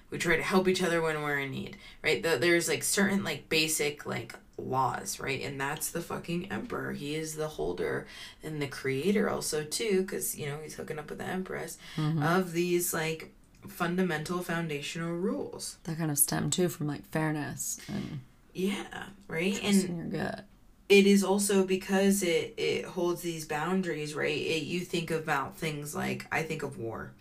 We 0.10 0.18
try 0.20 0.36
to 0.36 0.44
help 0.44 0.68
each 0.68 0.84
other 0.84 1.02
when 1.02 1.22
we're 1.24 1.39
in 1.39 1.52
need, 1.52 1.78
right? 2.04 2.22
The, 2.22 2.38
there's 2.38 2.68
like 2.68 2.84
certain 2.84 3.24
like 3.24 3.50
basic 3.50 4.06
like 4.06 4.36
laws, 4.68 5.20
right? 5.20 5.41
And 5.41 5.59
that's 5.59 5.91
the 5.91 6.01
fucking 6.01 6.51
emperor. 6.51 6.93
He 6.93 7.16
is 7.16 7.36
the 7.36 7.47
holder 7.47 8.07
and 8.43 8.61
the 8.61 8.68
creator 8.68 9.30
also 9.30 9.64
too, 9.64 10.01
because 10.01 10.38
you 10.38 10.47
know 10.47 10.57
he's 10.61 10.76
hooking 10.76 10.99
up 10.99 11.09
with 11.09 11.20
the 11.20 11.26
empress 11.26 11.78
mm-hmm. 11.95 12.24
of 12.24 12.53
these 12.53 12.93
like 12.93 13.34
fundamental 13.68 14.43
foundational 14.43 15.14
rules. 15.14 15.78
That 15.84 15.97
kind 15.97 16.11
of 16.11 16.18
stem 16.18 16.49
too 16.49 16.70
from 16.70 16.88
like 16.88 17.05
fairness 17.09 17.80
and 17.88 18.22
Yeah, 18.53 19.05
right. 19.28 19.59
And 19.64 20.11
your 20.11 20.24
gut. 20.24 20.45
It 20.90 21.08
is 21.08 21.24
also 21.24 21.66
because 21.66 22.24
it 22.24 22.54
it 22.58 22.86
holds 22.86 23.22
these 23.22 23.46
boundaries 23.46 24.14
right? 24.16 24.38
It, 24.38 24.64
you 24.64 24.82
think 24.82 25.12
about 25.12 25.58
things 25.58 25.96
like 25.96 26.26
i 26.32 26.44
think 26.44 26.64
of 26.64 26.78
war 26.78 27.12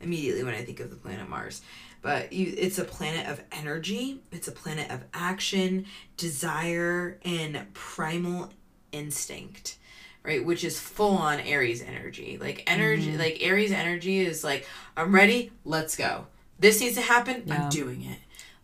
immediately 0.00 0.42
when 0.44 0.54
i 0.54 0.64
think 0.64 0.80
of 0.80 0.90
the 0.90 0.96
planet 0.96 1.28
mars. 1.28 1.62
But 2.02 2.32
you 2.32 2.52
it's 2.56 2.78
a 2.78 2.84
planet 2.84 3.28
of 3.28 3.40
energy 3.52 4.20
it's 4.32 4.48
a 4.48 4.52
planet 4.52 4.90
of 4.90 5.04
action 5.14 5.86
desire 6.16 7.18
and 7.24 7.72
primal 7.74 8.50
instinct 8.90 9.78
right? 10.24 10.44
Which 10.44 10.62
is 10.62 10.78
full 10.78 11.16
on 11.16 11.40
aries 11.40 11.82
energy. 11.82 12.38
Like 12.40 12.62
energy 12.68 13.08
mm-hmm. 13.08 13.18
like 13.18 13.38
aries 13.42 13.72
energy 13.72 14.20
is 14.20 14.44
like 14.44 14.66
i'm 14.96 15.14
ready 15.14 15.50
let's 15.64 15.96
go. 15.96 16.26
This 16.58 16.80
needs 16.80 16.94
to 16.96 17.02
happen 17.02 17.42
Yeah. 17.46 17.64
i'm 17.64 17.70
doing 17.70 18.04
it 18.04 18.18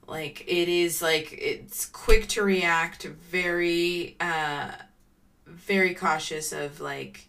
like 0.09 0.43
it 0.49 0.69
is 0.69 1.03
like 1.03 1.33
it's 1.33 1.87
quick 1.87 2.27
to 2.29 2.43
react 2.43 3.05
very 3.05 4.17
uh 4.21 4.71
very 5.47 5.95
cautious 5.95 6.53
of 6.53 6.81
like 6.81 7.29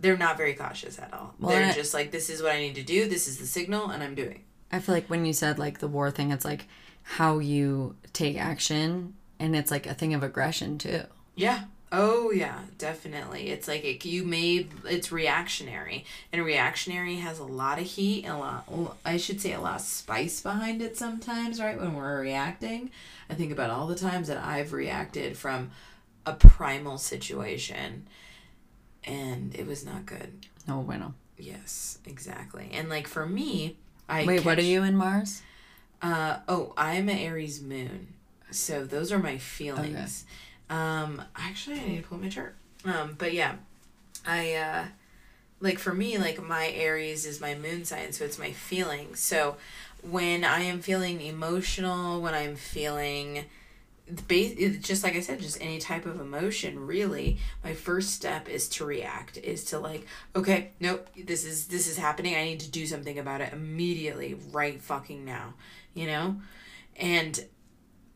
they're 0.00 0.16
not 0.16 0.36
very 0.36 0.54
cautious 0.54 0.98
at 0.98 1.12
all 1.12 1.34
Well, 1.38 1.50
they're 1.50 1.72
just 1.72 1.92
like 1.94 2.10
this 2.10 2.30
is 2.30 2.42
what 2.42 2.52
i 2.52 2.58
need 2.60 2.74
to 2.76 2.82
do 2.82 3.08
this 3.08 3.28
is 3.28 3.38
the 3.38 3.46
signal 3.46 3.90
and 3.90 4.02
i'm 4.02 4.14
doing. 4.14 4.44
I 4.70 4.80
feel 4.80 4.94
like 4.94 5.08
when 5.08 5.24
you 5.24 5.32
said 5.32 5.58
like 5.58 5.78
the 5.78 5.88
war 5.88 6.10
thing, 6.10 6.30
it's 6.30 6.44
like 6.44 6.66
how 7.02 7.38
you 7.38 7.96
take 8.12 8.36
action, 8.38 9.14
and 9.38 9.56
it's 9.56 9.70
like 9.70 9.86
a 9.86 9.94
thing 9.94 10.12
of 10.12 10.22
aggression 10.22 10.76
too. 10.76 11.02
yeah 11.34 11.64
oh 11.90 12.30
yeah 12.30 12.60
definitely 12.76 13.48
it's 13.48 13.66
like 13.66 13.84
it, 13.84 14.04
you 14.04 14.24
may 14.24 14.66
it's 14.84 15.10
reactionary 15.10 16.04
and 16.32 16.44
reactionary 16.44 17.16
has 17.16 17.38
a 17.38 17.44
lot 17.44 17.78
of 17.78 17.84
heat 17.84 18.24
and 18.24 18.34
a 18.34 18.38
lot 18.38 18.64
i 19.04 19.16
should 19.16 19.40
say 19.40 19.52
a 19.54 19.60
lot 19.60 19.76
of 19.76 19.80
spice 19.80 20.40
behind 20.40 20.82
it 20.82 20.96
sometimes 20.96 21.60
right 21.60 21.80
when 21.80 21.94
we're 21.94 22.20
reacting 22.20 22.90
i 23.30 23.34
think 23.34 23.50
about 23.50 23.70
all 23.70 23.86
the 23.86 23.94
times 23.94 24.28
that 24.28 24.38
i've 24.38 24.72
reacted 24.72 25.36
from 25.36 25.70
a 26.26 26.32
primal 26.34 26.98
situation 26.98 28.06
and 29.04 29.54
it 29.54 29.66
was 29.66 29.84
not 29.84 30.04
good 30.04 30.46
No 30.68 30.82
bueno. 30.82 31.14
Yes, 31.38 31.98
exactly. 32.04 32.68
And 32.72 32.88
like 32.88 33.08
for 33.08 33.26
me, 33.26 33.76
I 34.08 34.26
Wait, 34.26 34.44
what 34.44 34.58
are 34.58 34.62
you 34.62 34.82
in 34.82 34.96
Mars? 34.96 35.42
Uh 36.02 36.38
oh, 36.46 36.74
I'm 36.76 37.08
an 37.08 37.18
Aries 37.18 37.62
moon. 37.62 38.08
So 38.50 38.84
those 38.84 39.10
are 39.10 39.18
my 39.18 39.38
feelings. 39.38 40.24
Um 40.70 41.22
actually 41.36 41.80
I 41.80 41.86
need 41.86 42.02
to 42.02 42.08
pull 42.08 42.18
my 42.18 42.28
chart. 42.28 42.56
Um 42.84 43.14
but 43.18 43.32
yeah. 43.32 43.56
I 44.26 44.54
uh 44.54 44.84
like 45.60 45.78
for 45.78 45.92
me 45.92 46.18
like 46.18 46.42
my 46.42 46.68
Aries 46.68 47.26
is 47.26 47.40
my 47.40 47.54
moon 47.54 47.84
sign, 47.84 48.12
so 48.12 48.24
it's 48.24 48.38
my 48.38 48.52
feelings. 48.52 49.20
So 49.20 49.56
when 50.02 50.44
I 50.44 50.60
am 50.60 50.80
feeling 50.80 51.20
emotional, 51.20 52.20
when 52.20 52.34
I'm 52.34 52.56
feeling 52.56 53.44
base 54.26 54.78
just 54.78 55.04
like 55.04 55.16
I 55.16 55.20
said, 55.20 55.40
just 55.40 55.60
any 55.60 55.78
type 55.78 56.06
of 56.06 56.20
emotion. 56.20 56.86
Really, 56.86 57.38
my 57.62 57.74
first 57.74 58.10
step 58.10 58.48
is 58.48 58.68
to 58.70 58.84
react. 58.84 59.36
Is 59.38 59.64
to 59.64 59.78
like, 59.78 60.06
okay, 60.34 60.70
nope, 60.80 61.08
this 61.24 61.44
is 61.44 61.66
this 61.66 61.88
is 61.88 61.96
happening. 61.96 62.34
I 62.34 62.44
need 62.44 62.60
to 62.60 62.70
do 62.70 62.86
something 62.86 63.18
about 63.18 63.40
it 63.40 63.52
immediately, 63.52 64.36
right 64.52 64.80
fucking 64.80 65.24
now. 65.24 65.54
You 65.94 66.06
know, 66.06 66.36
and 66.96 67.44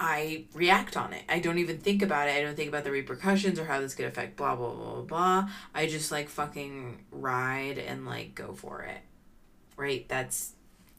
I 0.02 0.46
react 0.52 0.96
on 0.96 1.12
it. 1.12 1.22
I 1.28 1.38
don't 1.38 1.58
even 1.58 1.78
think 1.78 2.02
about 2.02 2.28
it. 2.28 2.34
I 2.34 2.42
don't 2.42 2.56
think 2.56 2.68
about 2.68 2.82
the 2.82 2.90
repercussions 2.90 3.56
or 3.60 3.66
how 3.66 3.80
this 3.80 3.94
could 3.94 4.06
affect 4.06 4.36
blah 4.36 4.56
blah 4.56 4.70
blah 4.70 4.94
blah 4.94 5.02
blah. 5.02 5.50
I 5.72 5.86
just 5.86 6.10
like 6.10 6.28
fucking 6.28 7.04
ride 7.12 7.78
and 7.78 8.04
like 8.04 8.34
go 8.34 8.52
for 8.52 8.82
it. 8.82 8.98
Right? 9.76 10.08
That's 10.08 10.54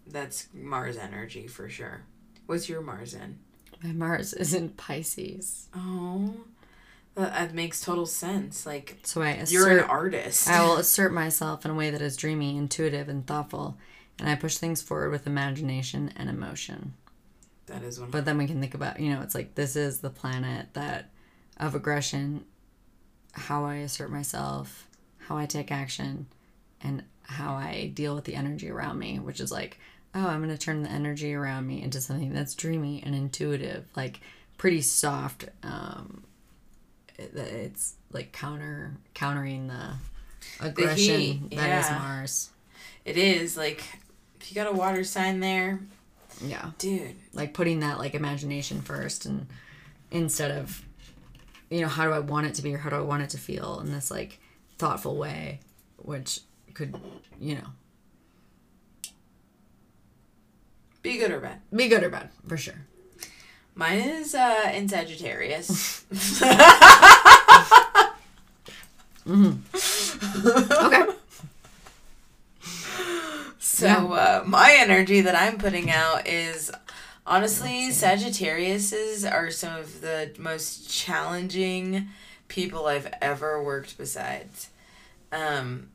that's 0.07 0.47
Mars 0.53 0.95
energy 0.95 1.47
for 1.47 1.67
sure. 1.67 2.03
What's 2.45 2.69
your 2.69 2.79
Mars 2.81 3.13
in? 3.13 3.39
My 3.83 3.91
Mars 3.91 4.31
is 4.33 4.53
in 4.53 4.69
Pisces. 4.69 5.67
Oh, 5.75 6.35
that, 7.15 7.33
that 7.33 7.53
makes 7.53 7.81
total 7.81 8.05
sense. 8.05 8.65
Like 8.65 8.99
So 9.03 9.21
I 9.21 9.31
assert, 9.31 9.53
you're 9.53 9.77
an 9.79 9.83
artist. 9.83 10.47
I 10.47 10.63
will 10.63 10.77
assert 10.77 11.11
myself 11.11 11.65
in 11.65 11.71
a 11.71 11.75
way 11.75 11.89
that 11.89 12.01
is 12.01 12.15
dreamy, 12.15 12.57
intuitive, 12.57 13.09
and 13.09 13.27
thoughtful, 13.27 13.77
and 14.17 14.29
I 14.29 14.35
push 14.35 14.55
things 14.57 14.81
forward 14.81 15.11
with 15.11 15.27
imagination 15.27 16.13
and 16.15 16.29
emotion. 16.29 16.93
That 17.67 17.83
is 17.83 17.99
one. 17.99 18.09
But 18.09 18.25
then 18.25 18.37
we 18.37 18.47
can 18.47 18.59
think 18.59 18.73
about, 18.73 18.99
you 18.99 19.13
know, 19.13 19.21
it's 19.21 19.35
like 19.35 19.55
this 19.55 19.75
is 19.75 19.99
the 19.99 20.09
planet 20.09 20.67
that 20.73 21.09
of 21.57 21.75
aggression, 21.75 22.45
how 23.33 23.65
I 23.65 23.75
assert 23.75 24.11
myself, 24.11 24.87
how 25.17 25.37
I 25.37 25.45
take 25.45 25.71
action, 25.71 26.27
and 26.81 27.03
how 27.23 27.53
I 27.53 27.91
deal 27.93 28.15
with 28.15 28.25
the 28.25 28.35
energy 28.35 28.69
around 28.69 28.99
me, 28.99 29.19
which 29.19 29.39
is 29.39 29.51
like, 29.51 29.79
oh, 30.15 30.27
I'm 30.27 30.43
going 30.43 30.55
to 30.55 30.57
turn 30.57 30.83
the 30.83 30.89
energy 30.89 31.33
around 31.33 31.65
me 31.67 31.81
into 31.81 32.01
something 32.01 32.33
that's 32.33 32.53
dreamy 32.53 33.01
and 33.03 33.15
intuitive, 33.15 33.85
like 33.95 34.19
pretty 34.57 34.81
soft. 34.81 35.45
Um, 35.63 36.23
it's 37.17 37.95
like 38.11 38.31
counter 38.31 38.97
countering 39.13 39.67
the 39.67 39.93
aggression 40.59 41.19
heat, 41.19 41.49
that 41.51 41.79
is 41.79 41.89
yeah. 41.89 41.99
Mars. 41.99 42.49
it 43.05 43.17
is 43.17 43.55
like 43.55 43.83
if 44.39 44.51
you 44.51 44.55
got 44.55 44.67
a 44.67 44.75
water 44.75 45.03
sign 45.03 45.39
there, 45.39 45.79
Yeah. 46.45 46.71
dude. 46.77 47.15
like 47.33 47.53
putting 47.53 47.79
that 47.79 47.97
like 47.99 48.13
imagination 48.15 48.81
first 48.81 49.25
and 49.25 49.47
instead 50.11 50.51
of 50.51 50.83
you 51.69 51.81
know 51.81 51.87
how 51.87 52.03
do 52.05 52.11
i 52.11 52.19
want 52.19 52.45
it 52.47 52.53
to 52.55 52.61
be 52.61 52.73
or 52.73 52.77
how 52.77 52.89
do 52.89 52.95
i 52.97 53.01
want 53.01 53.23
it 53.23 53.29
to 53.31 53.37
feel 53.37 53.79
in 53.79 53.91
this 53.91 54.11
like 54.11 54.39
thoughtful 54.77 55.15
way 55.17 55.59
which 55.97 56.41
could 56.73 56.95
you 57.39 57.55
know 57.55 57.67
Be 61.01 61.17
good 61.17 61.31
or 61.31 61.39
bad. 61.39 61.59
be 61.75 61.87
good 61.87 62.03
or 62.03 62.09
bad 62.09 62.29
for 62.47 62.57
sure 62.57 62.85
Mine 63.75 63.99
is 64.01 64.35
uh, 64.35 64.71
in 64.75 64.87
Sagittarius. 64.87 66.05
okay 69.27 71.05
So 73.73 74.13
uh, 74.13 74.43
my 74.45 74.77
energy 74.77 75.21
that 75.21 75.35
I'm 75.35 75.57
putting 75.57 75.89
out 75.89 76.27
is 76.27 76.69
honestly 77.25 77.89
Sagittariuses 77.89 79.29
are 79.29 79.49
some 79.49 79.75
of 79.75 80.01
the 80.01 80.31
most 80.37 80.91
challenging 80.91 82.09
people 82.49 82.85
I've 82.85 83.11
ever 83.19 83.63
worked 83.63 83.97
besides. 83.97 84.69
Um, 85.31 85.89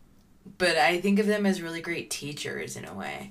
but 0.58 0.76
I 0.76 1.00
think 1.00 1.20
of 1.20 1.28
them 1.28 1.46
as 1.46 1.62
really 1.62 1.80
great 1.80 2.10
teachers 2.10 2.76
in 2.76 2.84
a 2.84 2.92
way. 2.92 3.30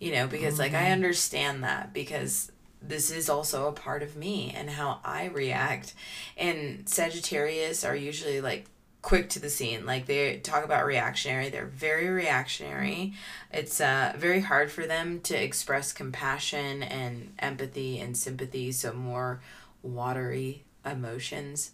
You 0.00 0.10
know, 0.10 0.26
because 0.26 0.58
like 0.58 0.74
I 0.74 0.90
understand 0.90 1.62
that 1.62 1.92
because 1.92 2.50
this 2.82 3.12
is 3.12 3.30
also 3.30 3.68
a 3.68 3.72
part 3.72 4.02
of 4.02 4.16
me 4.16 4.52
and 4.56 4.70
how 4.70 4.98
I 5.04 5.26
react. 5.26 5.94
And 6.36 6.88
Sagittarius 6.88 7.84
are 7.84 7.94
usually 7.94 8.40
like 8.40 8.66
quick 9.02 9.28
to 9.30 9.40
the 9.40 9.50
scene. 9.50 9.86
Like 9.86 10.06
they 10.06 10.38
talk 10.38 10.64
about 10.64 10.86
reactionary. 10.86 11.48
They're 11.48 11.66
very 11.66 12.08
reactionary. 12.08 13.14
It's 13.52 13.80
uh, 13.80 14.14
very 14.16 14.40
hard 14.40 14.70
for 14.70 14.86
them 14.86 15.20
to 15.22 15.34
express 15.34 15.92
compassion 15.92 16.82
and 16.82 17.34
empathy 17.38 17.98
and 18.00 18.16
sympathy. 18.16 18.72
So 18.72 18.92
more 18.92 19.40
watery 19.82 20.64
emotions. 20.84 21.72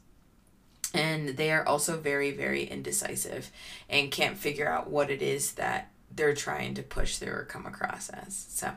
And 0.92 1.30
they 1.30 1.50
are 1.50 1.66
also 1.66 1.98
very, 1.98 2.30
very 2.30 2.64
indecisive 2.64 3.50
and 3.88 4.12
can't 4.12 4.38
figure 4.38 4.68
out 4.68 4.90
what 4.90 5.10
it 5.10 5.22
is 5.22 5.52
that 5.52 5.90
they're 6.14 6.34
trying 6.34 6.74
to 6.74 6.82
push 6.82 7.16
through 7.16 7.32
or 7.32 7.44
come 7.44 7.66
across 7.66 8.08
as. 8.10 8.46
So 8.50 8.70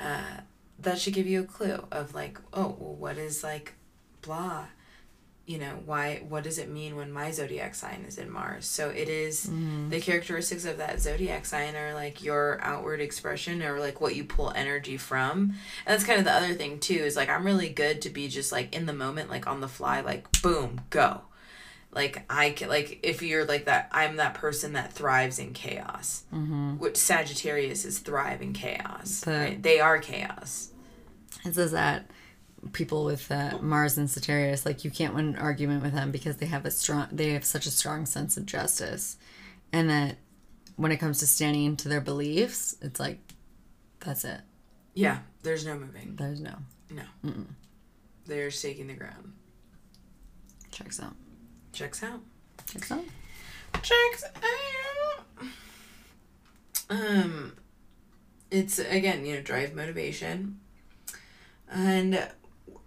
uh, 0.00 0.40
that 0.78 0.98
should 0.98 1.12
give 1.12 1.26
you 1.26 1.40
a 1.40 1.44
clue 1.44 1.86
of 1.90 2.14
like, 2.14 2.38
oh, 2.54 2.76
well, 2.78 2.94
what 2.94 3.18
is 3.18 3.44
like 3.44 3.74
blah? 4.22 4.66
You 5.46 5.58
know, 5.58 5.78
why, 5.84 6.22
what 6.26 6.42
does 6.42 6.58
it 6.58 6.70
mean 6.70 6.96
when 6.96 7.12
my 7.12 7.30
zodiac 7.30 7.74
sign 7.74 8.06
is 8.08 8.16
in 8.16 8.30
Mars? 8.30 8.64
So 8.66 8.88
it 8.88 9.10
is- 9.10 9.42
the 9.90 10.00
characteristics 10.00 10.64
of 10.64 10.78
that 10.78 11.00
zodiac 11.02 11.44
sign 11.44 11.76
are 11.76 11.92
like 11.92 12.24
your 12.24 12.58
outward 12.62 13.00
expression 13.02 13.62
or 13.62 13.78
like 13.78 14.00
what 14.00 14.14
you 14.16 14.24
pull 14.24 14.52
energy 14.56 14.96
from. 14.96 15.54
And 15.84 15.92
that's 15.92 16.04
kind 16.04 16.18
of 16.18 16.24
the 16.24 16.32
other 16.32 16.54
thing 16.54 16.80
too 16.80 16.94
is 16.94 17.14
like, 17.14 17.28
I'm 17.28 17.44
really 17.44 17.68
good 17.68 18.00
to 18.02 18.08
be 18.10 18.28
just 18.28 18.52
like 18.52 18.74
in 18.74 18.86
the 18.86 18.94
moment, 18.94 19.28
like 19.28 19.46
on 19.46 19.60
the 19.60 19.68
fly, 19.68 20.00
like 20.00 20.40
boom, 20.40 20.80
go. 20.88 21.20
Like 21.92 22.24
I 22.30 22.50
can, 22.50 22.70
like 22.70 23.00
if 23.02 23.20
you're 23.20 23.44
like 23.44 23.66
that, 23.66 23.88
I'm 23.92 24.16
that 24.16 24.32
person 24.34 24.72
that 24.72 24.94
thrives 24.94 25.38
in 25.38 25.52
chaos. 25.52 26.24
Mm-hmm. 26.32 26.78
Which 26.78 26.96
Sagittarius 26.96 27.84
is 27.84 27.98
thrive 27.98 28.40
in 28.40 28.54
chaos. 28.54 29.20
The- 29.20 29.30
right? 29.30 29.62
They 29.62 29.78
are 29.78 29.98
chaos. 29.98 30.70
it 31.44 31.54
says 31.54 31.72
that 31.72 32.10
people 32.72 33.04
with 33.04 33.30
uh, 33.30 33.58
mars 33.60 33.96
and 33.98 34.08
Sagittarius, 34.10 34.64
like 34.66 34.84
you 34.84 34.90
can't 34.90 35.14
win 35.14 35.28
an 35.28 35.36
argument 35.36 35.82
with 35.82 35.92
them 35.94 36.10
because 36.10 36.36
they 36.38 36.46
have 36.46 36.64
a 36.64 36.70
strong 36.70 37.08
they 37.12 37.30
have 37.32 37.44
such 37.44 37.66
a 37.66 37.70
strong 37.70 38.06
sense 38.06 38.36
of 38.36 38.46
justice 38.46 39.16
and 39.72 39.88
that 39.90 40.16
when 40.76 40.90
it 40.92 40.96
comes 40.98 41.18
to 41.18 41.26
standing 41.26 41.64
into 41.64 41.88
their 41.88 42.00
beliefs 42.00 42.76
it's 42.82 42.98
like 42.98 43.18
that's 44.00 44.24
it 44.24 44.40
Yeah, 44.94 45.18
there's 45.42 45.64
no 45.66 45.76
moving. 45.78 46.16
there's 46.16 46.40
no 46.40 46.54
No. 46.90 47.04
They're 48.26 48.50
staking 48.50 48.86
the 48.86 48.94
ground. 48.94 49.32
checks 50.70 51.00
out 51.00 51.14
Checks 51.72 52.02
out. 52.02 52.20
checks 52.66 52.90
out 52.92 53.04
Checks 53.82 54.24
out. 54.36 55.46
Um, 56.88 57.56
it's 58.50 58.78
again, 58.78 59.24
you 59.26 59.34
know, 59.36 59.42
drive 59.42 59.74
motivation, 59.74 60.60
and 61.70 62.28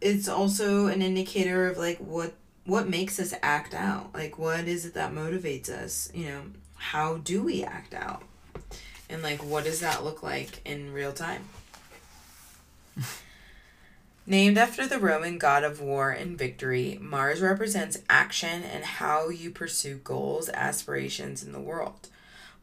it's 0.02 0.28
also 0.28 0.88
an 0.88 1.02
indicator 1.02 1.68
of 1.68 1.78
like 1.78 1.98
what 1.98 2.34
what 2.66 2.90
makes 2.90 3.20
us 3.20 3.34
act 3.42 3.74
out. 3.74 4.14
Like, 4.14 4.38
what 4.38 4.68
is 4.68 4.86
it 4.86 4.94
that 4.94 5.14
motivates 5.14 5.70
us? 5.70 6.12
You 6.14 6.28
know, 6.28 6.42
how 6.76 7.18
do 7.18 7.42
we 7.42 7.64
act 7.64 7.94
out, 7.94 8.24
and 9.10 9.24
like, 9.24 9.44
what 9.44 9.64
does 9.64 9.80
that 9.80 10.04
look 10.04 10.22
like 10.22 10.62
in 10.66 10.94
real 10.94 11.14
time? 11.14 11.46
Named 14.30 14.58
after 14.58 14.86
the 14.86 15.00
Roman 15.00 15.38
god 15.38 15.64
of 15.64 15.80
war 15.80 16.12
and 16.12 16.38
victory, 16.38 16.98
Mars 17.02 17.40
represents 17.40 18.00
action 18.10 18.62
and 18.64 18.84
how 18.84 19.30
you 19.30 19.52
pursue 19.52 19.96
goals, 19.96 20.50
aspirations 20.50 21.42
in 21.44 21.54
the 21.54 21.62
world. 21.62 22.10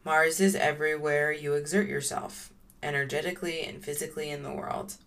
Mars 0.03 0.39
is 0.39 0.53
everywhere 0.53 1.31
you 1.31 1.55
exert 1.55 1.87
yourself, 1.87 2.51
energetically 2.83 3.63
and 3.63 3.83
physically 3.83 4.29
in 4.29 4.43
the 4.43 4.53
world. 4.53 4.97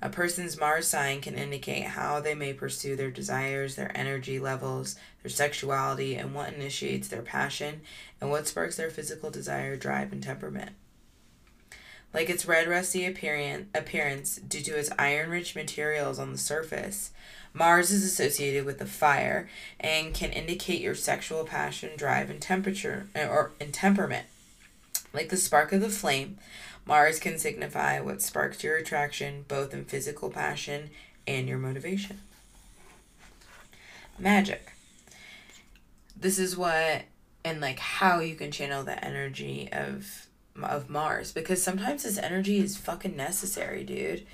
A 0.00 0.08
person's 0.08 0.58
Mars 0.58 0.86
sign 0.86 1.20
can 1.20 1.34
indicate 1.34 1.82
how 1.82 2.20
they 2.20 2.34
may 2.34 2.52
pursue 2.52 2.94
their 2.94 3.10
desires, 3.10 3.74
their 3.74 3.90
energy 3.96 4.38
levels, 4.38 4.94
their 5.22 5.30
sexuality, 5.30 6.14
and 6.14 6.34
what 6.34 6.52
initiates 6.52 7.08
their 7.08 7.22
passion, 7.22 7.80
and 8.20 8.30
what 8.30 8.46
sparks 8.46 8.76
their 8.76 8.90
physical 8.90 9.30
desire, 9.30 9.76
drive, 9.76 10.12
and 10.12 10.22
temperament. 10.22 10.72
Like 12.14 12.30
its 12.30 12.46
red 12.46 12.68
rusty 12.68 13.04
appearance, 13.04 14.36
due 14.36 14.60
to 14.62 14.78
its 14.78 14.90
iron 14.98 15.30
rich 15.30 15.56
materials 15.56 16.18
on 16.18 16.30
the 16.30 16.38
surface, 16.38 17.10
Mars 17.52 17.90
is 17.90 18.04
associated 18.04 18.64
with 18.64 18.78
the 18.78 18.86
fire 18.86 19.48
and 19.80 20.14
can 20.14 20.30
indicate 20.30 20.80
your 20.80 20.94
sexual 20.94 21.44
passion, 21.44 21.90
drive, 21.96 22.30
and 22.30 22.40
temperature 22.40 23.08
or 23.16 23.50
and 23.60 23.74
temperament. 23.74 24.26
Like 25.12 25.28
the 25.28 25.36
spark 25.36 25.72
of 25.72 25.80
the 25.80 25.88
flame, 25.88 26.38
Mars 26.86 27.18
can 27.18 27.38
signify 27.38 28.00
what 28.00 28.22
sparks 28.22 28.64
your 28.64 28.76
attraction, 28.76 29.44
both 29.48 29.74
in 29.74 29.84
physical 29.84 30.30
passion 30.30 30.90
and 31.26 31.48
your 31.48 31.58
motivation. 31.58 32.20
Magic. 34.18 34.72
This 36.16 36.38
is 36.38 36.56
what 36.56 37.02
and 37.44 37.60
like 37.60 37.78
how 37.78 38.20
you 38.20 38.34
can 38.34 38.50
channel 38.50 38.82
the 38.82 39.02
energy 39.04 39.68
of 39.70 40.26
of 40.62 40.90
Mars 40.90 41.30
because 41.30 41.62
sometimes 41.62 42.02
this 42.02 42.18
energy 42.18 42.58
is 42.58 42.76
fucking 42.76 43.16
necessary, 43.16 43.84
dude. 43.84 44.26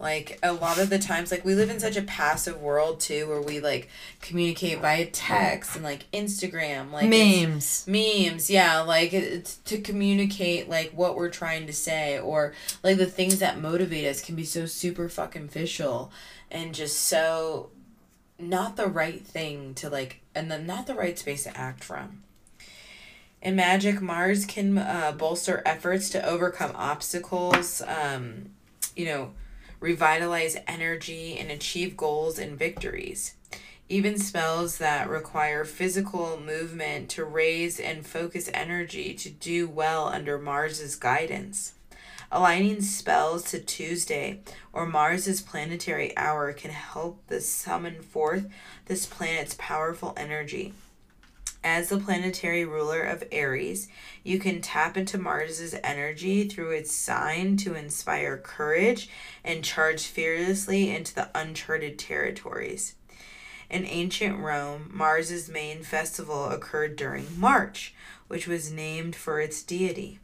Like 0.00 0.38
a 0.44 0.52
lot 0.52 0.78
of 0.78 0.90
the 0.90 0.98
times, 0.98 1.32
like 1.32 1.44
we 1.44 1.56
live 1.56 1.70
in 1.70 1.80
such 1.80 1.96
a 1.96 2.02
passive 2.02 2.60
world 2.60 3.00
too, 3.00 3.28
where 3.28 3.42
we 3.42 3.58
like 3.58 3.88
communicate 4.20 4.80
via 4.80 5.06
text 5.06 5.74
and 5.74 5.84
like 5.84 6.08
Instagram, 6.12 6.92
like 6.92 7.08
Memes. 7.08 7.84
memes 7.86 8.48
yeah 8.50 8.80
like 8.80 9.12
it's 9.12 9.56
to 9.56 9.80
communicate 9.80 10.68
like 10.68 10.90
what 10.92 11.16
we're 11.16 11.30
trying 11.30 11.66
to 11.66 11.72
say 11.72 12.18
or 12.18 12.52
like 12.82 12.96
the 12.96 13.06
things 13.06 13.38
that 13.38 13.60
motivate 13.60 14.06
us 14.06 14.20
can 14.20 14.34
be 14.34 14.44
so 14.44 14.66
super 14.66 15.08
fucking 15.08 15.44
official 15.44 16.10
and 16.50 16.74
just 16.74 16.98
so 17.00 17.70
not 18.38 18.76
the 18.76 18.86
right 18.86 19.24
thing 19.26 19.74
to 19.74 19.88
like 19.88 20.20
and 20.34 20.50
then 20.50 20.66
not 20.66 20.86
the 20.86 20.94
right 20.94 21.18
space 21.18 21.44
to 21.44 21.56
act 21.56 21.82
from 21.82 22.22
in 23.42 23.56
magic 23.56 24.00
mars 24.00 24.44
can 24.44 24.78
uh, 24.78 25.12
bolster 25.16 25.62
efforts 25.66 26.08
to 26.10 26.24
overcome 26.24 26.72
obstacles 26.74 27.82
um, 27.82 28.50
you 28.96 29.04
know 29.04 29.30
revitalize 29.80 30.56
energy 30.66 31.38
and 31.38 31.50
achieve 31.50 31.96
goals 31.96 32.38
and 32.38 32.58
victories 32.58 33.34
even 33.88 34.18
spells 34.18 34.78
that 34.78 35.08
require 35.08 35.64
physical 35.64 36.38
movement 36.38 37.08
to 37.08 37.24
raise 37.24 37.80
and 37.80 38.06
focus 38.06 38.50
energy 38.52 39.14
to 39.14 39.30
do 39.30 39.66
well 39.66 40.08
under 40.08 40.38
Mars's 40.38 40.94
guidance. 40.94 41.72
Aligning 42.30 42.82
spells 42.82 43.44
to 43.44 43.58
Tuesday 43.58 44.40
or 44.74 44.84
Mars's 44.84 45.40
planetary 45.40 46.14
hour 46.18 46.52
can 46.52 46.70
help 46.70 47.26
the 47.28 47.40
summon 47.40 48.02
forth 48.02 48.46
this 48.84 49.06
planet's 49.06 49.56
powerful 49.58 50.12
energy. 50.18 50.74
As 51.64 51.88
the 51.88 51.98
planetary 51.98 52.64
ruler 52.64 53.02
of 53.02 53.24
Aries, 53.32 53.88
you 54.22 54.38
can 54.38 54.60
tap 54.60 54.96
into 54.96 55.18
Mars's 55.18 55.74
energy 55.82 56.48
through 56.48 56.70
its 56.70 56.92
sign 56.92 57.56
to 57.58 57.74
inspire 57.74 58.38
courage 58.38 59.08
and 59.42 59.64
charge 59.64 60.06
fearlessly 60.06 60.94
into 60.94 61.14
the 61.14 61.30
uncharted 61.34 61.98
territories. 61.98 62.94
In 63.68 63.84
ancient 63.84 64.38
Rome, 64.38 64.88
Mars's 64.92 65.48
main 65.48 65.82
festival 65.82 66.46
occurred 66.46 66.96
during 66.96 67.38
March, 67.38 67.92
which 68.28 68.46
was 68.46 68.72
named 68.72 69.16
for 69.16 69.40
its 69.40 69.62
deity. 69.62 70.20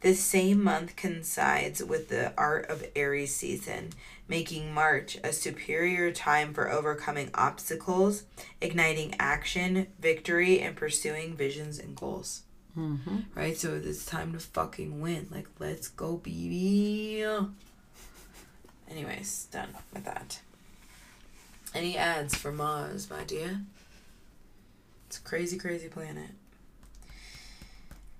This 0.00 0.22
same 0.24 0.62
month 0.62 0.96
coincides 0.96 1.84
with 1.84 2.08
the 2.08 2.32
art 2.38 2.70
of 2.70 2.86
Aries 2.96 3.34
season, 3.34 3.90
making 4.28 4.72
March 4.72 5.18
a 5.22 5.32
superior 5.32 6.10
time 6.10 6.54
for 6.54 6.70
overcoming 6.70 7.30
obstacles, 7.34 8.24
igniting 8.62 9.14
action, 9.18 9.88
victory, 9.98 10.60
and 10.60 10.74
pursuing 10.74 11.34
visions 11.34 11.78
and 11.78 11.94
goals. 11.94 12.44
Mm-hmm. 12.76 13.18
Right? 13.34 13.58
So 13.58 13.74
it's 13.74 14.06
time 14.06 14.32
to 14.32 14.38
fucking 14.38 15.00
win. 15.02 15.28
Like, 15.30 15.48
let's 15.58 15.88
go, 15.88 16.16
baby. 16.16 17.26
Anyways, 18.90 19.48
done 19.50 19.68
with 19.92 20.04
that. 20.04 20.40
Any 21.74 21.98
ads 21.98 22.34
for 22.34 22.52
Mars, 22.52 23.10
my 23.10 23.22
dear? 23.24 23.60
It's 25.08 25.18
a 25.18 25.22
crazy, 25.22 25.58
crazy 25.58 25.88
planet. 25.88 26.30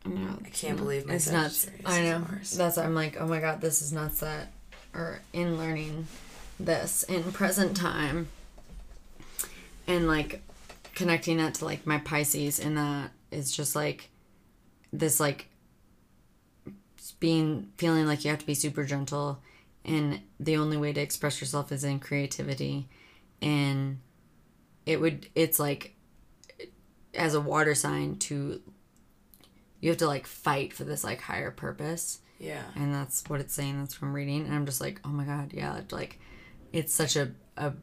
I 0.04 0.48
can't 0.50 0.78
believe 0.78 1.06
my 1.06 1.14
it's 1.14 1.30
nuts. 1.30 1.58
Sagittarius 1.58 1.98
I 1.98 2.02
know. 2.02 2.18
Mars. 2.20 2.50
That's 2.52 2.78
I'm 2.78 2.94
like, 2.94 3.20
oh 3.20 3.26
my 3.26 3.40
god, 3.40 3.60
this 3.60 3.82
is 3.82 3.92
nuts. 3.92 4.20
That 4.20 4.48
or 4.94 5.20
in 5.32 5.58
learning 5.58 6.06
this 6.58 7.02
in 7.04 7.32
present 7.32 7.76
time, 7.76 8.28
and 9.86 10.06
like 10.08 10.42
connecting 10.94 11.36
that 11.36 11.54
to 11.54 11.64
like 11.64 11.86
my 11.86 11.98
Pisces, 11.98 12.58
and 12.58 12.76
that 12.76 13.10
is 13.30 13.54
just 13.54 13.76
like 13.76 14.08
this 14.92 15.20
like 15.20 15.48
being 17.20 17.70
feeling 17.76 18.06
like 18.06 18.24
you 18.24 18.30
have 18.30 18.40
to 18.40 18.46
be 18.46 18.54
super 18.54 18.84
gentle, 18.84 19.42
and 19.84 20.20
the 20.38 20.56
only 20.56 20.76
way 20.76 20.92
to 20.92 21.00
express 21.00 21.40
yourself 21.40 21.70
is 21.72 21.84
in 21.84 22.00
creativity, 22.00 22.88
and 23.42 24.00
it 24.86 24.98
would 24.98 25.28
it's 25.34 25.60
like 25.60 25.94
as 27.14 27.34
a 27.34 27.40
water 27.40 27.74
sign 27.74 28.16
to 28.16 28.60
you 29.80 29.90
have 29.90 29.98
to 29.98 30.06
like 30.06 30.26
fight 30.26 30.72
for 30.72 30.84
this 30.84 31.02
like 31.04 31.20
higher 31.20 31.50
purpose. 31.50 32.20
Yeah. 32.38 32.62
and 32.74 32.94
that's 32.94 33.22
what 33.28 33.40
it's 33.40 33.52
saying 33.52 33.78
that's 33.80 33.92
from 33.92 34.14
reading. 34.14 34.46
And 34.46 34.54
i'm 34.54 34.64
just 34.64 34.80
like 34.80 34.98
oh 35.04 35.08
my 35.10 35.24
god 35.24 35.52
yeah 35.52 35.80
like 35.90 36.18
it's 36.72 36.94
such 36.94 37.14
a, 37.16 37.32
a 37.58 37.74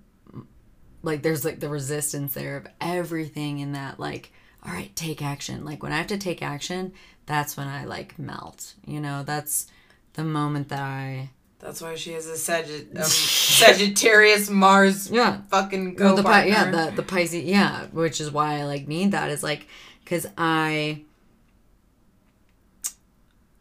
like 1.04 1.22
there's 1.22 1.46
like 1.46 1.60
the 1.60 1.70
resistance 1.70 2.34
there 2.34 2.58
of 2.58 2.68
everything 2.82 3.60
in 3.60 3.74
that 3.74 4.00
like 4.00 4.32
all 4.66 4.74
right 4.74 4.96
take 4.96 5.22
action. 5.22 5.64
Like 5.64 5.84
when 5.84 5.92
i 5.94 5.98
have 5.98 6.08
to 6.08 6.18
take 6.18 6.42
action 6.42 6.94
that's 7.28 7.56
when 7.56 7.68
i 7.68 7.86
like 7.86 8.18
melt 8.18 8.74
you 8.86 9.00
know? 9.00 9.24
That's 9.24 9.68
the 10.14 10.24
moment 10.24 10.70
that 10.70 10.82
i 10.82 11.30
That's 11.60 11.82
why 11.82 11.94
she 11.96 12.14
has 12.14 12.28
a 12.28 12.34
Sagitt- 12.34 12.96
um, 12.98 13.04
Sagittarius 13.04 14.50
Mars 14.50 15.12
yeah. 15.12 15.42
fucking 15.50 15.96
Well, 16.00 16.16
go 16.16 16.16
the 16.16 16.24
Pi- 16.24 16.46
yeah 16.46 16.72
the 16.72 16.96
the 16.96 17.04
Pisces 17.04 17.44
yeah 17.44 17.86
which 17.92 18.20
is 18.20 18.32
why 18.32 18.60
I 18.60 18.64
like 18.64 18.88
need 18.88 19.12
that 19.12 19.30
is 19.30 19.44
like 19.44 19.68
because 20.04 20.26
I 20.38 21.04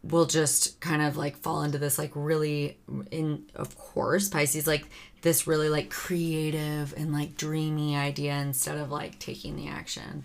will 0.09 0.25
just 0.25 0.79
kind 0.79 1.01
of 1.01 1.17
like 1.17 1.37
fall 1.37 1.63
into 1.63 1.77
this 1.77 1.97
like 1.97 2.11
really 2.15 2.77
in 3.11 3.45
of 3.55 3.77
course 3.77 4.29
Pisces 4.29 4.67
like 4.67 4.85
this 5.21 5.47
really 5.47 5.69
like 5.69 5.89
creative 5.89 6.93
and 6.95 7.13
like 7.13 7.35
dreamy 7.35 7.95
idea 7.95 8.35
instead 8.35 8.77
of 8.77 8.91
like 8.91 9.19
taking 9.19 9.55
the 9.55 9.67
action 9.67 10.23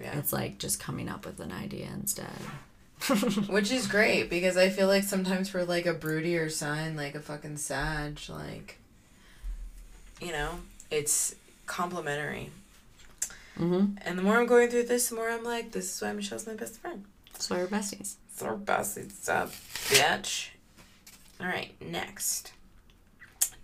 yeah. 0.00 0.18
it's 0.18 0.32
like 0.32 0.58
just 0.58 0.80
coming 0.80 1.08
up 1.08 1.24
with 1.24 1.40
an 1.40 1.52
idea 1.52 1.88
instead 1.92 2.28
Which 3.48 3.70
is 3.70 3.86
great 3.86 4.30
because 4.30 4.56
I 4.56 4.70
feel 4.70 4.86
like 4.86 5.02
sometimes 5.02 5.50
for 5.50 5.64
like 5.64 5.84
a 5.84 5.94
broodier 5.94 6.50
sign, 6.50 6.96
like 6.96 7.14
a 7.14 7.20
fucking 7.20 7.58
Sag, 7.58 8.18
like, 8.30 8.78
you 10.22 10.32
know, 10.32 10.60
it's 10.90 11.34
complimentary. 11.66 12.50
mm-hmm 13.58 13.96
And 14.02 14.18
the 14.18 14.22
more 14.22 14.38
I'm 14.38 14.46
going 14.46 14.70
through 14.70 14.84
this, 14.84 15.08
the 15.08 15.16
more 15.16 15.28
I'm 15.28 15.44
like, 15.44 15.72
this 15.72 15.94
is 15.94 16.00
why 16.00 16.12
Michelle's 16.12 16.46
my 16.46 16.54
best 16.54 16.80
friend. 16.80 17.04
so 17.38 17.56
we're 17.56 17.66
besties 17.66 18.14
It's 18.34 18.42
our 18.42 18.56
best 18.56 18.98
bitch. 18.98 20.48
All 21.40 21.46
right, 21.46 21.70
next. 21.80 22.52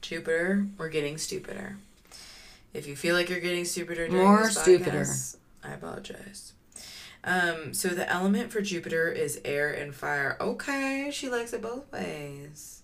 Jupiter, 0.01 0.65
we're 0.79 0.91
getting 0.91 1.19
stupider. 1.19 1.77
If 2.73 2.87
you 2.87 2.95
feel 2.95 3.17
like 3.17 3.29
you're 3.29 3.41
getting 3.41 3.65
stupider 3.65 4.07
during 4.07 4.23
More 4.23 4.45
this 4.45 4.57
stupider. 4.57 5.07
I 5.65 5.75
apologize. 5.75 6.53
Um, 7.25 7.75
so 7.75 7.89
the 7.89 8.09
element 8.09 8.53
for 8.53 8.61
Jupiter 8.61 9.11
is 9.11 9.41
air 9.45 9.73
and 9.73 9.93
fire. 9.93 10.37
Okay, 10.41 11.11
she 11.13 11.29
likes 11.29 11.53
it 11.53 11.63
both 11.63 11.91
ways. 11.91 12.83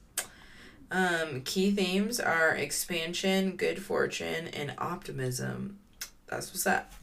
Um, 0.90 1.42
key 1.42 1.70
themes 1.70 2.18
are 2.18 2.50
expansion, 2.50 3.54
good 3.54 3.80
fortune, 3.80 4.48
and 4.48 4.74
optimism. 4.78 5.78
That's 6.26 6.52
what's 6.52 6.66
up. 6.66 6.94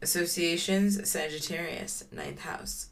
Associations, 0.00 1.06
Sagittarius, 1.06 2.04
ninth 2.10 2.40
house. 2.40 2.88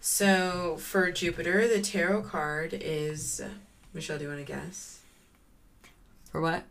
So 0.00 0.76
for 0.80 1.10
Jupiter, 1.10 1.66
the 1.68 1.80
tarot 1.80 2.22
card 2.22 2.72
is 2.72 3.42
Michelle. 3.92 4.18
Do 4.18 4.24
you 4.24 4.30
want 4.30 4.44
to 4.46 4.52
guess? 4.52 4.94
for 6.30 6.40
what 6.42 6.62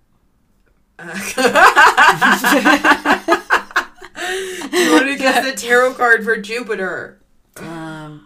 Uh, 0.99 1.13
do 4.71 4.78
you 4.78 4.91
want 4.93 5.05
to 5.07 5.15
guess 5.17 5.43
the 5.45 5.53
tarot 5.55 5.93
card 5.95 6.23
for 6.23 6.38
Jupiter? 6.38 7.19
um 7.57 8.23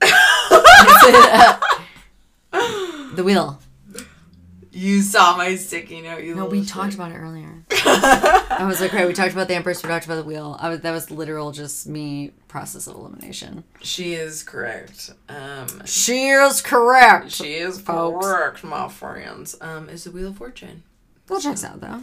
the 3.14 3.22
wheel 3.24 3.58
You 4.74 5.02
saw 5.02 5.36
my 5.36 5.54
sticky 5.56 6.00
note. 6.02 6.22
You 6.24 6.34
No, 6.34 6.46
we 6.46 6.64
talked 6.64 6.94
about 6.94 7.12
it 7.12 7.16
earlier. 7.16 7.62
I 7.70 8.64
was 8.66 8.80
like, 8.80 8.92
right, 8.92 9.06
we 9.06 9.12
talked 9.14 9.32
about 9.32 9.46
the 9.48 9.54
Empress, 9.54 9.82
we 9.82 9.88
talked 9.88 10.04
about 10.04 10.16
the 10.16 10.24
wheel. 10.24 10.56
I 10.60 10.68
was 10.68 10.80
that 10.80 10.90
was 10.92 11.10
literal 11.10 11.52
just 11.52 11.86
me 11.86 12.32
process 12.48 12.86
of 12.86 12.96
elimination. 12.96 13.64
She 13.82 14.14
is 14.14 14.42
correct. 14.42 15.10
Um, 15.28 15.82
She 15.86 16.28
is 16.28 16.60
correct. 16.60 17.30
she 17.30 17.54
is 17.54 17.80
Folks. 17.80 18.26
correct, 18.26 18.64
my 18.64 18.88
friends. 18.88 19.56
Um, 19.60 19.88
is 19.88 20.04
the 20.04 20.10
Wheel 20.10 20.28
of 20.28 20.36
Fortune. 20.38 20.82
Well 21.28 21.40
checks 21.40 21.62
out 21.64 21.80
though. 21.80 22.02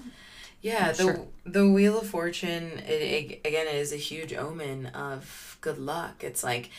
Yeah, 0.61 0.91
the 0.91 1.03
Sure. 1.03 1.27
the 1.45 1.67
Wheel 1.69 1.99
of 1.99 2.07
Fortune. 2.07 2.79
It, 2.87 3.01
it 3.01 3.41
again 3.45 3.67
it 3.67 3.75
is 3.75 3.91
a 3.91 3.97
huge 3.97 4.33
omen 4.33 4.87
of 4.87 5.57
good 5.61 5.77
luck. 5.77 6.23
It's 6.23 6.43
like, 6.43 6.69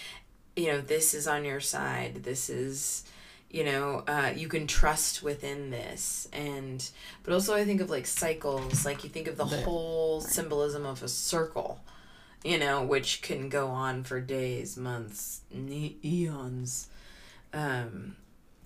you 0.56 0.68
know, 0.68 0.80
this 0.80 1.12
is 1.14 1.26
on 1.28 1.44
your 1.44 1.60
side. 1.60 2.22
This 2.24 2.48
is, 2.48 3.04
you 3.52 3.64
know, 3.64 4.02
uh, 4.08 4.32
you 4.34 4.48
can 4.48 4.66
trust 4.66 5.22
within 5.22 5.70
this, 5.70 6.26
and 6.32 6.88
but 7.22 7.32
also 7.34 7.54
I 7.54 7.64
think 7.64 7.80
of 7.80 7.90
like 7.90 8.06
cycles. 8.06 8.84
Like 8.84 9.04
you 9.04 9.10
think 9.10 9.28
of 9.28 9.36
the 9.36 9.44
The- 9.44 9.60
whole 9.62 10.20
symbolism 10.22 10.84
of 10.86 11.02
a 11.02 11.08
circle, 11.08 11.80
you 12.42 12.58
know, 12.58 12.82
which 12.82 13.20
can 13.22 13.48
go 13.50 13.68
on 13.68 14.04
for 14.04 14.20
days, 14.20 14.76
months, 14.76 15.42
ne- 15.52 15.96
eons. 16.04 16.88
Um, 17.52 18.16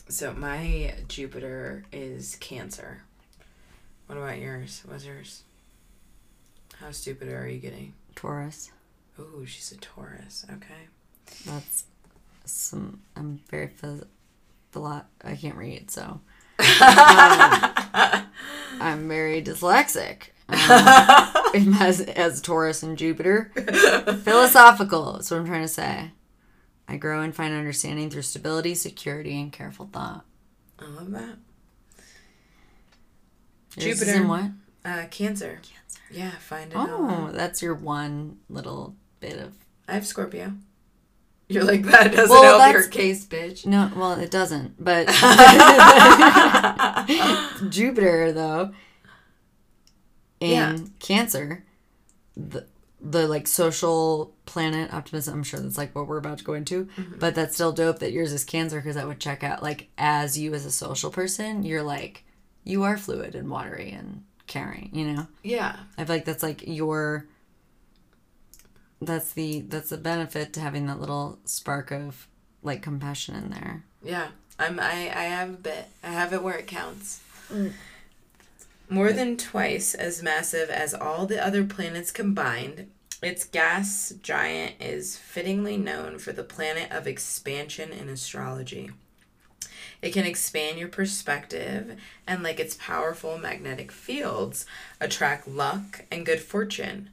so 0.09 0.33
my 0.33 0.95
Jupiter 1.09 1.85
is 1.93 2.37
Cancer. 2.37 3.03
What 4.07 4.17
about 4.19 4.39
yours? 4.39 4.83
What's 4.87 5.05
yours? 5.05 5.43
How 6.79 6.93
stupid 6.93 7.29
are 7.29 7.49
you 7.49 7.59
getting? 7.59 7.93
Taurus. 8.15 8.71
oh 9.19 9.45
she's 9.45 9.73
a 9.73 9.77
Taurus. 9.79 10.47
Okay. 10.49 10.87
That's 11.45 11.85
some 12.45 13.01
I'm 13.17 13.41
very 13.51 13.67
phys- 13.69 14.07
the 14.77 14.83
lot. 14.83 15.09
I 15.25 15.35
can't 15.37 15.57
read, 15.57 15.91
so 15.91 16.03
um, 16.59 16.71
I'm 18.81 19.09
very 19.09 19.43
dyslexic. 19.43 20.31
Um, 21.57 21.75
as 21.81 22.01
as 22.03 22.41
Taurus 22.43 22.83
and 22.83 22.99
Jupiter, 22.99 23.51
philosophical. 24.25 25.15
That's 25.15 25.31
what 25.31 25.39
I'm 25.41 25.47
trying 25.47 25.63
to 25.63 25.69
say. 25.69 26.11
I 26.87 26.99
grow 26.99 27.23
and 27.23 27.35
find 27.35 27.55
understanding 27.55 28.11
through 28.11 28.23
stability, 28.23 28.75
security, 28.75 29.41
and 29.41 29.51
careful 29.53 29.89
thought. 29.91 30.25
I 30.79 30.85
love 30.87 31.11
that. 31.13 31.39
Yours 33.77 34.01
is 34.03 34.07
Jupiter. 34.07 34.23
in 34.23 34.29
what? 34.29 34.51
Uh, 34.85 35.07
cancer. 35.11 35.61
Cancer. 35.63 36.01
Yeah, 36.11 36.31
find 36.33 36.73
it 36.73 36.77
Oh, 36.77 37.07
out. 37.09 37.33
that's 37.33 37.63
your 37.63 37.75
one 37.75 38.37
little 38.51 38.95
bit 39.21 39.39
of 39.39 39.55
I 39.89 39.95
have 39.95 40.07
Scorpio. 40.07 40.53
You're 41.49 41.65
like 41.65 41.83
that 41.85 42.11
doesn't 42.13 42.29
Well, 42.29 42.59
help 42.59 42.73
your 42.73 42.89
case, 42.89 43.25
bitch. 43.25 43.67
no. 43.67 43.91
Well, 43.95 44.19
it 44.19 44.33
doesn't. 44.33 44.83
But 44.83 45.07
Jupiter, 47.71 48.33
though, 48.33 48.73
in 50.41 50.51
Yeah. 50.51 50.77
Cancer, 50.99 51.65
the 52.37 52.67
the 53.01 53.29
like 53.29 53.47
social 53.47 54.35
planet 54.47 54.93
optimism. 54.93 55.35
I'm 55.35 55.43
sure 55.45 55.61
that's 55.61 55.79
like 55.79 55.95
what 55.95 56.09
we're 56.09 56.17
about 56.17 56.39
to 56.39 56.45
go 56.45 56.55
into, 56.55 56.87
mm-hmm. 56.87 57.19
but 57.19 57.35
that's 57.35 57.55
still 57.55 57.73
dope 57.73 58.01
that 58.01 58.13
yours 58.13 58.33
is 58.33 58.45
Cancer 58.45 58.81
because 58.81 58.97
that 58.97 59.07
would 59.07 59.21
check 59.21 59.45
out 59.45 59.63
like 59.63 59.89
as 59.97 60.37
you 60.39 60.53
as 60.55 60.67
a 60.67 60.71
social 60.73 61.11
person, 61.11 61.63
you're 61.63 61.83
like 61.83 62.25
you 62.65 62.83
are 62.83 62.97
fluid 62.97 63.35
and 63.37 63.49
watery 63.51 63.91
and 63.93 64.25
caring. 64.49 64.91
You 64.93 65.13
know, 65.13 65.27
Yeah. 65.45 65.77
I 65.97 66.05
feel 66.05 66.17
like 66.17 66.25
that's 66.25 66.43
like 66.43 66.65
your. 66.67 67.27
That's 69.01 69.33
the 69.33 69.61
that's 69.61 69.91
the 69.91 69.99
benefit 69.99 70.53
to 70.55 70.61
having 70.61 70.87
that 70.87 71.01
little 71.01 71.39
spark 71.45 71.91
of 71.91 72.29
like 72.63 72.83
compassion 72.83 73.35
in 73.35 73.51
there. 73.51 73.85
Yeah. 74.03 74.29
I'm 74.59 74.81
I, 74.81 75.13
I 75.15 75.25
have 75.25 75.51
a 75.51 75.59
bit. 75.59 75.89
I 76.03 76.09
have 76.09 76.33
it 76.33 76.43
where 76.43 76.57
it 76.57 76.67
counts. 76.67 77.21
Mm. 77.53 77.73
More 78.89 79.13
than 79.13 79.37
twice 79.37 79.95
as 79.95 80.23
massive 80.23 80.71
as 80.71 80.95
all 80.95 81.27
the 81.27 81.45
other 81.45 81.65
planets 81.65 82.13
combined, 82.13 82.89
its 83.21 83.45
gas 83.45 84.15
giant 84.23 84.75
is 84.81 85.19
fittingly 85.19 85.77
known 85.77 86.19
for 86.19 86.33
the 86.33 86.45
planet 86.45 86.91
of 86.93 87.07
expansion 87.07 87.91
in 87.91 88.09
astrology. 88.09 88.91
It 90.03 90.13
can 90.13 90.25
expand 90.25 90.79
your 90.79 90.89
perspective 90.89 91.97
and, 92.27 92.43
like 92.43 92.61
its 92.61 92.77
powerful 92.79 93.39
magnetic 93.39 93.91
fields, 93.91 94.67
attract 95.01 95.49
luck 95.49 96.05
and 96.11 96.25
good 96.25 96.41
fortune. 96.41 97.11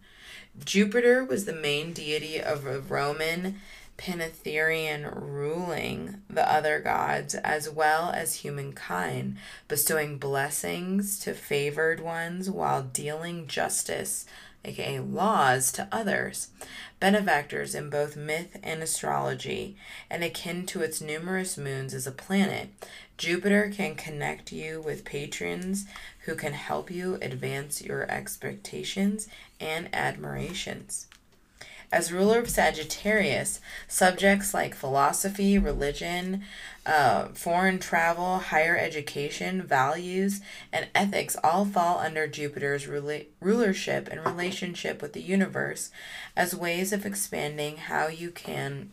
Jupiter 0.63 1.23
was 1.23 1.45
the 1.45 1.53
main 1.53 1.93
deity 1.93 2.39
of 2.39 2.65
a 2.65 2.79
Roman 2.79 3.59
Pantherian 3.97 5.09
ruling 5.11 6.21
the 6.29 6.49
other 6.51 6.79
gods 6.79 7.35
as 7.35 7.69
well 7.69 8.11
as 8.11 8.35
humankind, 8.35 9.37
bestowing 9.67 10.17
blessings 10.17 11.19
to 11.19 11.33
favored 11.33 11.99
ones 11.99 12.49
while 12.49 12.83
dealing 12.83 13.47
justice, 13.47 14.25
aka 14.65 14.99
laws, 14.99 15.71
to 15.71 15.87
others. 15.91 16.49
Benefactors 16.99 17.75
in 17.75 17.89
both 17.89 18.15
myth 18.15 18.57
and 18.63 18.81
astrology, 18.81 19.75
and 20.09 20.23
akin 20.23 20.65
to 20.67 20.81
its 20.81 21.01
numerous 21.01 21.57
moons 21.57 21.93
as 21.93 22.07
a 22.07 22.11
planet, 22.11 22.69
Jupiter 23.17 23.71
can 23.73 23.95
connect 23.95 24.51
you 24.51 24.81
with 24.81 25.05
patrons 25.05 25.85
who 26.25 26.35
can 26.35 26.53
help 26.53 26.89
you 26.89 27.17
advance 27.21 27.81
your 27.81 28.09
expectations 28.09 29.27
and 29.59 29.93
admirations. 29.93 31.07
As 31.91 32.11
ruler 32.11 32.39
of 32.39 32.49
Sagittarius, 32.49 33.61
subjects 33.87 34.51
like 34.51 34.73
philosophy, 34.73 35.59
religion, 35.59 36.43
uh, 36.87 37.25
foreign 37.35 37.77
travel, 37.77 38.39
higher 38.39 38.75
education, 38.75 39.61
values, 39.61 40.41
and 40.71 40.87
ethics 40.95 41.37
all 41.43 41.65
fall 41.65 41.99
under 41.99 42.27
Jupiter's 42.27 42.87
rula- 42.87 43.27
rulership 43.39 44.09
and 44.09 44.25
relationship 44.25 45.03
with 45.03 45.13
the 45.13 45.21
universe 45.21 45.91
as 46.35 46.55
ways 46.55 46.91
of 46.91 47.05
expanding 47.05 47.77
how 47.77 48.07
you 48.07 48.31
can 48.31 48.89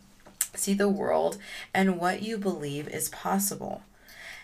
see 0.54 0.74
the 0.74 0.88
world 0.88 1.38
and 1.72 1.98
what 1.98 2.22
you 2.22 2.36
believe 2.36 2.86
is 2.86 3.08
possible 3.08 3.82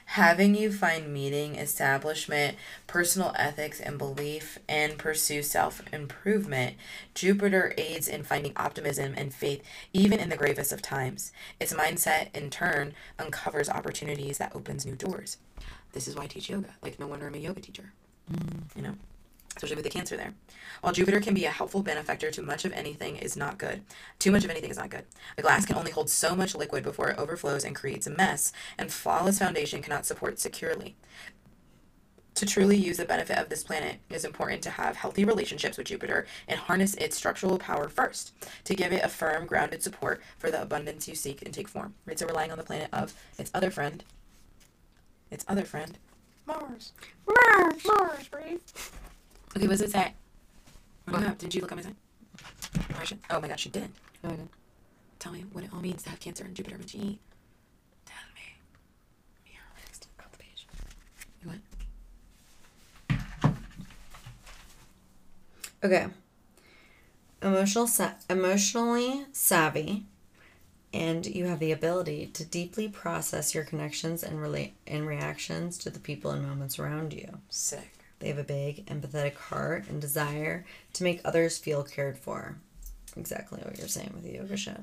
having 0.07 0.55
you 0.55 0.73
find 0.73 1.13
meaning, 1.13 1.57
establishment, 1.57 2.57
personal 2.87 3.33
ethics, 3.37 3.81
and 3.81 3.99
belief, 3.99 4.59
and 4.69 4.99
pursue 4.99 5.43
self 5.43 5.83
improvement. 5.93 6.77
Jupiter 7.15 7.75
aids 7.77 8.09
in 8.09 8.23
finding 8.23 8.53
optimism 8.57 9.15
and 9.17 9.35
faith 9.35 9.63
even 9.93 10.21
in 10.21 10.29
the 10.29 10.37
gravest 10.37 10.73
of 10.73 10.81
times. 10.81 11.33
Its 11.61 11.73
mindset, 11.73 12.35
in 12.35 12.51
turn, 12.51 12.95
uncovers 13.19 13.69
opportunities 13.69 14.39
that 14.39 14.55
opens 14.55 14.87
new 14.87 14.97
doors. 14.97 15.39
This 15.93 16.07
is 16.07 16.15
why 16.15 16.25
I 16.25 16.27
teach 16.27 16.51
yoga. 16.51 16.75
Like, 16.83 16.99
no 16.99 17.07
wonder 17.07 17.27
I'm 17.27 17.35
a 17.35 17.39
yoga 17.39 17.61
teacher. 17.61 17.93
Mm. 18.33 18.77
You 18.77 18.83
know? 18.83 18.95
Especially 19.57 19.77
with 19.77 19.85
the 19.85 19.91
cancer 19.91 20.17
there. 20.17 20.35
While 20.83 20.93
Jupiter 20.93 21.19
can 21.19 21.33
be 21.33 21.47
a 21.47 21.51
helpful 21.51 21.83
benefactor 21.83 22.31
to 22.31 22.43
much 22.43 22.67
of 22.67 22.73
anything 22.73 23.17
is 23.17 23.37
not 23.37 23.57
good. 23.57 23.83
Too 24.19 24.31
much 24.31 24.45
of 24.45 24.51
anything 24.51 24.71
is 24.71 24.77
not 24.77 24.91
good. 24.91 25.05
A 25.39 25.43
glass 25.43 25.65
can 25.65 25.77
only 25.77 25.91
hold 25.91 26.11
so 26.11 26.37
much 26.37 26.55
liquid 26.55 26.85
before 26.85 27.09
it 27.09 27.19
overflows 27.19 27.65
and 27.65 27.75
creates 27.75 28.07
a 28.07 28.11
mess, 28.11 28.53
and 28.77 28.93
flawless 28.93 29.39
foundation 29.39 29.81
cannot 29.81 30.05
support 30.05 30.39
securely. 30.39 30.95
To 32.35 32.45
truly 32.45 32.77
use 32.77 32.99
the 32.99 33.07
benefit 33.07 33.39
of 33.39 33.49
this 33.49 33.65
planet, 33.65 33.97
it 34.11 34.15
is 34.15 34.27
important 34.27 34.61
to 34.65 34.71
have 34.71 34.97
healthy 34.97 35.25
relationships 35.25 35.79
with 35.79 35.87
Jupiter 35.87 36.27
and 36.47 36.61
harness 36.61 36.93
its 36.97 37.17
structural 37.17 37.59
power 37.59 37.89
first 37.89 38.35
to 38.65 38.75
give 38.75 38.93
it 38.93 39.03
a 39.03 39.09
firm, 39.09 39.47
grounded 39.47 39.83
support 39.83 40.21
for 40.37 40.51
the 40.51 40.61
abundance 40.61 41.09
you 41.09 41.15
seek 41.15 41.41
and 41.41 41.55
take 41.55 41.67
form. 41.67 41.95
Right, 42.05 42.19
so 42.19 42.27
relying 42.27 42.53
on 42.53 42.59
the 42.59 42.65
planet 42.65 42.91
of 42.93 43.15
its 43.39 43.51
other 43.55 43.71
friend, 43.71 44.05
its 45.31 45.47
other 45.49 45.65
friend, 45.65 45.97
Mars. 46.45 46.93
Mars, 47.27 47.83
Mars, 47.87 48.29
breathe. 48.29 48.61
Okay, 49.57 49.67
what 49.67 49.79
does 49.79 49.81
it 49.81 49.93
say? 49.93 50.13
Look 51.07 51.23
up. 51.23 51.39
Did 51.39 51.55
you 51.55 51.63
look 51.63 51.73
up 51.73 51.77
my 51.77 51.83
sign? 51.83 51.97
Or 52.91 53.03
oh, 53.03 53.17
oh 53.31 53.41
my 53.41 53.49
god, 53.49 53.59
she 53.59 53.71
didn't. 53.71 53.95
Tell 55.19 55.33
me 55.33 55.47
what 55.53 55.65
it 55.65 55.71
all 55.73 55.81
means 55.81 56.03
to 56.03 56.11
have 56.11 56.21
Cancer 56.21 56.45
and 56.45 56.55
Jupiter 56.55 56.77
with 56.77 56.89
G. 56.89 57.19
Tell 58.05 58.17
me. 58.35 58.43
Here, 59.45 59.61
next. 59.79 60.09
Up 60.21 60.31
the 60.31 60.39
page. 60.39 60.67
You 61.43 61.53
what? 63.41 63.55
Okay. 65.83 66.07
Emotional 67.41 67.87
sa- 67.87 68.13
emotionally 68.29 69.25
savvy 69.33 70.05
and 70.93 71.25
you 71.25 71.47
have 71.47 71.61
the 71.61 71.73
ability 71.73 72.27
to 72.35 72.45
deeply 72.45 72.89
process 72.89 73.55
your 73.55 73.65
connections 73.65 74.23
and 74.23 74.39
relate 74.41 74.75
and 74.87 75.07
reactions 75.07 75.79
to 75.79 75.89
the 75.89 75.99
people 75.99 76.31
and 76.31 76.47
moments 76.47 76.79
around 76.79 77.15
you. 77.15 77.39
Sick. 77.49 77.91
They 78.19 78.29
have 78.29 78.39
a 78.39 78.45
big 78.45 78.87
empathetic 78.87 79.35
heart 79.35 79.89
and 79.89 80.01
desire 80.01 80.65
to 80.95 81.05
make 81.05 81.21
others 81.25 81.59
feel 81.59 81.83
cared 81.83 82.19
for. 82.19 82.57
Exactly 83.17 83.61
what 83.63 83.79
you're 83.79 83.89
saying 83.89 84.13
with 84.15 84.25
the 84.25 84.35
yoga 84.35 84.57
shit. 84.57 84.81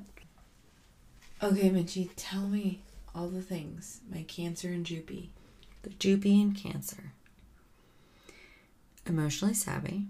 Okay, 1.42 1.70
Minchie, 1.70 2.10
tell 2.16 2.46
me 2.46 2.80
all 3.14 3.28
the 3.28 3.42
things. 3.42 4.00
My 4.10 4.22
Cancer 4.22 4.68
and 4.68 4.86
Jupy. 4.86 5.28
The 5.82 5.90
Jupy 5.90 6.40
and 6.40 6.56
Cancer. 6.56 7.12
Emotionally 9.06 9.54
savvy, 9.54 10.06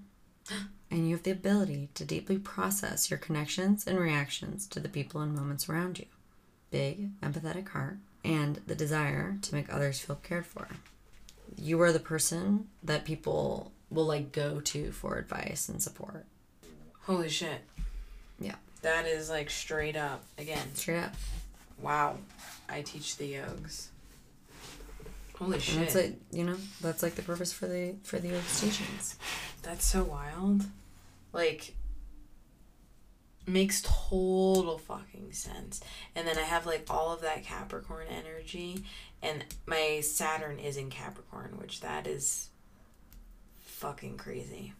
and 0.91 1.09
you 1.09 1.16
have 1.16 1.25
the 1.25 1.31
ability 1.33 1.89
to 1.95 2.05
deeply 2.05 2.39
process 2.39 3.11
your 3.11 3.18
connections 3.18 3.87
and 3.87 3.99
reactions 3.99 4.66
to 4.68 4.79
the 4.79 4.89
people 4.89 5.20
and 5.20 5.35
moments 5.35 5.68
around 5.68 5.99
you. 5.99 6.07
Big, 6.70 7.18
empathetic 7.20 7.68
heart, 7.70 7.99
and 8.25 8.61
the 8.66 8.75
desire 8.75 9.37
to 9.43 9.55
make 9.55 9.72
others 9.72 9.99
feel 9.99 10.16
cared 10.16 10.47
for. 10.47 10.68
You 11.57 11.81
are 11.83 11.93
the 11.93 12.01
person 12.01 12.69
that 12.83 13.05
people 13.05 13.73
will 13.91 14.07
like 14.07 14.33
go 14.33 14.61
to 14.61 14.91
for 14.93 15.17
advice 15.19 15.69
and 15.69 15.83
support. 15.83 16.27
Holy 17.03 17.29
shit. 17.29 17.61
Yeah. 18.41 18.57
That 18.83 19.07
is 19.07 19.31
like 19.31 19.51
straight 19.51 19.97
up. 19.97 20.23
Again, 20.39 20.75
Straight 20.75 20.99
up. 21.05 21.15
wow. 21.81 22.17
I 22.69 22.83
teach 22.83 23.17
the 23.17 23.35
yogs. 23.35 23.87
Holy 25.39 25.55
And 25.55 25.63
shit. 25.63 25.79
that's 25.81 25.95
like 25.95 26.15
you 26.33 26.45
know, 26.45 26.57
that's 26.81 27.03
like 27.03 27.15
the 27.15 27.23
purpose 27.23 27.53
for 27.53 27.67
the 27.67 27.95
for 28.03 28.19
the 28.19 28.29
yoga 28.29 28.43
teachings. 28.57 29.17
That's 29.63 29.85
so 29.85 30.05
wild. 30.05 30.65
Like, 31.33 31.75
makes 33.47 33.83
total 33.83 34.79
fucking 34.79 35.33
sense. 35.33 35.81
And 36.15 36.27
then 36.29 36.39
I 36.39 36.43
have 36.43 36.65
like 36.67 36.87
all 36.89 37.13
of 37.13 37.21
that 37.23 37.45
Capricorn 37.45 38.07
energy, 38.09 38.85
and 39.25 39.45
my 39.66 40.01
Saturn 40.01 40.59
is 40.59 40.77
in 40.77 40.91
Capricorn, 40.91 41.57
which 41.59 41.81
that 41.81 42.07
is 42.07 42.51
fucking 43.61 44.18
crazy. 44.18 44.75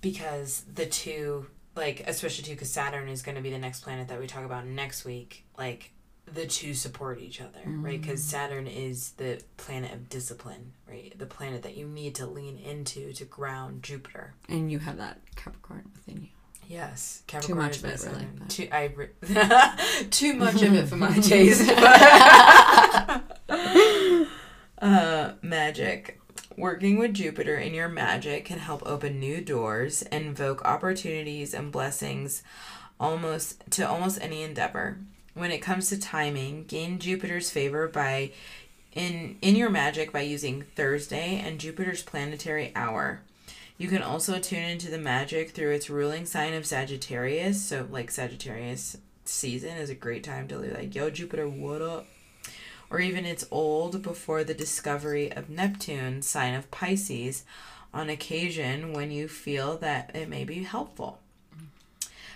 Because 0.00 0.62
the 0.72 0.86
two, 0.86 1.46
like, 1.74 2.04
especially 2.06 2.44
too, 2.44 2.52
because 2.52 2.70
Saturn 2.70 3.08
is 3.08 3.22
going 3.22 3.36
to 3.36 3.42
be 3.42 3.50
the 3.50 3.58
next 3.58 3.80
planet 3.80 4.08
that 4.08 4.20
we 4.20 4.26
talk 4.26 4.44
about 4.44 4.66
next 4.66 5.04
week. 5.04 5.44
Like, 5.58 5.90
the 6.32 6.46
two 6.46 6.74
support 6.74 7.20
each 7.20 7.40
other, 7.40 7.60
right? 7.64 7.66
Mm-hmm. 7.94 8.02
Because 8.02 8.22
Saturn 8.22 8.66
is 8.66 9.12
the 9.12 9.40
planet 9.56 9.92
of 9.92 10.08
discipline, 10.08 10.72
right? 10.88 11.16
The 11.16 11.26
planet 11.26 11.62
that 11.62 11.76
you 11.76 11.86
need 11.86 12.16
to 12.16 12.26
lean 12.26 12.58
into 12.58 13.12
to 13.14 13.24
ground 13.24 13.82
Jupiter. 13.82 14.34
And 14.48 14.70
you 14.70 14.80
have 14.80 14.98
that 14.98 15.20
Capricorn 15.36 15.90
within 15.94 16.22
you. 16.22 16.28
Yes, 16.68 17.22
Too 17.26 17.32
Capricorn 17.32 17.58
much 17.58 17.76
is 17.76 17.84
of 17.84 17.90
it, 17.90 18.02
really. 18.12 18.26
Too, 18.48 18.68
I 18.72 18.84
re- 18.94 19.08
too 20.10 20.34
much 20.34 20.62
of 20.62 20.74
it 20.74 20.88
for 20.88 20.96
my 20.96 21.16
taste. 21.20 21.70
uh, 24.80 25.32
magic. 25.42 26.20
Working 26.56 26.98
with 26.98 27.14
Jupiter 27.14 27.56
in 27.56 27.74
your 27.74 27.88
magic 27.88 28.46
can 28.46 28.58
help 28.58 28.82
open 28.86 29.20
new 29.20 29.40
doors, 29.42 30.02
invoke 30.02 30.64
opportunities 30.64 31.52
and 31.52 31.70
blessings 31.70 32.42
almost 32.98 33.62
to 33.72 33.86
almost 33.86 34.18
any 34.22 34.42
endeavor. 34.42 34.98
When 35.34 35.50
it 35.50 35.58
comes 35.58 35.90
to 35.90 36.00
timing, 36.00 36.64
gain 36.64 36.98
Jupiter's 36.98 37.50
favor 37.50 37.88
by 37.88 38.32
in 38.92 39.36
in 39.42 39.54
your 39.54 39.68
magic 39.68 40.12
by 40.12 40.22
using 40.22 40.62
Thursday 40.62 41.42
and 41.44 41.60
Jupiter's 41.60 42.02
planetary 42.02 42.72
hour. 42.74 43.20
You 43.78 43.88
can 43.88 44.02
also 44.02 44.38
tune 44.38 44.64
into 44.64 44.90
the 44.90 44.98
magic 44.98 45.50
through 45.50 45.72
its 45.72 45.90
ruling 45.90 46.24
sign 46.24 46.54
of 46.54 46.64
Sagittarius. 46.64 47.62
So, 47.62 47.86
like 47.90 48.10
Sagittarius 48.10 48.96
season 49.24 49.76
is 49.76 49.90
a 49.90 49.94
great 49.94 50.24
time 50.24 50.48
to 50.48 50.58
be 50.58 50.70
like, 50.70 50.94
"Yo, 50.94 51.10
Jupiter, 51.10 51.48
what 51.48 51.82
up?" 51.82 52.06
Or 52.88 53.00
even 53.00 53.26
it's 53.26 53.46
old 53.50 54.02
before 54.02 54.44
the 54.44 54.54
discovery 54.54 55.30
of 55.30 55.50
Neptune, 55.50 56.22
sign 56.22 56.54
of 56.54 56.70
Pisces, 56.70 57.44
on 57.92 58.08
occasion 58.08 58.92
when 58.92 59.10
you 59.10 59.28
feel 59.28 59.76
that 59.78 60.14
it 60.14 60.28
may 60.28 60.44
be 60.44 60.62
helpful. 60.62 61.20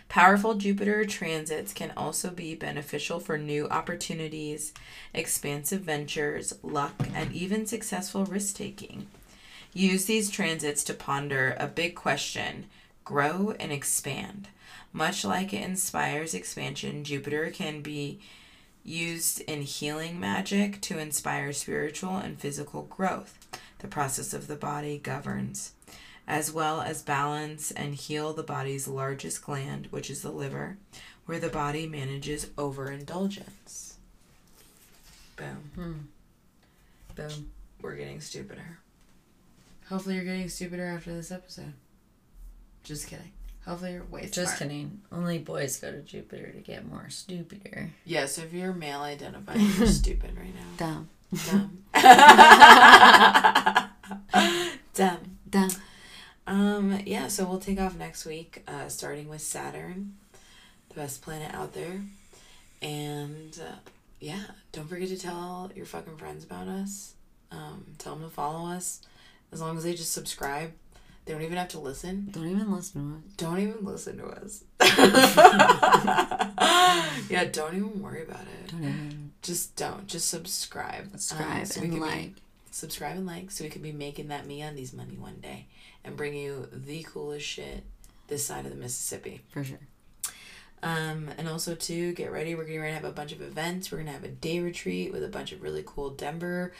Powerful 0.09 0.57
Jupiter 0.57 1.05
transits 1.05 1.72
can 1.72 1.93
also 1.97 2.30
be 2.30 2.57
beneficial 2.57 3.20
for 3.20 3.38
new 3.38 3.68
opportunities, 3.68 4.74
expansive 5.14 5.82
ventures, 5.82 6.53
luck, 6.62 6.95
and 7.14 7.32
even 7.32 7.64
successful 7.64 8.24
risk 8.26 8.57
taking. 8.57 9.07
Use 9.73 10.07
these 10.07 10.31
transits 10.31 10.83
to 10.85 10.95
ponder 10.95 11.57
a 11.59 11.66
big 11.66 11.95
question, 11.95 12.66
grow 13.05 13.55
and 13.61 13.71
expand. 13.71 14.49
Much 14.93 15.25
like 15.25 15.53
it 15.53 15.62
inspires 15.62 16.35
expansion, 16.35 17.05
Jupiter 17.05 17.51
can 17.51 17.81
be 17.81 18.21
used 18.85 19.41
in 19.43 19.62
healing 19.62 20.18
magic 20.18 20.81
to 20.81 20.99
inspire 20.99 21.53
spiritual 21.53 22.16
and 22.16 22.41
physical 22.41 22.83
growth. 22.83 23.39
The 23.79 23.89
process 23.89 24.35
of 24.35 24.49
the 24.49 24.57
body 24.57 24.99
governs, 24.99 25.73
as 26.27 26.53
well 26.53 26.81
as 26.81 27.03
balance 27.03 27.71
and 27.71 27.95
heal 27.95 28.33
the 28.33 28.43
body's 28.43 28.89
largest 28.89 29.43
gland, 29.43 29.87
which 29.91 30.11
is 30.11 30.23
the 30.23 30.33
liver, 30.33 30.77
where 31.27 31.39
the 31.39 31.49
body 31.49 31.87
manages 31.87 32.49
overindulgence. 32.59 33.97
Boom. 35.37 35.71
Hmm. 35.77 37.14
Boom. 37.14 37.51
We're 37.81 37.95
getting 37.95 38.21
stupider. 38.21 38.80
Hopefully, 39.91 40.14
you're 40.14 40.24
getting 40.24 40.49
stupider 40.49 40.86
after 40.86 41.12
this 41.12 41.30
episode. 41.30 41.74
Just 42.84 43.09
kidding. 43.09 43.32
Hopefully, 43.66 43.93
you're 43.93 44.05
way 44.05 44.22
Just 44.22 44.57
smart. 44.57 44.59
kidding. 44.59 45.03
Only 45.12 45.36
boys 45.38 45.78
go 45.78 45.93
to 45.93 46.01
Jupiter 46.01 46.51
to 46.53 46.59
get 46.61 46.86
more 46.88 47.11
stupider. 47.11 47.91
Yeah, 48.07 48.24
so 48.26 48.41
if 48.43 48.53
you're 48.55 48.72
male 48.72 49.01
identified, 49.01 49.59
you're 49.61 49.86
stupid 49.88 50.30
right 50.36 50.55
now. 50.55 50.76
Dumb. 50.78 51.09
Dumb. 51.51 51.82
Dumb. 54.95 55.18
Dumb. 55.51 55.70
Um, 56.47 57.01
yeah, 57.05 57.28
so 57.28 57.45
we'll 57.45 57.61
take 57.61 57.78
off 57.80 57.97
next 57.97 58.24
week, 58.24 58.62
uh, 58.66 58.88
starting 58.88 59.28
with 59.28 59.43
Saturn, 59.43 60.14
the 60.88 60.95
best 60.95 61.20
planet 61.22 61.53
out 61.55 61.74
there. 61.74 62.01
And 62.82 63.57
uh, 63.61 63.74
yeah, 64.20 64.43
don't 64.72 64.88
forget 64.88 65.09
to 65.09 65.18
tell 65.18 65.70
your 65.76 65.84
fucking 65.86 66.16
friends 66.16 66.45
about 66.45 66.66
us. 66.66 67.12
Um, 67.53 67.84
tell 67.99 68.14
them 68.14 68.24
to 68.24 68.30
follow 68.34 68.68
us. 68.70 69.03
As 69.53 69.61
long 69.61 69.76
as 69.76 69.84
they 69.84 69.94
just 69.94 70.12
subscribe, 70.12 70.72
they 71.24 71.32
don't 71.32 71.42
even 71.42 71.59
have 71.59 71.68
to 71.68 71.80
listen. 71.80 72.28
Don't 72.30 72.48
even 72.48 72.72
listen 72.72 73.11
to 73.11 73.16
us. 73.28 73.34
Don't 73.36 73.59
even 73.59 73.84
listen 73.84 74.18
to 74.18 74.26
us. 74.26 74.64
yeah, 77.30 77.44
don't 77.51 77.76
even 77.76 78.01
worry 78.03 78.22
about 78.22 78.42
it. 78.42 78.70
Don't 78.70 78.84
even 78.84 79.32
Just 79.42 79.76
don't. 79.76 80.07
Just 80.07 80.28
subscribe. 80.28 81.05
Um, 81.12 81.18
subscribe 81.18 81.66
so 81.66 81.80
and 81.82 81.92
be- 81.94 82.01
like. 82.01 82.32
subscribe 82.70 83.16
and 83.16 83.26
like 83.26 83.51
so 83.51 83.64
we 83.64 83.70
could 83.70 83.82
be 83.82 83.92
making 83.92 84.28
that 84.28 84.46
MeUndies 84.46 84.94
money 84.94 85.16
one 85.16 85.40
day 85.40 85.66
and 86.05 86.16
bring 86.16 86.34
you 86.34 86.68
the 86.72 87.03
coolest 87.03 87.46
shit 87.46 87.82
this 88.28 88.46
side 88.46 88.64
of 88.64 88.70
the 88.70 88.78
Mississippi. 88.78 89.42
For 89.51 89.64
sure. 89.64 89.78
Um, 90.83 91.28
and 91.37 91.47
also 91.47 91.74
to 91.74 92.12
get 92.14 92.33
ready, 92.33 92.55
we're 92.55 92.64
getting 92.64 92.81
ready 92.81 92.93
to 92.93 93.01
have 93.01 93.05
a 93.05 93.12
bunch 93.12 93.33
of 93.33 93.43
events. 93.43 93.93
We're 93.93 93.99
gonna 93.99 94.12
have 94.12 94.24
a 94.24 94.28
day 94.28 94.61
retreat 94.61 95.12
with 95.12 95.22
a 95.22 95.28
bunch 95.28 95.53
of 95.53 95.62
really 95.62 95.83
cool 95.87 96.11
Denver 96.11 96.72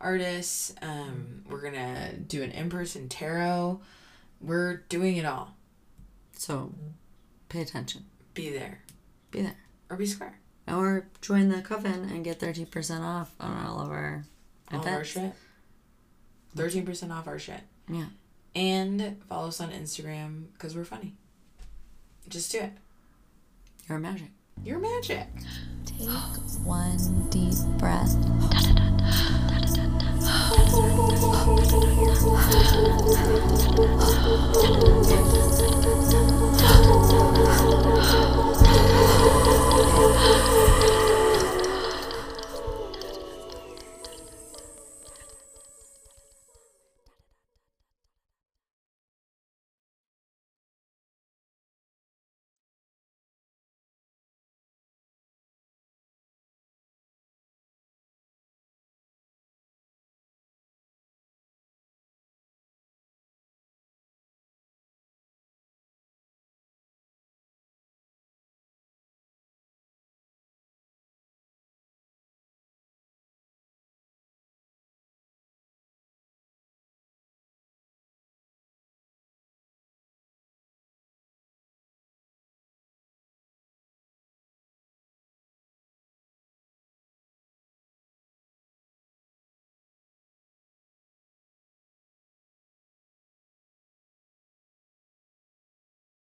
artists. 0.00 0.74
Um, 0.80 1.42
we're 1.48 1.60
gonna 1.62 2.12
do 2.14 2.42
an 2.42 2.52
in-person 2.52 3.08
tarot. 3.08 3.80
We're 4.40 4.76
doing 4.88 5.16
it 5.16 5.24
all. 5.24 5.56
So 6.36 6.72
pay 7.48 7.60
attention. 7.62 8.04
Be 8.34 8.50
there 8.50 8.82
Be 9.32 9.42
there. 9.42 9.56
or 9.90 9.96
be 9.96 10.06
square. 10.06 10.38
Or 10.68 11.08
join 11.20 11.48
the 11.48 11.60
coven 11.62 12.08
and 12.10 12.22
get 12.22 12.38
30% 12.38 13.00
off 13.00 13.34
on 13.40 13.66
all 13.66 13.80
of 13.80 13.90
our 13.90 14.24
All 14.70 14.80
of 14.80 14.86
our 14.86 15.02
shit. 15.02 15.32
Thirteen 16.54 16.84
percent 16.86 17.10
off 17.12 17.26
our 17.26 17.38
shit. 17.38 17.60
Yeah. 17.90 18.06
And 18.54 19.20
follow 19.28 19.48
us 19.48 19.60
on 19.60 19.70
Instagram 19.70 20.44
because 20.52 20.76
we're 20.76 20.84
funny. 20.84 21.14
Just 22.28 22.52
do 22.52 22.58
it. 22.60 22.72
Your 23.88 23.98
magic. 23.98 24.28
Your 24.64 24.78
magic. 24.78 25.28
Take 25.86 26.08
one 26.62 27.26
deep 27.30 27.54
breath. 27.78 28.14